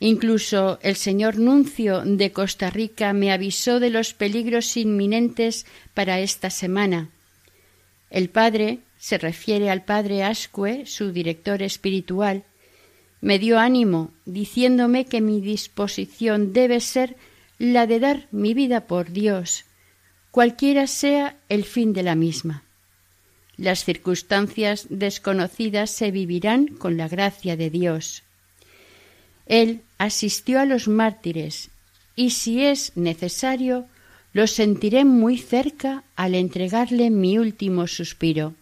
Incluso 0.00 0.78
el 0.82 0.96
señor 0.96 1.38
nuncio 1.38 2.02
de 2.04 2.32
Costa 2.32 2.70
Rica 2.70 3.12
me 3.12 3.32
avisó 3.32 3.80
de 3.80 3.90
los 3.90 4.14
peligros 4.14 4.76
inminentes 4.76 5.66
para 5.94 6.20
esta 6.20 6.50
semana. 6.50 7.10
El 8.10 8.30
padre, 8.30 8.80
se 8.98 9.18
refiere 9.18 9.70
al 9.70 9.84
padre 9.84 10.22
Ascue, 10.22 10.86
su 10.86 11.12
director 11.12 11.62
espiritual, 11.62 12.44
me 13.20 13.38
dio 13.38 13.58
ánimo, 13.58 14.12
diciéndome 14.24 15.04
que 15.04 15.20
mi 15.20 15.40
disposición 15.40 16.52
debe 16.52 16.80
ser 16.80 17.16
la 17.58 17.86
de 17.86 17.98
dar 18.00 18.28
mi 18.30 18.54
vida 18.54 18.86
por 18.86 19.10
Dios, 19.10 19.64
cualquiera 20.30 20.86
sea 20.86 21.36
el 21.48 21.64
fin 21.64 21.92
de 21.92 22.04
la 22.04 22.14
misma. 22.14 22.64
Las 23.56 23.84
circunstancias 23.84 24.86
desconocidas 24.88 25.90
se 25.90 26.12
vivirán 26.12 26.68
con 26.68 26.96
la 26.96 27.08
gracia 27.08 27.56
de 27.56 27.70
Dios. 27.70 28.22
Él 29.46 29.82
asistió 29.98 30.60
a 30.60 30.64
los 30.64 30.86
mártires 30.86 31.70
y 32.14 32.30
si 32.30 32.64
es 32.64 32.96
necesario, 32.96 33.86
lo 34.32 34.46
sentiré 34.46 35.04
muy 35.04 35.38
cerca 35.38 36.04
al 36.16 36.34
entregarle 36.34 37.10
mi 37.10 37.38
último 37.38 37.86
suspiro. 37.86 38.54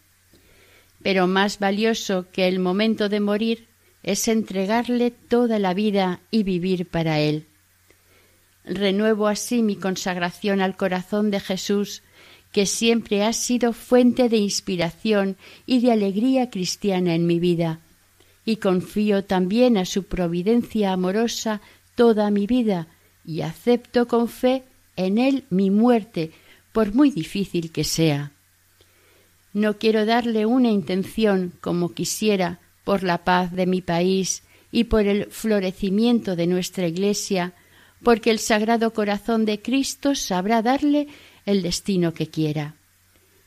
Pero 1.03 1.27
más 1.27 1.59
valioso 1.59 2.27
que 2.33 2.49
el 2.49 2.59
momento 2.59 3.09
de 3.09 3.21
morir 3.21 3.67
es 4.03 4.29
entregarle 4.29 5.11
toda 5.11 5.59
la 5.59 5.75
vida 5.75 6.21
y 6.31 6.45
vivir 6.45 6.87
para 6.87 7.19
él. 7.21 7.47
Renuevo 8.65 9.29
así 9.29 9.63
mi 9.63 9.77
consagración 9.77 10.61
al 10.61 10.77
corazón 10.77 11.31
de 11.31 11.41
Jesús, 11.41 12.03
que 12.53 12.67
siempre 12.67 13.23
ha 13.23 13.33
sido 13.33 13.73
fuente 13.73 14.29
de 14.29 14.39
inspiración 14.39 15.37
y 15.67 15.81
de 15.81 15.93
alegría 15.93 16.51
cristiana 16.51 17.15
en 17.15 17.27
mi 17.27 17.39
vida, 17.39 17.81
y 18.45 18.57
confío 18.57 19.25
también 19.25 19.77
a 19.77 19.85
su 19.85 20.05
providencia 20.05 20.93
amorosa 20.93 21.61
toda 21.97 22.31
mi 22.31 22.47
vida, 22.47 22.87
y 23.25 23.41
acepto 23.43 24.07
con 24.07 24.29
fe 24.29 24.63
en 24.97 25.19
él 25.19 25.45
mi 25.51 25.71
muerte, 25.71 26.33
por 26.73 26.95
muy 26.95 27.11
difícil 27.11 27.73
que 27.73 27.85
sea. 27.85 28.33
No 29.53 29.79
quiero 29.79 30.05
darle 30.05 30.45
una 30.45 30.71
intención 30.71 31.53
como 31.61 31.93
quisiera, 31.93 32.61
por 32.85 33.03
la 33.03 33.25
paz 33.25 33.53
de 33.53 33.67
mi 33.67 33.81
país 33.81 34.43
y 34.71 34.85
por 34.85 35.07
el 35.07 35.27
florecimiento 35.27 36.37
de 36.37 36.47
nuestra 36.47 36.87
Iglesia, 36.87 37.55
porque 38.03 38.31
el 38.31 38.39
Sagrado 38.39 38.93
Corazón 38.93 39.45
de 39.45 39.61
Cristo 39.61 40.15
sabrá 40.15 40.63
darle 40.63 41.09
el 41.47 41.63
destino 41.63 42.13
que 42.13 42.29
quiera. 42.29 42.77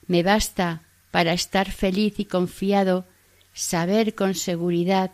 Me 0.07 0.23
basta, 0.23 0.81
para 1.11 1.33
estar 1.33 1.71
feliz 1.71 2.19
y 2.19 2.25
confiado, 2.25 3.05
saber 3.53 4.15
con 4.15 4.33
seguridad 4.33 5.11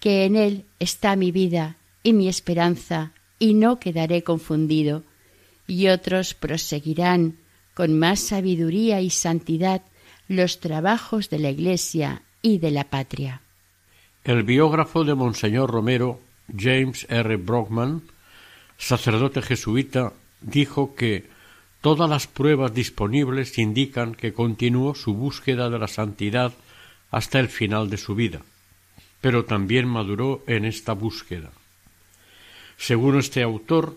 que 0.00 0.24
en 0.24 0.36
Él 0.36 0.64
está 0.78 1.16
mi 1.16 1.32
vida 1.32 1.76
y 2.02 2.12
mi 2.12 2.28
esperanza, 2.28 3.12
y 3.38 3.54
no 3.54 3.78
quedaré 3.78 4.22
confundido, 4.22 5.02
y 5.68 5.88
otros 5.88 6.34
proseguirán 6.34 7.36
con 7.74 7.96
más 7.96 8.18
sabiduría 8.18 9.00
y 9.00 9.10
santidad 9.10 9.82
los 10.26 10.58
trabajos 10.58 11.30
de 11.30 11.38
la 11.38 11.50
Iglesia 11.50 12.22
y 12.42 12.58
de 12.58 12.72
la 12.72 12.84
patria. 12.84 13.42
El 14.24 14.42
biógrafo 14.42 15.04
de 15.04 15.14
Monseñor 15.14 15.70
Romero, 15.70 16.20
James 16.54 17.06
R. 17.08 17.36
Brockman, 17.36 18.02
sacerdote 18.76 19.42
jesuita, 19.42 20.12
dijo 20.40 20.94
que 20.96 21.28
todas 21.80 22.10
las 22.10 22.26
pruebas 22.26 22.74
disponibles 22.74 23.58
indican 23.58 24.14
que 24.14 24.32
continuó 24.32 24.94
su 24.94 25.14
búsqueda 25.14 25.70
de 25.70 25.78
la 25.78 25.88
santidad 25.88 26.52
hasta 27.10 27.38
el 27.38 27.48
final 27.48 27.90
de 27.90 27.96
su 27.96 28.14
vida, 28.14 28.42
pero 29.20 29.44
también 29.44 29.86
maduró 29.86 30.42
en 30.46 30.64
esta 30.64 30.94
búsqueda. 30.94 31.50
Según 32.76 33.18
este 33.18 33.42
autor, 33.42 33.96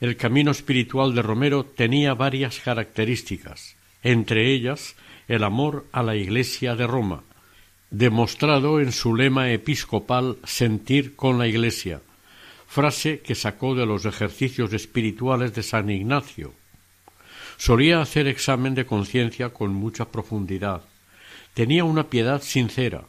el 0.00 0.16
camino 0.16 0.50
espiritual 0.50 1.14
de 1.14 1.22
Romero 1.22 1.64
tenía 1.64 2.14
varias 2.14 2.60
características, 2.60 3.76
entre 4.02 4.52
ellas 4.52 4.94
el 5.26 5.42
amor 5.42 5.86
a 5.92 6.02
la 6.02 6.14
Iglesia 6.14 6.76
de 6.76 6.86
Roma, 6.86 7.24
demostrado 7.90 8.80
en 8.80 8.92
su 8.92 9.14
lema 9.14 9.50
episcopal 9.50 10.36
Sentir 10.44 11.16
con 11.16 11.38
la 11.38 11.48
Iglesia, 11.48 12.00
frase 12.66 13.20
que 13.20 13.34
sacó 13.34 13.74
de 13.74 13.86
los 13.86 14.04
ejercicios 14.04 14.72
espirituales 14.72 15.54
de 15.54 15.62
San 15.62 15.90
Ignacio. 15.90 16.52
Solía 17.56 18.00
hacer 18.00 18.28
examen 18.28 18.74
de 18.74 18.86
conciencia 18.86 19.48
con 19.48 19.74
mucha 19.74 20.04
profundidad. 20.04 20.82
Tenía 21.54 21.82
una 21.82 22.08
piedad 22.08 22.40
sincera, 22.40 23.04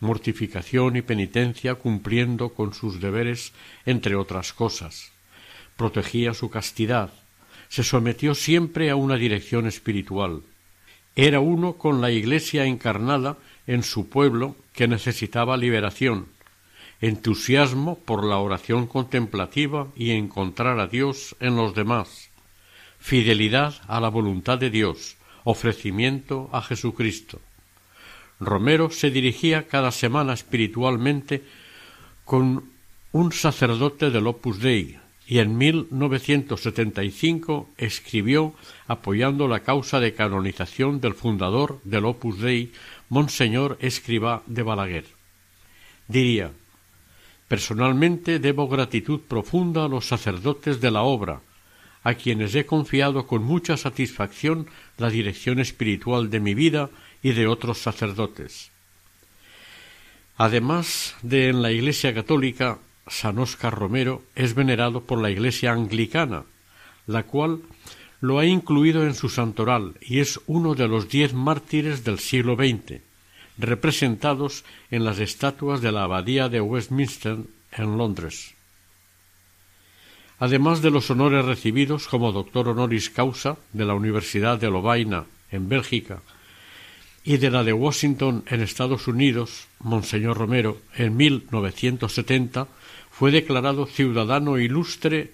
mortificación 0.00 0.96
y 0.96 1.02
penitencia 1.02 1.76
cumpliendo 1.76 2.48
con 2.48 2.74
sus 2.74 3.00
deberes, 3.00 3.52
entre 3.86 4.16
otras 4.16 4.52
cosas. 4.52 5.11
Protegía 5.82 6.32
su 6.32 6.48
castidad, 6.48 7.10
se 7.68 7.82
sometió 7.82 8.36
siempre 8.36 8.88
a 8.88 8.94
una 8.94 9.16
dirección 9.16 9.66
espiritual. 9.66 10.42
Era 11.16 11.40
uno 11.40 11.72
con 11.72 12.00
la 12.00 12.12
Iglesia 12.12 12.66
encarnada 12.66 13.36
en 13.66 13.82
su 13.82 14.08
pueblo 14.08 14.54
que 14.74 14.86
necesitaba 14.86 15.56
liberación, 15.56 16.28
entusiasmo 17.00 17.98
por 17.98 18.24
la 18.24 18.38
oración 18.38 18.86
contemplativa 18.86 19.88
y 19.96 20.12
encontrar 20.12 20.78
a 20.78 20.86
Dios 20.86 21.34
en 21.40 21.56
los 21.56 21.74
demás, 21.74 22.30
fidelidad 23.00 23.74
a 23.88 23.98
la 23.98 24.08
voluntad 24.08 24.58
de 24.58 24.70
Dios, 24.70 25.16
ofrecimiento 25.42 26.48
a 26.52 26.62
Jesucristo. 26.62 27.40
Romero 28.38 28.88
se 28.92 29.10
dirigía 29.10 29.66
cada 29.66 29.90
semana 29.90 30.32
espiritualmente 30.32 31.42
con 32.24 32.70
un 33.10 33.32
sacerdote 33.32 34.10
del 34.10 34.28
Opus 34.28 34.60
Dei 34.60 35.01
y 35.32 35.38
en 35.38 35.56
1975 35.56 37.70
escribió 37.78 38.52
apoyando 38.86 39.48
la 39.48 39.60
causa 39.60 39.98
de 39.98 40.12
canonización 40.12 41.00
del 41.00 41.14
fundador 41.14 41.80
del 41.84 42.04
Opus 42.04 42.38
Dei, 42.38 42.70
Monseñor 43.08 43.78
Escribá 43.80 44.42
de 44.44 44.62
Balaguer. 44.62 45.06
Diría 46.06 46.50
Personalmente 47.48 48.40
debo 48.40 48.68
gratitud 48.68 49.20
profunda 49.20 49.86
a 49.86 49.88
los 49.88 50.04
sacerdotes 50.04 50.82
de 50.82 50.90
la 50.90 51.00
obra, 51.00 51.40
a 52.04 52.12
quienes 52.12 52.54
he 52.54 52.66
confiado 52.66 53.26
con 53.26 53.42
mucha 53.42 53.78
satisfacción 53.78 54.66
la 54.98 55.08
dirección 55.08 55.60
espiritual 55.60 56.28
de 56.28 56.40
mi 56.40 56.52
vida 56.52 56.90
y 57.22 57.32
de 57.32 57.46
otros 57.46 57.78
sacerdotes. 57.78 58.70
Además 60.36 61.16
de 61.22 61.48
en 61.48 61.62
la 61.62 61.72
Iglesia 61.72 62.12
católica, 62.12 62.80
San 63.06 63.38
Óscar 63.38 63.74
Romero 63.74 64.22
es 64.34 64.54
venerado 64.54 65.02
por 65.02 65.20
la 65.20 65.30
Iglesia 65.30 65.72
anglicana, 65.72 66.44
la 67.06 67.24
cual 67.24 67.60
lo 68.20 68.38
ha 68.38 68.46
incluido 68.46 69.04
en 69.04 69.14
su 69.14 69.28
santoral 69.28 69.94
y 70.00 70.20
es 70.20 70.40
uno 70.46 70.74
de 70.74 70.86
los 70.86 71.08
diez 71.08 71.34
mártires 71.34 72.04
del 72.04 72.20
siglo 72.20 72.54
XX, 72.54 73.00
representados 73.58 74.64
en 74.90 75.04
las 75.04 75.18
estatuas 75.18 75.80
de 75.80 75.90
la 75.90 76.04
Abadía 76.04 76.48
de 76.48 76.60
Westminster 76.60 77.38
en 77.72 77.98
Londres. 77.98 78.54
Además 80.38 80.82
de 80.82 80.90
los 80.90 81.10
honores 81.10 81.44
recibidos 81.44 82.08
como 82.08 82.32
doctor 82.32 82.68
honoris 82.68 83.10
causa 83.10 83.58
de 83.72 83.84
la 83.84 83.94
Universidad 83.94 84.58
de 84.58 84.70
Lovaina 84.70 85.26
en 85.50 85.68
Bélgica 85.68 86.20
y 87.24 87.36
de 87.36 87.50
la 87.50 87.62
de 87.62 87.72
Washington 87.72 88.44
en 88.46 88.60
Estados 88.60 89.06
Unidos, 89.06 89.68
Monseñor 89.80 90.38
Romero, 90.38 90.78
en 90.96 91.16
1970 91.16 92.66
fue 93.12 93.30
declarado 93.30 93.86
ciudadano 93.86 94.58
ilustre 94.58 95.32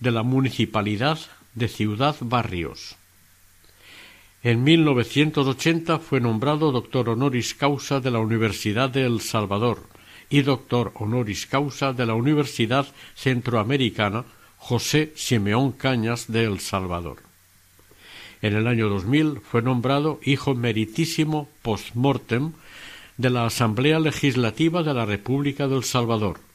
de 0.00 0.10
la 0.10 0.24
Municipalidad 0.24 1.18
de 1.54 1.68
Ciudad 1.68 2.16
Barrios. 2.20 2.96
En 4.42 4.64
1980 4.64 6.00
fue 6.00 6.20
nombrado 6.20 6.72
doctor 6.72 7.08
honoris 7.08 7.54
causa 7.54 8.00
de 8.00 8.10
la 8.10 8.18
Universidad 8.18 8.90
de 8.90 9.04
El 9.04 9.20
Salvador 9.20 9.86
y 10.28 10.42
doctor 10.42 10.92
honoris 10.94 11.46
causa 11.46 11.92
de 11.92 12.04
la 12.04 12.14
Universidad 12.14 12.86
Centroamericana 13.14 14.24
José 14.58 15.12
Simeón 15.14 15.72
Cañas 15.72 16.32
de 16.32 16.44
El 16.44 16.58
Salvador. 16.58 17.18
En 18.42 18.56
el 18.56 18.66
año 18.66 18.88
2000 18.88 19.40
fue 19.40 19.62
nombrado 19.62 20.18
hijo 20.24 20.54
meritísimo 20.54 21.48
post-mortem 21.62 22.52
de 23.18 23.30
la 23.30 23.46
Asamblea 23.46 24.00
Legislativa 24.00 24.82
de 24.82 24.94
la 24.94 25.04
República 25.04 25.68
del 25.68 25.84
Salvador 25.84 26.49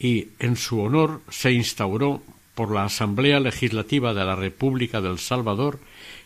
y 0.00 0.28
en 0.38 0.56
su 0.56 0.80
honor 0.80 1.20
se 1.28 1.52
instauró 1.52 2.22
por 2.54 2.72
la 2.72 2.84
Asamblea 2.84 3.38
Legislativa 3.38 4.14
de 4.14 4.24
la 4.24 4.34
República 4.34 5.00
del 5.00 5.18
Salvador 5.18 5.78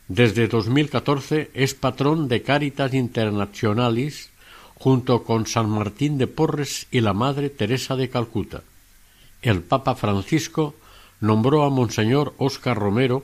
Desde 0.08 0.48
2014 0.48 1.52
es 1.54 1.76
patrón 1.76 2.28
de 2.28 2.42
Caritas 2.42 2.96
Internationalis 2.96 4.32
junto 4.74 5.24
con 5.24 5.46
San 5.46 5.70
Martín 5.70 6.18
de 6.18 6.26
Porres 6.26 6.88
y 6.90 7.02
la 7.02 7.14
Madre 7.14 7.52
Teresa 7.52 7.96
de 7.96 8.10
Calcuta. 8.10 8.64
El 9.44 9.62
Papa 9.62 9.94
Francisco 9.94 10.74
nombró 11.22 11.64
a 11.64 11.70
Monseñor 11.70 12.34
Óscar 12.40 12.80
Romero 12.80 13.24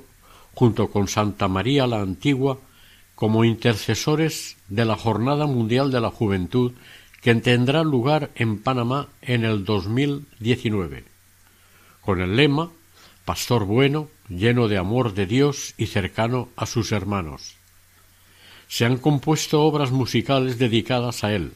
junto 0.54 0.92
con 0.92 1.08
Santa 1.08 1.48
María 1.48 1.88
la 1.88 2.02
Antigua 2.02 2.60
como 3.16 3.46
intercesores 3.46 4.58
de 4.70 4.86
la 4.86 4.96
Jornada 4.96 5.48
Mundial 5.48 5.90
de 5.90 6.02
la 6.02 6.12
Juventud 6.12 6.74
que 7.24 7.34
tendrá 7.34 7.84
lugar 7.84 8.30
en 8.36 8.60
Panamá 8.60 9.08
en 9.24 9.44
el 9.44 9.66
2019, 9.66 11.04
con 12.02 12.22
el 12.22 12.36
lema 12.36 12.70
Pastor 13.26 13.66
bueno, 13.66 14.10
lleno 14.30 14.68
de 14.68 14.78
amor 14.78 15.14
de 15.14 15.26
Dios 15.26 15.74
y 15.78 15.88
cercano 15.88 16.50
a 16.56 16.66
sus 16.66 16.92
hermanos 16.92 17.58
se 18.68 18.86
han 18.86 18.98
compuesto 18.98 19.62
obras 19.62 19.92
musicales 19.92 20.58
dedicadas 20.58 21.24
a 21.24 21.34
él, 21.34 21.54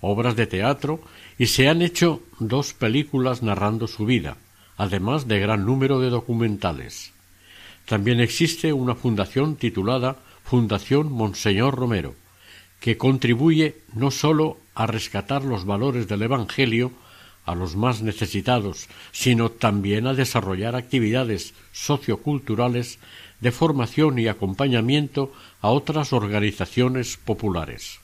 obras 0.00 0.36
de 0.36 0.46
teatro, 0.46 1.00
y 1.38 1.46
se 1.46 1.68
han 1.68 1.82
hecho 1.82 2.22
dos 2.38 2.72
películas 2.72 3.42
narrando 3.42 3.86
su 3.86 4.04
vida, 4.04 4.36
además 4.76 5.28
de 5.28 5.38
gran 5.38 5.64
número 5.64 6.00
de 6.00 6.10
documentales. 6.10 7.12
También 7.86 8.20
existe 8.20 8.72
una 8.72 8.94
fundación 8.94 9.56
titulada 9.56 10.16
Fundación 10.44 11.12
Monseñor 11.12 11.76
Romero, 11.76 12.14
que 12.80 12.96
contribuye 12.96 13.76
no 13.94 14.10
sólo 14.10 14.58
a 14.74 14.86
rescatar 14.86 15.44
los 15.44 15.64
valores 15.64 16.06
del 16.06 16.22
Evangelio 16.22 16.92
a 17.48 17.54
los 17.54 17.76
más 17.76 18.02
necesitados, 18.02 18.88
sino 19.10 19.50
también 19.50 20.06
a 20.06 20.12
desarrollar 20.12 20.76
actividades 20.76 21.54
socioculturales 21.72 22.98
de 23.40 23.52
formación 23.52 24.18
y 24.18 24.28
acompañamiento 24.28 25.32
a 25.62 25.70
otras 25.70 26.12
organizaciones 26.12 27.16
populares. 27.16 28.00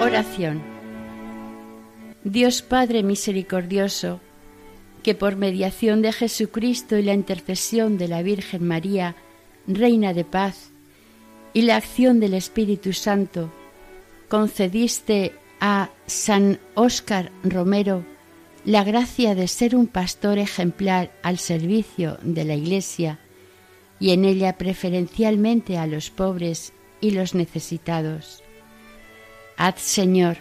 Oración. 0.00 0.62
Dios 2.22 2.62
Padre 2.62 3.02
misericordioso, 3.02 4.20
que 5.02 5.16
por 5.16 5.34
mediación 5.34 6.00
de 6.00 6.12
Jesucristo 6.12 6.96
y 6.96 7.02
la 7.02 7.14
intercesión 7.14 7.98
de 7.98 8.06
la 8.06 8.22
Virgen 8.22 8.66
María, 8.66 9.16
Reina 9.66 10.14
de 10.14 10.24
paz, 10.24 10.72
y 11.52 11.62
la 11.62 11.76
acción 11.76 12.20
del 12.20 12.34
Espíritu 12.34 12.92
Santo, 12.92 13.50
concediste 14.28 15.32
a 15.60 15.90
San 16.06 16.58
Óscar 16.74 17.32
Romero 17.42 18.04
la 18.64 18.84
gracia 18.84 19.34
de 19.34 19.48
ser 19.48 19.74
un 19.74 19.86
pastor 19.86 20.38
ejemplar 20.38 21.10
al 21.22 21.38
servicio 21.38 22.18
de 22.22 22.44
la 22.44 22.54
Iglesia 22.54 23.18
y 23.98 24.10
en 24.10 24.24
ella 24.24 24.56
preferencialmente 24.56 25.78
a 25.78 25.86
los 25.86 26.10
pobres 26.10 26.72
y 27.00 27.10
los 27.10 27.34
necesitados. 27.34 28.42
Haz, 29.56 29.80
Señor, 29.80 30.38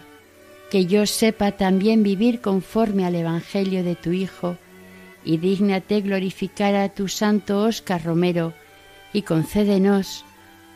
que 0.69 0.85
yo 0.85 1.05
sepa 1.05 1.53
también 1.53 2.03
vivir 2.03 2.41
conforme 2.41 3.05
al 3.05 3.15
Evangelio 3.15 3.83
de 3.83 3.95
tu 3.95 4.11
Hijo, 4.11 4.57
y 5.25 5.37
dígnate 5.37 5.99
glorificar 5.99 6.75
a 6.75 6.89
tu 6.89 7.09
santo 7.09 7.63
Óscar 7.63 8.03
Romero, 8.05 8.53
y 9.11 9.23
concédenos, 9.23 10.23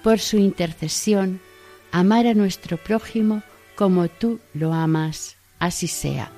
por 0.03 0.19
su 0.19 0.37
intercesión, 0.37 1.39
amar 1.91 2.27
a 2.27 2.33
nuestro 2.33 2.77
prójimo 2.77 3.41
como 3.75 4.07
tú 4.09 4.39
lo 4.53 4.73
amas. 4.73 5.37
Así 5.59 5.87
sea. 5.87 6.29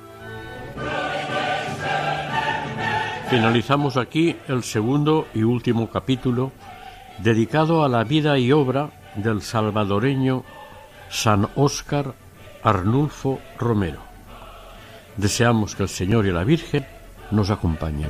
Finalizamos 3.29 3.97
aquí 3.97 4.35
el 4.47 4.63
segundo 4.63 5.27
y 5.33 5.41
último 5.41 5.89
capítulo 5.89 6.51
dedicado 7.17 7.83
a 7.83 7.89
la 7.89 8.03
vida 8.03 8.37
y 8.37 8.51
obra 8.51 8.91
del 9.15 9.41
salvadoreño 9.41 10.43
San 11.09 11.49
Óscar 11.55 12.13
Arnulfo 12.63 13.39
Romero. 13.57 14.01
Deseamos 15.17 15.75
que 15.75 15.83
el 15.83 15.89
Señor 15.89 16.27
y 16.27 16.31
la 16.31 16.43
Virgen 16.43 16.85
nos 17.31 17.49
acompañen. 17.49 18.09